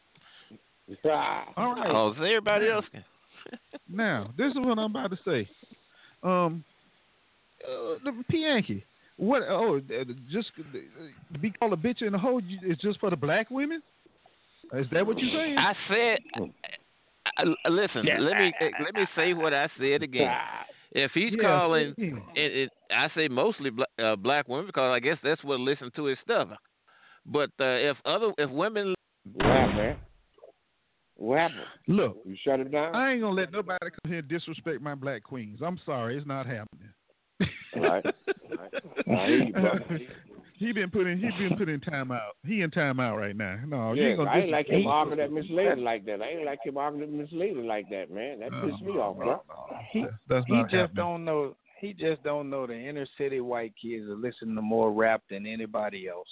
[1.56, 1.90] All right.
[1.90, 3.04] Oh, so everybody else can.
[3.88, 5.48] Now, this is what I'm about to say.
[6.24, 6.64] Um,
[7.64, 8.82] uh, the Pianki.
[9.18, 9.42] What?
[9.48, 10.78] Oh, uh, just uh,
[11.40, 13.80] be called a bitch in the hoe is just for the black women?
[14.74, 15.56] Is that what you're saying?
[15.58, 16.18] I said.
[17.38, 18.52] I, I- listen, let me
[18.82, 20.32] let me say what I said again.
[20.96, 22.06] If he's Yeah, calling, yeah.
[22.34, 25.90] it, it, I say mostly black, uh, black women because I guess that's what listen
[25.94, 26.48] to his stuff.
[27.26, 28.94] But uh, if other if women,
[29.34, 29.96] What happened, man?
[31.16, 31.60] What happened?
[31.86, 32.94] Look, You shut it down?
[32.94, 35.60] I ain't gonna let nobody come here and disrespect my black queens.
[35.62, 36.88] I'm sorry, it's not happening.
[37.76, 38.04] Right.
[39.06, 39.84] I hear you, brother.
[40.58, 42.36] He been putting he been putting time out.
[42.44, 43.58] He in time out right now.
[43.66, 46.04] No, you yeah, ain't gonna I ain't like him disrespect- arguing that Miss Lady like
[46.06, 46.22] that.
[46.22, 48.40] I ain't like him arguing that Miss Lady like that, man.
[48.40, 49.42] That pissed me off, bro.
[49.92, 50.96] He, That's he just happening.
[50.96, 51.56] don't know.
[51.80, 55.46] He just don't know the inner city white kids are listening to more rap than
[55.46, 56.28] anybody else.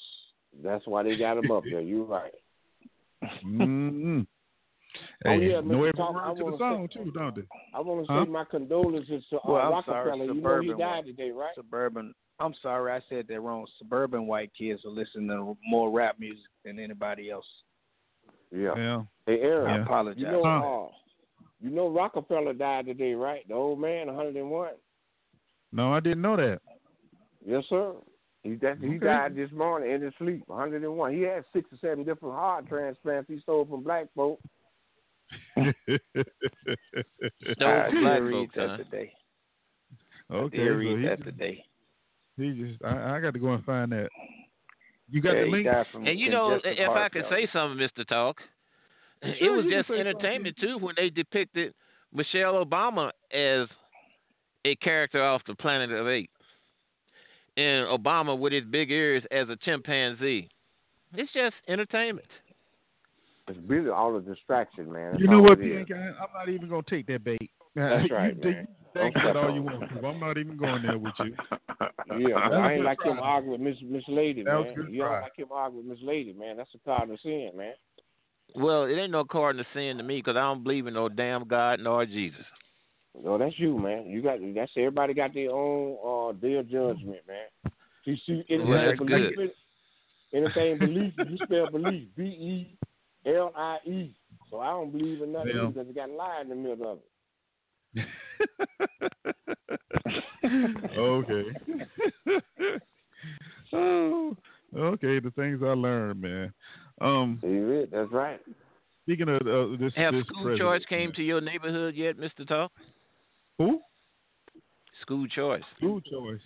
[0.62, 1.80] That's why they got him up there.
[1.82, 2.32] You right.
[3.44, 4.20] Mm-hmm.
[5.26, 5.74] Oh, yeah, know Mr.
[5.88, 7.42] every Talk, word I to the wanna song say- too, don't they?
[7.74, 8.24] I want to Huh?
[8.24, 10.04] say my condolences to uh, Well, Rockefeller.
[10.16, 11.54] sorry, you know he died today, right?
[11.56, 12.14] Suburban.
[12.40, 13.66] I'm sorry, I said that wrong.
[13.78, 17.46] Suburban white kids are listening to more rap music than anybody else.
[18.50, 18.74] Yeah.
[18.76, 19.02] Yeah.
[19.26, 20.20] Hey, Aaron, I apologize.
[20.20, 20.84] you know, Huh.
[20.84, 20.88] uh,
[21.60, 23.46] you know Rockefeller died today, right?
[23.48, 24.74] The old man, 101.
[25.72, 26.60] No, I didn't know that.
[27.44, 27.94] Yes, sir.
[28.42, 28.98] He that, he Okay.
[28.98, 31.14] died this morning in his sleep, 101.
[31.14, 34.38] He had six or seven different heart transplants he stole from black folk.
[35.56, 35.70] Those
[37.60, 38.76] I black did read folks, that huh?
[38.76, 39.12] today.
[40.30, 41.64] okay, I did so read he that just, today.
[42.36, 44.08] He just I, I got to go and find that.
[45.10, 45.66] You got yeah, the link?
[45.66, 48.38] died and you know, if I could say something, Mister Talk,
[49.22, 51.74] it was just say entertainment too when they depicted
[52.12, 53.68] Michelle Obama as
[54.64, 56.32] a character off the Planet of Apes,
[57.56, 60.48] and Obama with his big ears as a chimpanzee.
[61.14, 62.26] It's just entertainment.
[63.46, 65.12] It's really all a distraction, man.
[65.12, 65.58] That's You know what.
[65.58, 65.94] Bianca?
[65.94, 67.50] I'm not even gonna take that bait.
[67.74, 68.68] That's right, you, man.
[68.68, 70.06] You think Don't that step all you want to.
[70.06, 71.34] I'm not even going there with you.
[72.18, 74.74] Yeah, but I ain't like him That arguing with Miss Miss Lady, That man.
[74.74, 76.56] good You don't like him arguing with Miss Lady, man.
[76.56, 77.72] That's a cardinal sin, man.
[78.54, 81.48] Well, it ain't no cardinal sin to me because I don't believe in no damn
[81.48, 82.44] God nor Jesus.
[83.22, 84.06] No, that's you, man.
[84.06, 87.72] You got that's everybody got their own uh their judgment, man.
[88.04, 89.50] You see anything Well, that's belief good.
[90.32, 92.78] in anything belief, you spell belief B E
[93.26, 94.14] L I E.
[94.50, 95.66] So I don't believe in nothing Yeah.
[95.68, 97.04] because it got a lie in the middle of it.
[100.98, 101.44] okay.
[103.72, 104.36] oh,
[104.76, 105.20] okay.
[105.20, 106.52] The things I learned, man.
[107.00, 107.90] Um, See it?
[107.92, 108.40] That's right.
[109.02, 112.72] speaking of uh, this, Have this school choice came to your neighborhood yet, Mister Talk?
[113.58, 113.80] Who?
[115.02, 115.62] School choice.
[115.78, 116.40] School choice.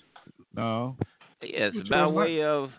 [0.54, 0.96] No.
[1.42, 2.70] Yes, School by choice, way of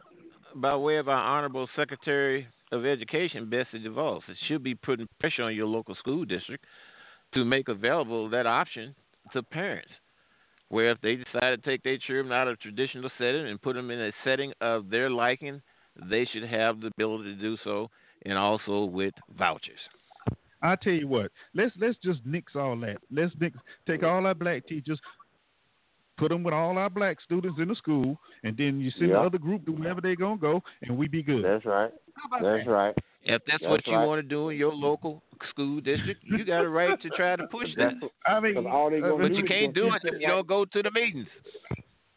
[0.55, 4.21] by way of our honorable Secretary of Education, Betsy DeVos.
[4.27, 6.65] It should be putting pressure on your local school district
[7.33, 8.95] to make available that option
[9.33, 9.91] to parents.
[10.69, 13.89] Where if they decide to take their children out of traditional setting and put them
[13.89, 15.61] in a setting of their liking,
[16.09, 17.89] they should have the ability to do so,
[18.25, 19.79] and also with vouchers.
[20.61, 21.31] I tell you what.
[21.55, 22.97] Let's let's just nix all that.
[23.11, 23.57] Let's nix
[23.87, 24.99] take all our black teachers,
[26.17, 29.19] put them with all our black students in the school, and then you send the
[29.19, 31.43] other group to wherever they're gonna go, and we be good.
[31.43, 31.91] That's right.
[32.41, 32.95] That's right.
[33.23, 34.05] If that's, That's what you right.
[34.07, 37.45] want to do in your local school district, you got a right to try to
[37.47, 37.93] push that.
[38.25, 40.65] I mean, all they gonna But do you can't do it if you don't go
[40.65, 41.27] to the meetings.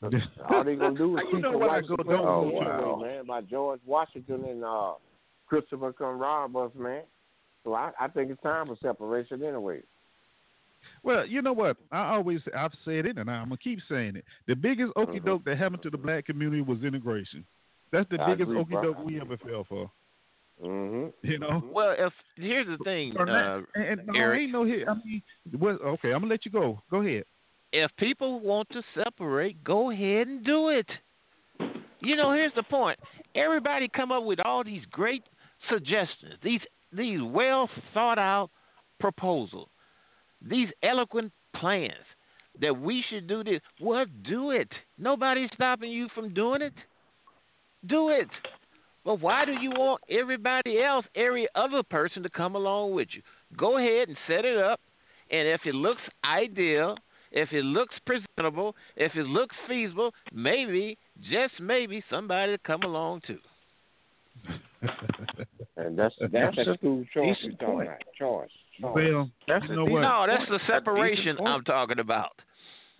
[0.50, 2.64] All they gonna do is You know the what I white go- supremacy don't away,
[2.80, 3.04] go to.
[3.06, 4.94] man, by George Washington and uh,
[5.46, 7.02] Christopher come rob us, man.
[7.62, 9.82] So I, I think it's time for separation anyway.
[11.04, 11.76] Well, you know what?
[11.92, 14.24] I always I've said it, and I'm gonna keep saying it.
[14.48, 15.26] The biggest okey Mm-hmm.
[15.26, 17.44] doke that happened to the black community was integration.
[17.92, 19.88] That's the I biggest okey doke we ever fell for.
[20.62, 21.08] Mm-hmm.
[21.28, 21.62] You know.
[21.72, 24.40] Well, if here's the thing, Or not- uh, and, and no, Eric.
[24.42, 24.88] ain't no hit.
[24.88, 25.22] I mean,
[25.58, 25.80] what?
[25.80, 26.80] Okay, I'm gonna let you go.
[26.90, 27.24] Go ahead.
[27.72, 30.86] if people want to separate, go ahead and do it.
[32.00, 32.98] You know, here's the point.
[33.34, 35.22] Everybody come up with all these great
[35.70, 36.60] suggestions, these
[36.92, 38.50] these well thought out
[39.00, 39.68] proposals,
[40.46, 41.92] these eloquent plans
[42.60, 43.60] that we should do this.
[43.80, 44.68] Well, do it.
[44.98, 46.74] Nobody's stopping you from doing it.
[47.86, 48.28] Do it.
[49.04, 53.22] But why do you want everybody else, every other person to come along with you?
[53.56, 54.80] Go ahead and set it up,
[55.30, 56.96] and if it looks ideal,
[57.32, 60.98] if it looks presentable, if it looks feasible, maybe,
[61.30, 63.38] just maybe, somebody will come along too.
[65.76, 67.98] And that's that's That's a school choice decent we're talking about.
[68.18, 68.50] Choice.
[68.80, 68.94] choice.
[68.94, 70.00] Well, That's you know decent what?
[70.02, 71.38] No, that's the That's a decent separation.
[71.46, 72.32] I'm talking about.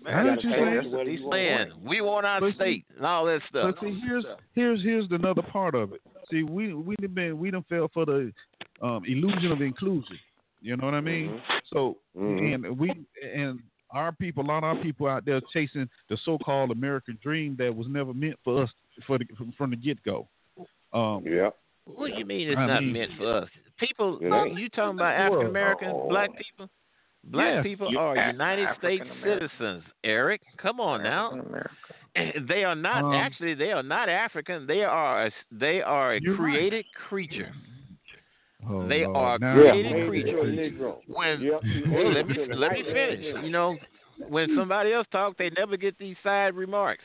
[0.07, 0.75] I know what you're saying.
[0.75, 1.85] That's a decent Saying point.
[1.85, 3.75] we want our But see- state and all that stuff.
[3.75, 4.25] But see, here's
[4.55, 6.01] here's here's another part of it.
[6.31, 8.33] See, we we done been we done fell for the
[8.81, 10.19] um, illusion of inclusion.
[10.61, 11.29] You know what I mean?
[11.31, 11.41] Mhm.
[11.73, 12.55] So Mhm.
[12.55, 12.93] and we
[13.23, 13.61] and
[13.91, 17.75] our people, a lot of our people out there chasing the so-called American dream that
[17.75, 18.71] was never meant for us
[19.07, 20.27] for the, from, from the get-go.
[20.95, 21.51] Um, Yeah.
[21.85, 23.49] What do you mean it's I not mean- meant for us?
[23.79, 24.19] People,
[24.57, 26.71] you talking about African Americans, black people?
[27.25, 27.63] Black Yes.
[27.63, 29.85] people You- are Af- United States citizens.
[30.05, 31.31] Eric, come on now.
[32.47, 33.55] They are not Um, actually.
[33.55, 34.67] They are not African.
[34.67, 35.27] They are.
[35.27, 36.41] A, they are a You're right.
[36.53, 37.51] created creature.
[38.69, 40.29] oh, They Lord, are now- created Made creatures.
[40.29, 40.99] into a Negro.
[41.07, 41.61] When Yep.
[41.89, 43.45] well, let me let me finish.
[43.45, 43.79] You know,
[44.29, 47.05] when somebody else talks, they never get these side remarks.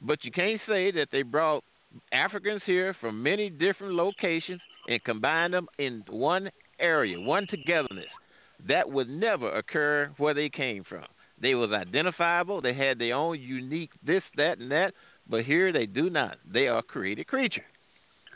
[0.00, 1.64] But you can't say that they brought
[2.12, 8.06] Africans here from many different locations and combined them in one area, one togetherness.
[8.66, 11.04] That would never occur where they came from.
[11.40, 12.60] They was identifiable.
[12.60, 14.94] They had their own unique this, that, and that.
[15.28, 16.38] But here they do not.
[16.50, 17.64] They are created creature.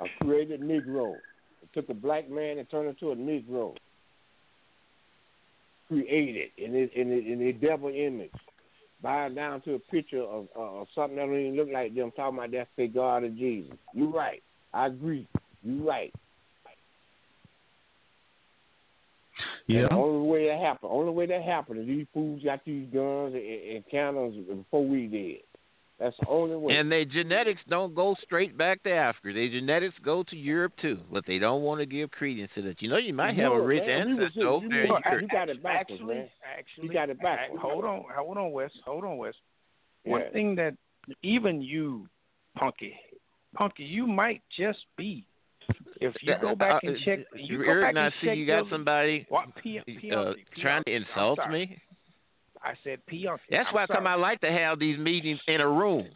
[0.00, 1.14] A created Negro.
[1.62, 3.74] It took a black man and turned into a Negro.
[5.88, 8.30] Created in it in it in a devil image.
[9.00, 12.10] Bowed down to a picture of, uh, of something that don't even look like them.
[12.16, 13.74] Talking about that's the God of Jesus.
[13.94, 14.42] You right.
[14.74, 15.28] I agree.
[15.62, 16.12] You right.
[19.66, 19.80] Yeah.
[19.80, 22.86] And the only way that happened, only way that happened is these fools got these
[22.92, 23.44] guns and,
[23.76, 25.36] and cannons before we did.
[25.98, 26.76] That's the only way.
[26.76, 29.32] And their genetics don't go straight back to Africa.
[29.34, 32.80] Their genetics go to Europe too, but they don't want to give credence to that.
[32.80, 34.86] You know, you might have a rich man, we ancestor just- over you there.
[34.86, 36.28] know, in you got it backwards, actually, man.
[36.56, 37.60] actually, You got it backwards.
[37.62, 38.70] Hold on, hold on, Wes.
[38.84, 39.34] Hold on, Wes.
[40.04, 40.30] One Yeah.
[40.30, 40.74] thing that
[41.22, 42.08] even you,
[42.56, 42.94] Punky,
[43.56, 45.24] Punky, you might just be.
[46.00, 48.26] If you go back and Uh, check, uh, you go Eric, back now and see
[48.28, 51.66] check you got your- somebody What P- uh, P- trying to I'm insult sorry.
[51.66, 51.82] me.
[52.62, 53.38] I said Pionk.
[53.50, 53.98] That's I'm why sorry.
[53.98, 56.08] some I like to have these meetings in a room.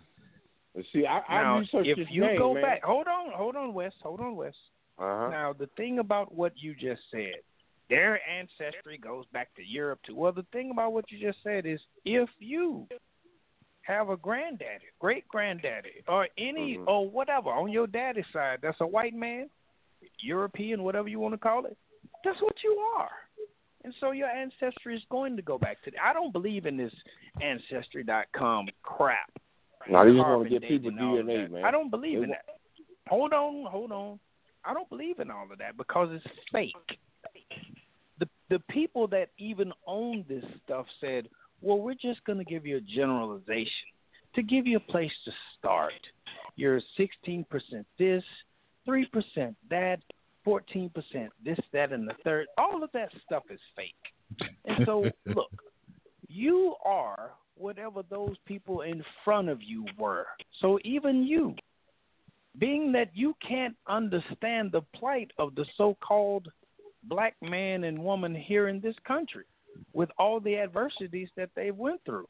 [0.93, 2.63] See, I, I Now, researched if this you name, go man.
[2.63, 4.55] back, hold on, hold on, Wes, hold on, Wes.
[4.99, 5.29] Uh-huh.
[5.29, 7.43] Now, the thing about what you just said,
[7.91, 10.17] their ancestry goes back to Europe too.
[10.17, 12.89] Well, the thing about what you just said is if you
[13.83, 16.87] have a granddaddy, great granddaddy, or any Mhm.
[16.87, 19.51] or whatever on your daddy's side that's a white man,
[20.21, 21.77] European, whatever you want to call it,
[22.25, 23.11] that's what you are.
[23.85, 25.91] And so your ancestry is going to go back to.
[25.91, 26.93] The, I don't believe in this
[27.41, 29.31] ancestry.com crap.
[29.89, 31.65] Now, they just want to get people and all of DNA, man.
[31.65, 32.59] I don't believe They in wa- that.
[33.09, 34.21] Hold on, hold on.
[34.65, 36.99] I don't believe in all of that because it's fake.
[38.19, 41.29] The the people that even own this stuff said,
[41.63, 43.89] "Well, we're just going to give you a generalization
[44.35, 45.93] to give you a place to start.
[46.57, 47.45] You're 16%
[47.99, 48.23] this,
[48.87, 49.99] 3% that,
[50.47, 50.91] 14%
[51.45, 52.47] this, that, and the third.
[52.59, 54.49] All of that stuff is fake.
[54.65, 55.51] And so, look,
[56.29, 60.27] you are whatever those people in front of you were.
[60.61, 61.55] So even you,
[62.59, 66.49] being that you can't understand the plight of the so called
[67.05, 69.45] black man and woman here in this country
[69.93, 72.29] with all the adversities that they went through.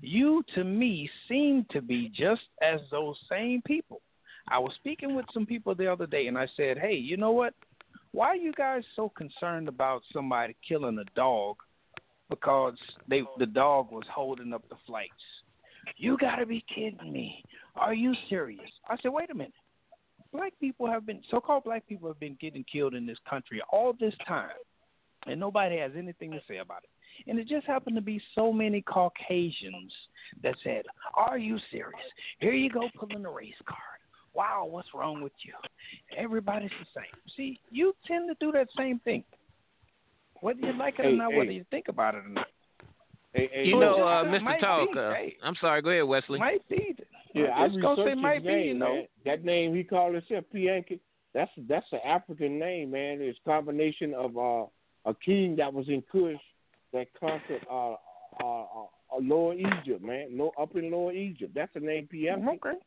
[0.00, 4.00] You to me seem to be just as those same people.
[4.48, 7.30] I was speaking with some people the other day and I said, Hey, you know
[7.30, 7.54] what?
[8.10, 11.56] Why are you guys so concerned about somebody killing a dog
[12.28, 12.74] because
[13.08, 15.12] they the dog was holding up the flights?
[15.96, 17.42] You gotta be kidding me.
[17.76, 18.70] Are you serious?
[18.88, 19.54] I said, Wait a minute.
[20.32, 23.60] Black people have been so called black people have been getting killed in this country
[23.70, 24.48] all this time.
[25.26, 27.30] And nobody has anything to say about it.
[27.30, 29.92] And it just happened to be so many Caucasians
[30.42, 30.82] that said,
[31.14, 32.00] Are you serious?
[32.40, 33.78] Here you go pulling the race card.
[34.34, 35.52] Wow, what's wrong with you?
[36.16, 37.20] Everybody's the same.
[37.36, 39.24] See, you tend to do that same thing.
[40.40, 41.38] Whether you like it or not, hey.
[41.38, 42.46] whether you think about it or not.
[43.34, 44.42] Hey, hey, You So know, uh, Mr.
[44.42, 44.92] might Talk.
[44.92, 45.36] be, Uh, hey.
[45.42, 45.82] I'm sorry.
[45.82, 46.38] Go ahead, Wesley.
[46.38, 46.96] Might be.
[47.34, 48.94] Yeah, I I'm gonna say researched might his be, name, you know.
[48.94, 49.06] man.
[49.24, 50.98] That name he called himself Pianki.
[51.32, 53.18] That's that's an African name, man.
[53.20, 54.64] It's a combination of uh,
[55.04, 56.40] a king that was in Kush
[56.92, 57.94] that conquered uh,
[58.42, 58.86] uh, uh,
[59.20, 60.28] Lower Egypt, man.
[60.36, 61.52] No, up in Lower Egypt.
[61.54, 62.56] That's the name Pianki.
[62.56, 62.78] Okay.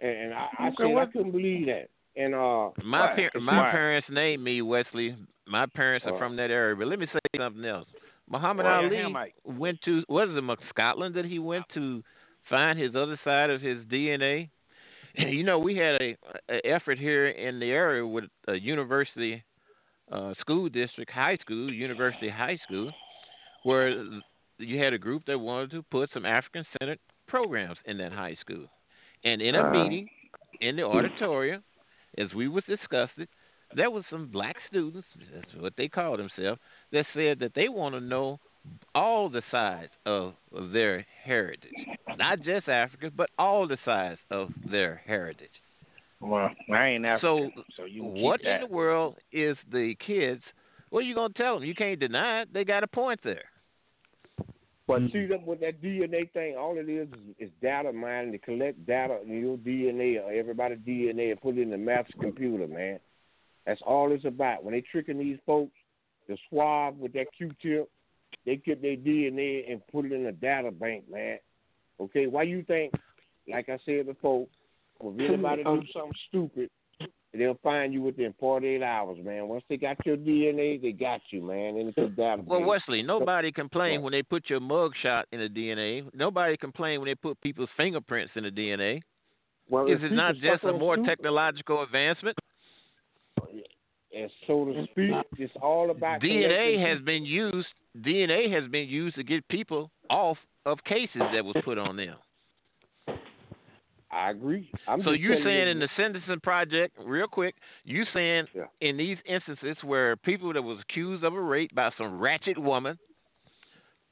[0.00, 1.88] And, and I, I Okay, said I couldn't believe that.
[2.16, 3.32] And uh, My Right.
[3.32, 3.72] par- my Right.
[3.72, 5.16] parents named me Wesley.
[5.46, 6.18] My parents are Right.
[6.18, 6.76] from that area.
[6.76, 7.88] But let me say something else.
[8.28, 9.34] Muhammad Well, Ali Hamite.
[9.44, 12.02] went to was it, Scotland that he went to
[12.48, 14.48] find his other side of his DNA.
[15.16, 16.16] And you know, we had a,
[16.48, 19.42] a effort here in the area with a university
[20.10, 22.90] uh, school district, high school, university high school,
[23.62, 24.04] where
[24.58, 28.36] you had a group that wanted to put some African centered programs in that high
[28.40, 28.66] school.
[29.24, 29.70] And in a Uh.
[29.72, 30.08] meeting
[30.60, 31.62] in the auditorium,
[32.18, 33.26] as we was discussing,
[33.74, 36.60] there was some black students, that's what they call themselves,
[36.92, 38.38] that said that they want to know
[38.94, 41.70] all the sides of, of their heritage.
[42.18, 45.62] Not just Africa, but all the sides of their heritage.
[46.20, 50.42] Well, I ain't African, So, so you what in the world is the kids?
[50.90, 51.64] What are you gonna tell them?
[51.64, 52.52] You can't deny it.
[52.52, 53.44] They got a point there.
[54.86, 55.06] But hmm.
[55.12, 58.84] see that with that DNA thing, all it is is, is data mining to collect
[58.86, 62.98] data in your DNA or everybody's DNA and put it in the maths computer, man.
[63.66, 64.64] That's all it's about.
[64.64, 65.76] When they tricking these folks,
[66.28, 67.88] the swab with that Q-tip,
[68.44, 71.38] they get their DNA and put it in a data bank, man.
[72.00, 72.92] Okay, why you think?
[73.48, 74.46] Like I said before,
[75.02, 76.70] if anybody do something stupid,
[77.32, 79.48] they'll find you within 48 hours, man.
[79.48, 81.76] Once they got your DNA, they got you, man.
[81.76, 82.42] And it's a data.
[82.44, 86.04] Well, Wesley, nobody complained when they put your mug shot in the DNA.
[86.14, 89.00] Nobody complained when they put people's fingerprints in the DNA.
[89.68, 92.36] Well, Is it not just a more soup- technological advancement?
[94.12, 97.68] and so to speak, it's all about DNA collecting- has been used.
[98.00, 100.36] DNA has been used to get people off
[100.66, 102.16] of cases that was put on them.
[104.12, 104.70] I agree.
[104.88, 107.54] I'm so you're saying you- in the Sentencing Project, real quick,
[107.84, 108.46] you saying
[108.80, 112.98] in these instances where people that was accused of a rape by some ratchet woman,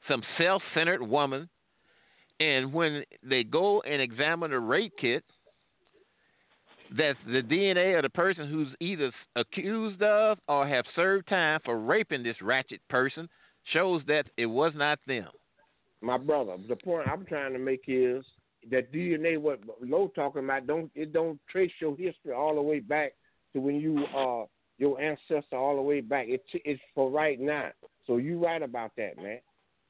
[0.07, 1.49] some self-centered woman,
[2.41, 5.25] and when they go and examine the rape kit,
[6.97, 11.79] that the DNA of the person who's either accused of or have served time for
[11.79, 13.29] raping this ratchet person
[13.65, 15.29] shows that it was not them.
[16.01, 16.57] my brother.
[16.69, 18.25] The point I'm trying to make is
[18.71, 19.39] that DNA.
[19.39, 23.13] What Low talking about don't it don't trace your history all the way back
[23.53, 24.45] to when you uh
[24.79, 26.27] your ancestor all the way back.
[26.29, 27.71] It it's for right now.
[28.07, 29.41] So you right about that, man.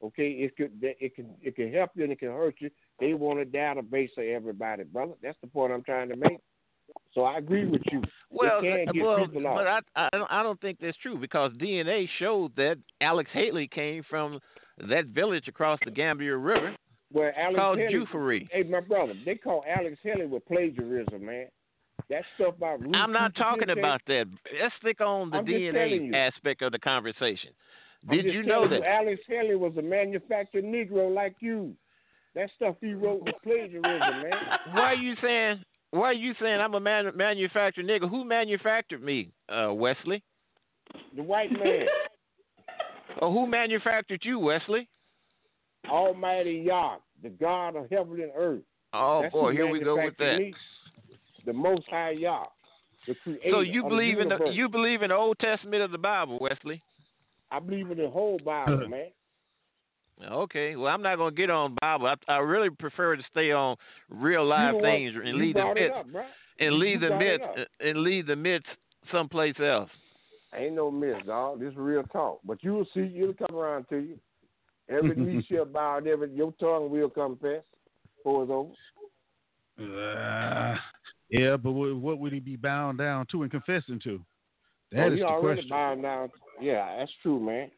[0.02, 2.70] Okay, it could it can it can help you and it can hurt you.
[3.00, 5.14] They want a database of everybody, brother.
[5.22, 6.38] That's the point I'm trying to make.
[7.12, 8.02] So I agree with you.
[8.30, 11.52] Well, they can get well, but I, I don't- I don't think that's true because
[11.52, 14.40] DNA showed that Alex Haley came from
[14.88, 16.76] that village across the Gambia River
[17.10, 18.48] Where Alex called Haley, Juffure.
[18.50, 21.46] Hey, my brother, they call Alex Haley with plagiarism, man.
[22.10, 24.26] That stuff about I'm not talking about that.
[24.60, 25.72] Let's stick on the I'm you.
[25.72, 27.50] DNA aspect of the conversation.
[28.08, 28.82] Did you know that?
[28.84, 31.74] Alex Haley was a manufactured Negro like you?
[32.34, 34.32] That stuff he wrote was plagiarism, man.
[34.72, 35.64] Why are you saying?
[35.90, 38.08] Why are you saying I'm a man, manufactured nigga?
[38.08, 40.22] Who manufactured me, uh, Wesley?
[41.16, 41.86] The white man,
[43.20, 44.88] Or who manufactured you, Wesley?
[45.88, 48.62] Almighty Yah, the God of heaven and earth.
[48.92, 50.38] Oh That's boy, here we go with manufactured that.
[50.38, 50.54] me.
[51.46, 52.44] The Most High Yah,
[53.06, 53.50] the Creator.
[53.50, 55.98] So you of the believe in the you believe in the Old Testament of the
[55.98, 56.82] Bible, Wesley?
[57.50, 59.08] I believe in the whole Bible, man.
[60.30, 62.08] Okay, well I'm not gonna get on Bible.
[62.08, 63.76] I, I really prefer to stay on
[64.10, 66.24] real live You know things and You leave the brought it myths up, bruh.
[66.58, 68.66] and You leave the brought it myths and leave the myths
[69.12, 69.90] someplace else.
[70.54, 71.60] Ain't no miss, dog.
[71.60, 72.40] This is real talk.
[72.44, 74.18] But you will see, it'll come around to you.
[74.88, 77.62] Every knee shall bow, and every your tongue will confess.
[78.16, 78.72] Before it's over.
[79.80, 80.76] Uh,
[81.30, 84.20] yeah, but what, what would he be bound down to and confessing to?
[84.92, 85.68] That oh, is he the already question.
[85.70, 86.30] bowing down.
[86.60, 87.70] Yeah, that's true, man.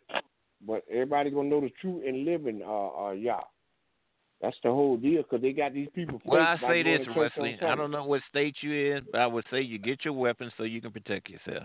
[0.66, 3.41] But everybody gonna know the truth and living uh, uh, Yah.
[4.41, 6.20] That's the whole deal, 'cause they got these people.
[6.24, 7.59] Well, I say this, to church on Wesley.
[7.61, 10.53] I don't know what state you in, but I would say you get your weapons
[10.57, 11.65] so you can protect yourself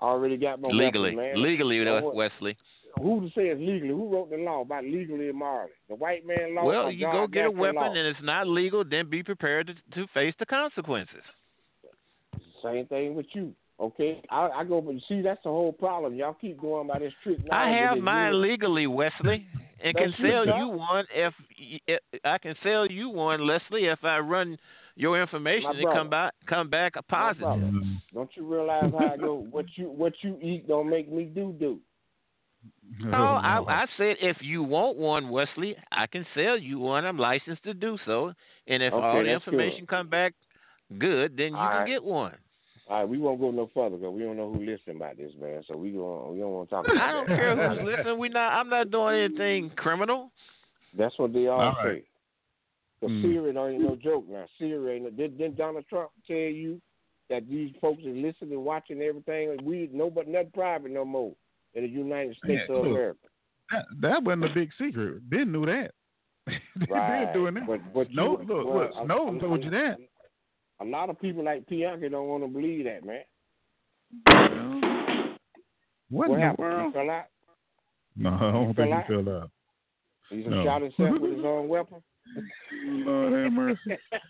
[0.00, 1.16] I already got my legally.
[1.16, 1.42] weapon, man.
[1.42, 2.56] Legally, Now though, what- Wesley.
[3.02, 3.88] Who to say it's legally?
[3.88, 5.72] Who wrote the law about legally and morally?
[5.88, 6.64] The white man law.
[6.64, 7.88] Well, you go get a weapon law.
[7.88, 11.22] and it's not legal, then be prepared to, to face the consequences.
[12.62, 13.54] Same thing with you.
[13.80, 16.14] Okay, I, I go, but see, that's the whole problem.
[16.14, 17.38] Y'all keep going by this trick.
[17.50, 19.44] I have mine legally, Wesley,
[19.82, 21.34] and can That's you, sell you one if,
[21.88, 24.56] if I can sell you one, Leslie, if I run
[24.94, 27.72] your information and come back come back a positive.
[28.14, 29.46] Don't you realize how I go?
[29.50, 31.80] What you what you eat don't make me do do.
[33.00, 37.04] No, I, I said if you want one, Wesley, I can sell you one.
[37.04, 38.32] I'm licensed to do so,
[38.66, 39.88] and if Okay, all the information good.
[39.88, 40.34] come back
[40.98, 41.86] good, then you All can right.
[41.86, 42.34] get one.
[42.88, 45.32] All right, we won't go no further because we don't know who listening about this,
[45.40, 45.62] man.
[45.68, 47.36] So we going we don't want to talk about I don't that.
[47.36, 48.18] care who's listening.
[48.18, 48.52] We not.
[48.52, 50.30] I'm not doing anything criminal.
[50.96, 51.88] That's what they all, All say.
[51.88, 52.04] right.
[53.00, 53.22] The Mm.
[53.22, 54.44] Syria don't ain't no joke now.
[54.58, 56.80] Syria ain't no, did, didn't Donald Trump tell you
[57.30, 59.56] that these folks is listening watching everything?
[59.64, 61.32] We nobody nothing private no more
[61.74, 62.86] in the United States Yeah, of.
[62.86, 63.18] America.
[63.70, 65.28] That, that wasn't a big secret.
[65.30, 65.92] Ben knew that.
[66.90, 67.24] Right.
[67.26, 67.66] been doing that.
[67.66, 69.96] But, but no, you, look, well, look, Snowden a- told you that.
[70.80, 73.22] A lot of people like Bianca don't want to believe that, man.
[76.10, 76.58] What, what happened?
[76.68, 76.92] world?
[76.94, 77.24] Fell out?
[78.16, 79.50] No, I don't think he fell out.
[80.30, 80.64] He done No.
[80.64, 82.02] shot himself with his own weapon.
[82.84, 83.80] Lord have mercy.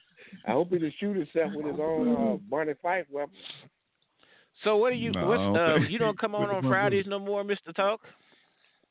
[0.46, 3.34] I hope he done shoot himself with his own uh, Barney Fife weapon.
[4.64, 5.10] So what do you?
[5.12, 8.00] No, what's, I uh, you don't come on on Fridays no more, Mister Talk?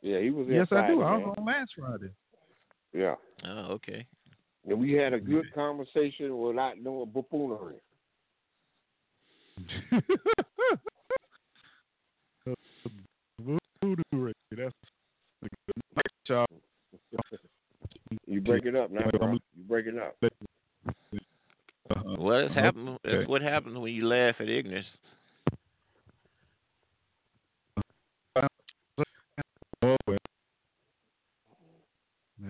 [0.01, 1.01] Yeah, he was there Yes, I Friday, do.
[1.01, 1.21] I man.
[1.21, 2.09] was on last Friday.
[2.93, 3.15] Yeah.
[3.45, 4.05] Oh, okay.
[4.67, 7.75] And we had a good conversation without no buffoonery.
[13.39, 14.73] Voodoo Ray, That's
[15.43, 15.81] a good
[16.27, 16.45] y'all.
[18.43, 19.33] Break it up now, bro.
[19.33, 20.15] You break it up.
[20.23, 22.15] Uh-huh.
[22.19, 22.89] Well, it's happened.
[22.89, 23.17] Okay.
[23.17, 24.85] That's what happens when you laugh at ignorance.
[29.83, 30.17] Oh, well.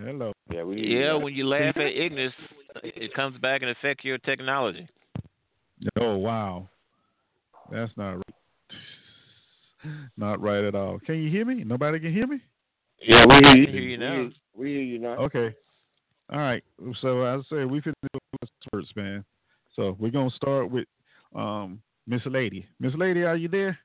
[0.04, 0.32] Hello.
[0.50, 2.34] Yeah, we Yeah, when you laugh at ignorance,
[2.82, 4.88] it comes back and affects your technology.
[6.00, 6.68] Oh wow,
[7.70, 8.34] that's not right.
[10.16, 10.98] not right at all.
[11.00, 11.64] Can you hear me?
[11.64, 12.40] Nobody can hear me.
[13.00, 13.64] Yeah, we hear you.
[13.66, 14.30] can hear you now.
[14.54, 15.16] we hear you now.
[15.16, 15.54] Okay.
[16.32, 16.62] All right.
[17.00, 19.24] So as I say we finna do this first, man.
[19.74, 20.86] So we're gonna start with
[21.34, 22.66] um Miss Lady.
[22.78, 23.78] Miss Lady, are you there?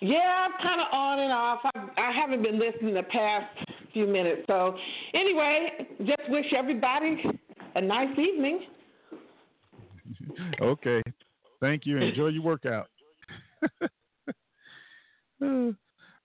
[0.00, 1.60] Yeah, I'm kind of on and off.
[1.64, 3.46] I, I haven't been listening the past
[3.92, 4.42] few minutes.
[4.46, 4.76] So,
[5.14, 7.22] anyway, just wish everybody
[7.74, 8.60] a nice evening.
[10.62, 11.02] okay.
[11.60, 11.98] Thank you.
[11.98, 12.88] Enjoy your workout.
[13.62, 13.86] Uh,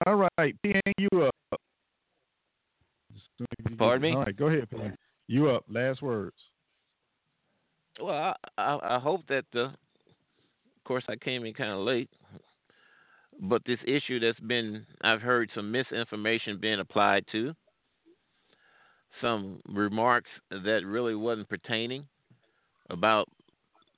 [0.05, 1.59] all right, PN, you up.
[3.77, 4.15] Pardon me?
[4.15, 4.95] All right, go ahead, PN.
[5.27, 5.63] You up.
[5.67, 6.35] Last words.
[7.99, 9.65] Well, I, I, I hope that the.
[9.65, 12.09] Of course, I came in kind of late,
[13.44, 17.53] but this issue that's been, I've heard some misinformation being applied to,
[19.22, 22.07] some remarks that really wasn't pertaining
[22.90, 23.28] about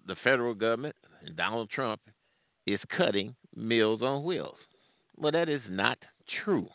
[0.08, 2.02] the federal government and Donald Trump
[2.66, 4.58] is cutting Meals on Wheels.
[5.16, 5.98] Well, that is not
[6.44, 6.68] true.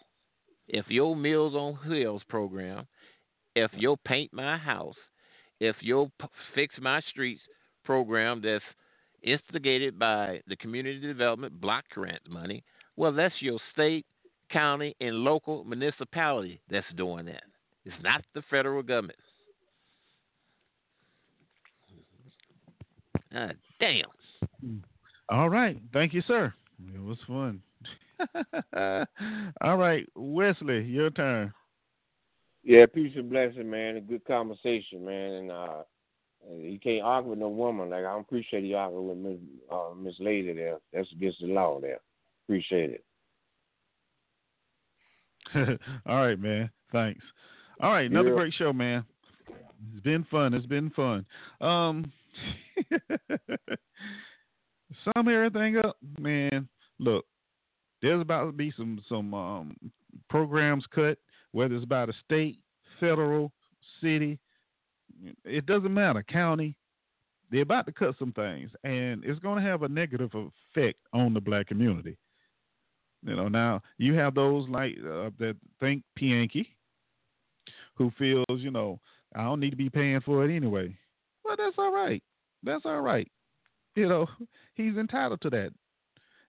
[0.69, 2.87] If your Meals on Wheels program,
[3.57, 4.95] if your Paint My House,
[5.59, 6.09] if your
[6.55, 7.43] Fix My Streets
[7.85, 8.65] program that's
[9.23, 12.63] instigated by the Community Development Block Grant money,
[12.97, 14.07] well, that's your state,
[14.51, 17.45] county, and local municipality that's doing that.
[17.85, 19.19] It's not the federal government.
[23.35, 24.83] Ah, damn.
[25.29, 25.81] All right.
[25.93, 26.53] Thank you, sir.
[26.95, 27.63] It was fun.
[29.61, 31.53] All right, Wesley, your turn.
[32.63, 33.97] Yeah, peace and blessing, man.
[33.97, 35.33] A good conversation, man.
[35.33, 35.83] And uh,
[36.49, 37.91] you can't argue with no woman.
[37.91, 39.41] Like I appreciate you arguing with Miss
[39.71, 40.79] uh, Miss Lady there.
[40.93, 42.01] That's against the law there.
[42.47, 43.05] Appreciate it.
[46.07, 46.71] All right, man.
[46.93, 47.25] Thanks.
[47.81, 48.37] All right, another Yeah.
[48.37, 49.05] great show, man.
[49.95, 50.53] It's been fun.
[50.55, 51.25] It's been fun.
[51.61, 52.13] Um,
[55.05, 56.69] sum everything up, man.
[56.99, 57.25] Look,
[58.03, 59.77] there's about to be some some um
[60.29, 61.19] programs cut,
[61.53, 62.59] whether it's by the state,
[62.99, 63.53] federal,
[64.03, 64.39] city.
[65.45, 66.77] It doesn't matter, county.
[67.51, 71.35] They're about to cut some things, and it's going to have a negative effect on
[71.35, 72.17] the black community.
[73.27, 76.67] You know, now you have those like uh, that think Pianki,
[77.95, 78.99] who feels, you know,
[79.35, 80.95] I don't need to be paying for it anyway.
[81.45, 82.23] Well, that's all right.
[82.63, 83.31] That's all right.
[83.95, 84.27] You know,
[84.75, 85.73] he's entitled to that,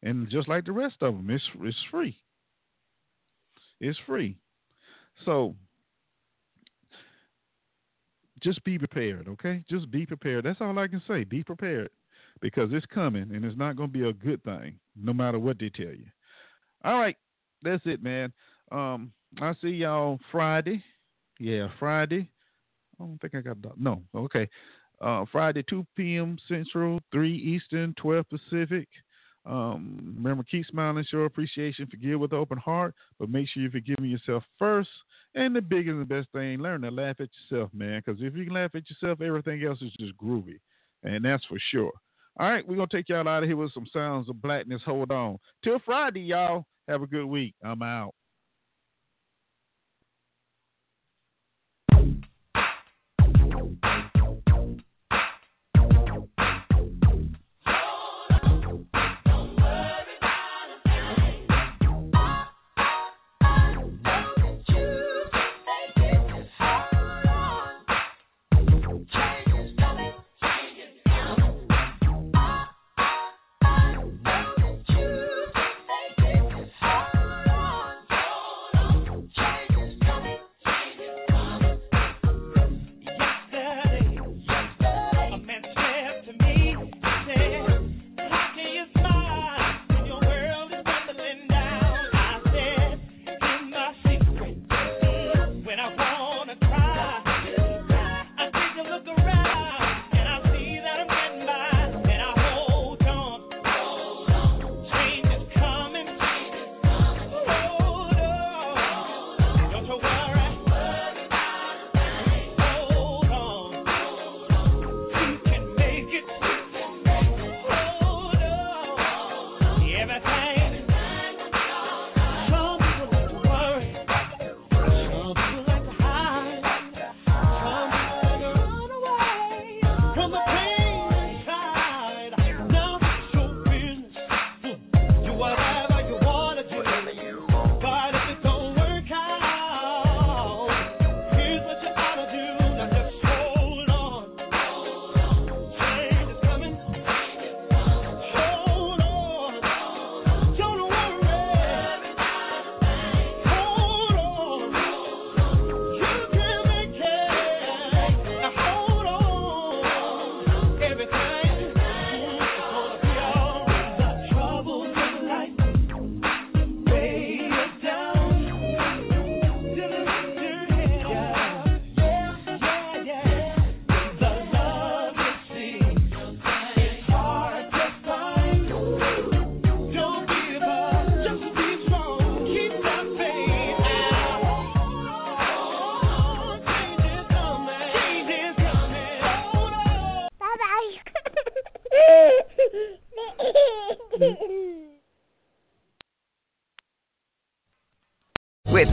[0.03, 2.17] and just like the rest of them, it's it's free.
[3.79, 4.37] It's free.
[5.25, 5.55] So
[8.41, 9.63] just be prepared, okay?
[9.69, 10.45] Just be prepared.
[10.45, 11.23] That's all I can say.
[11.23, 11.89] Be prepared
[12.41, 15.59] because it's coming, and it's not going to be a good thing, no matter what
[15.59, 16.05] they tell you.
[16.83, 17.15] All right,
[17.61, 18.33] that's it, man.
[18.71, 19.11] Um,
[19.41, 20.83] I'll see y'all Friday.
[21.39, 22.29] Yeah, Friday.
[22.99, 23.57] I don't think I got.
[23.79, 24.49] No, okay.
[24.99, 26.37] Uh, Friday, 2 p.m.
[26.47, 28.87] Central, 3 Eastern, 12 Pacific.
[29.45, 34.09] Um, remember, keep smiling, show appreciation, forgive with open heart, but make sure you're forgiving
[34.09, 34.89] yourself first.
[35.33, 38.35] And the biggest and the best thing, learn to laugh at yourself, man, because if
[38.35, 40.59] you can laugh at yourself, everything else is just groovy.
[41.03, 41.93] And that's for sure.
[42.39, 44.81] All right, we're to take y'all out of here with some sounds of blackness.
[44.85, 45.37] Hold on.
[45.63, 46.65] Till Friday, y'all.
[46.87, 47.55] Have a good week.
[47.63, 48.13] I'm out.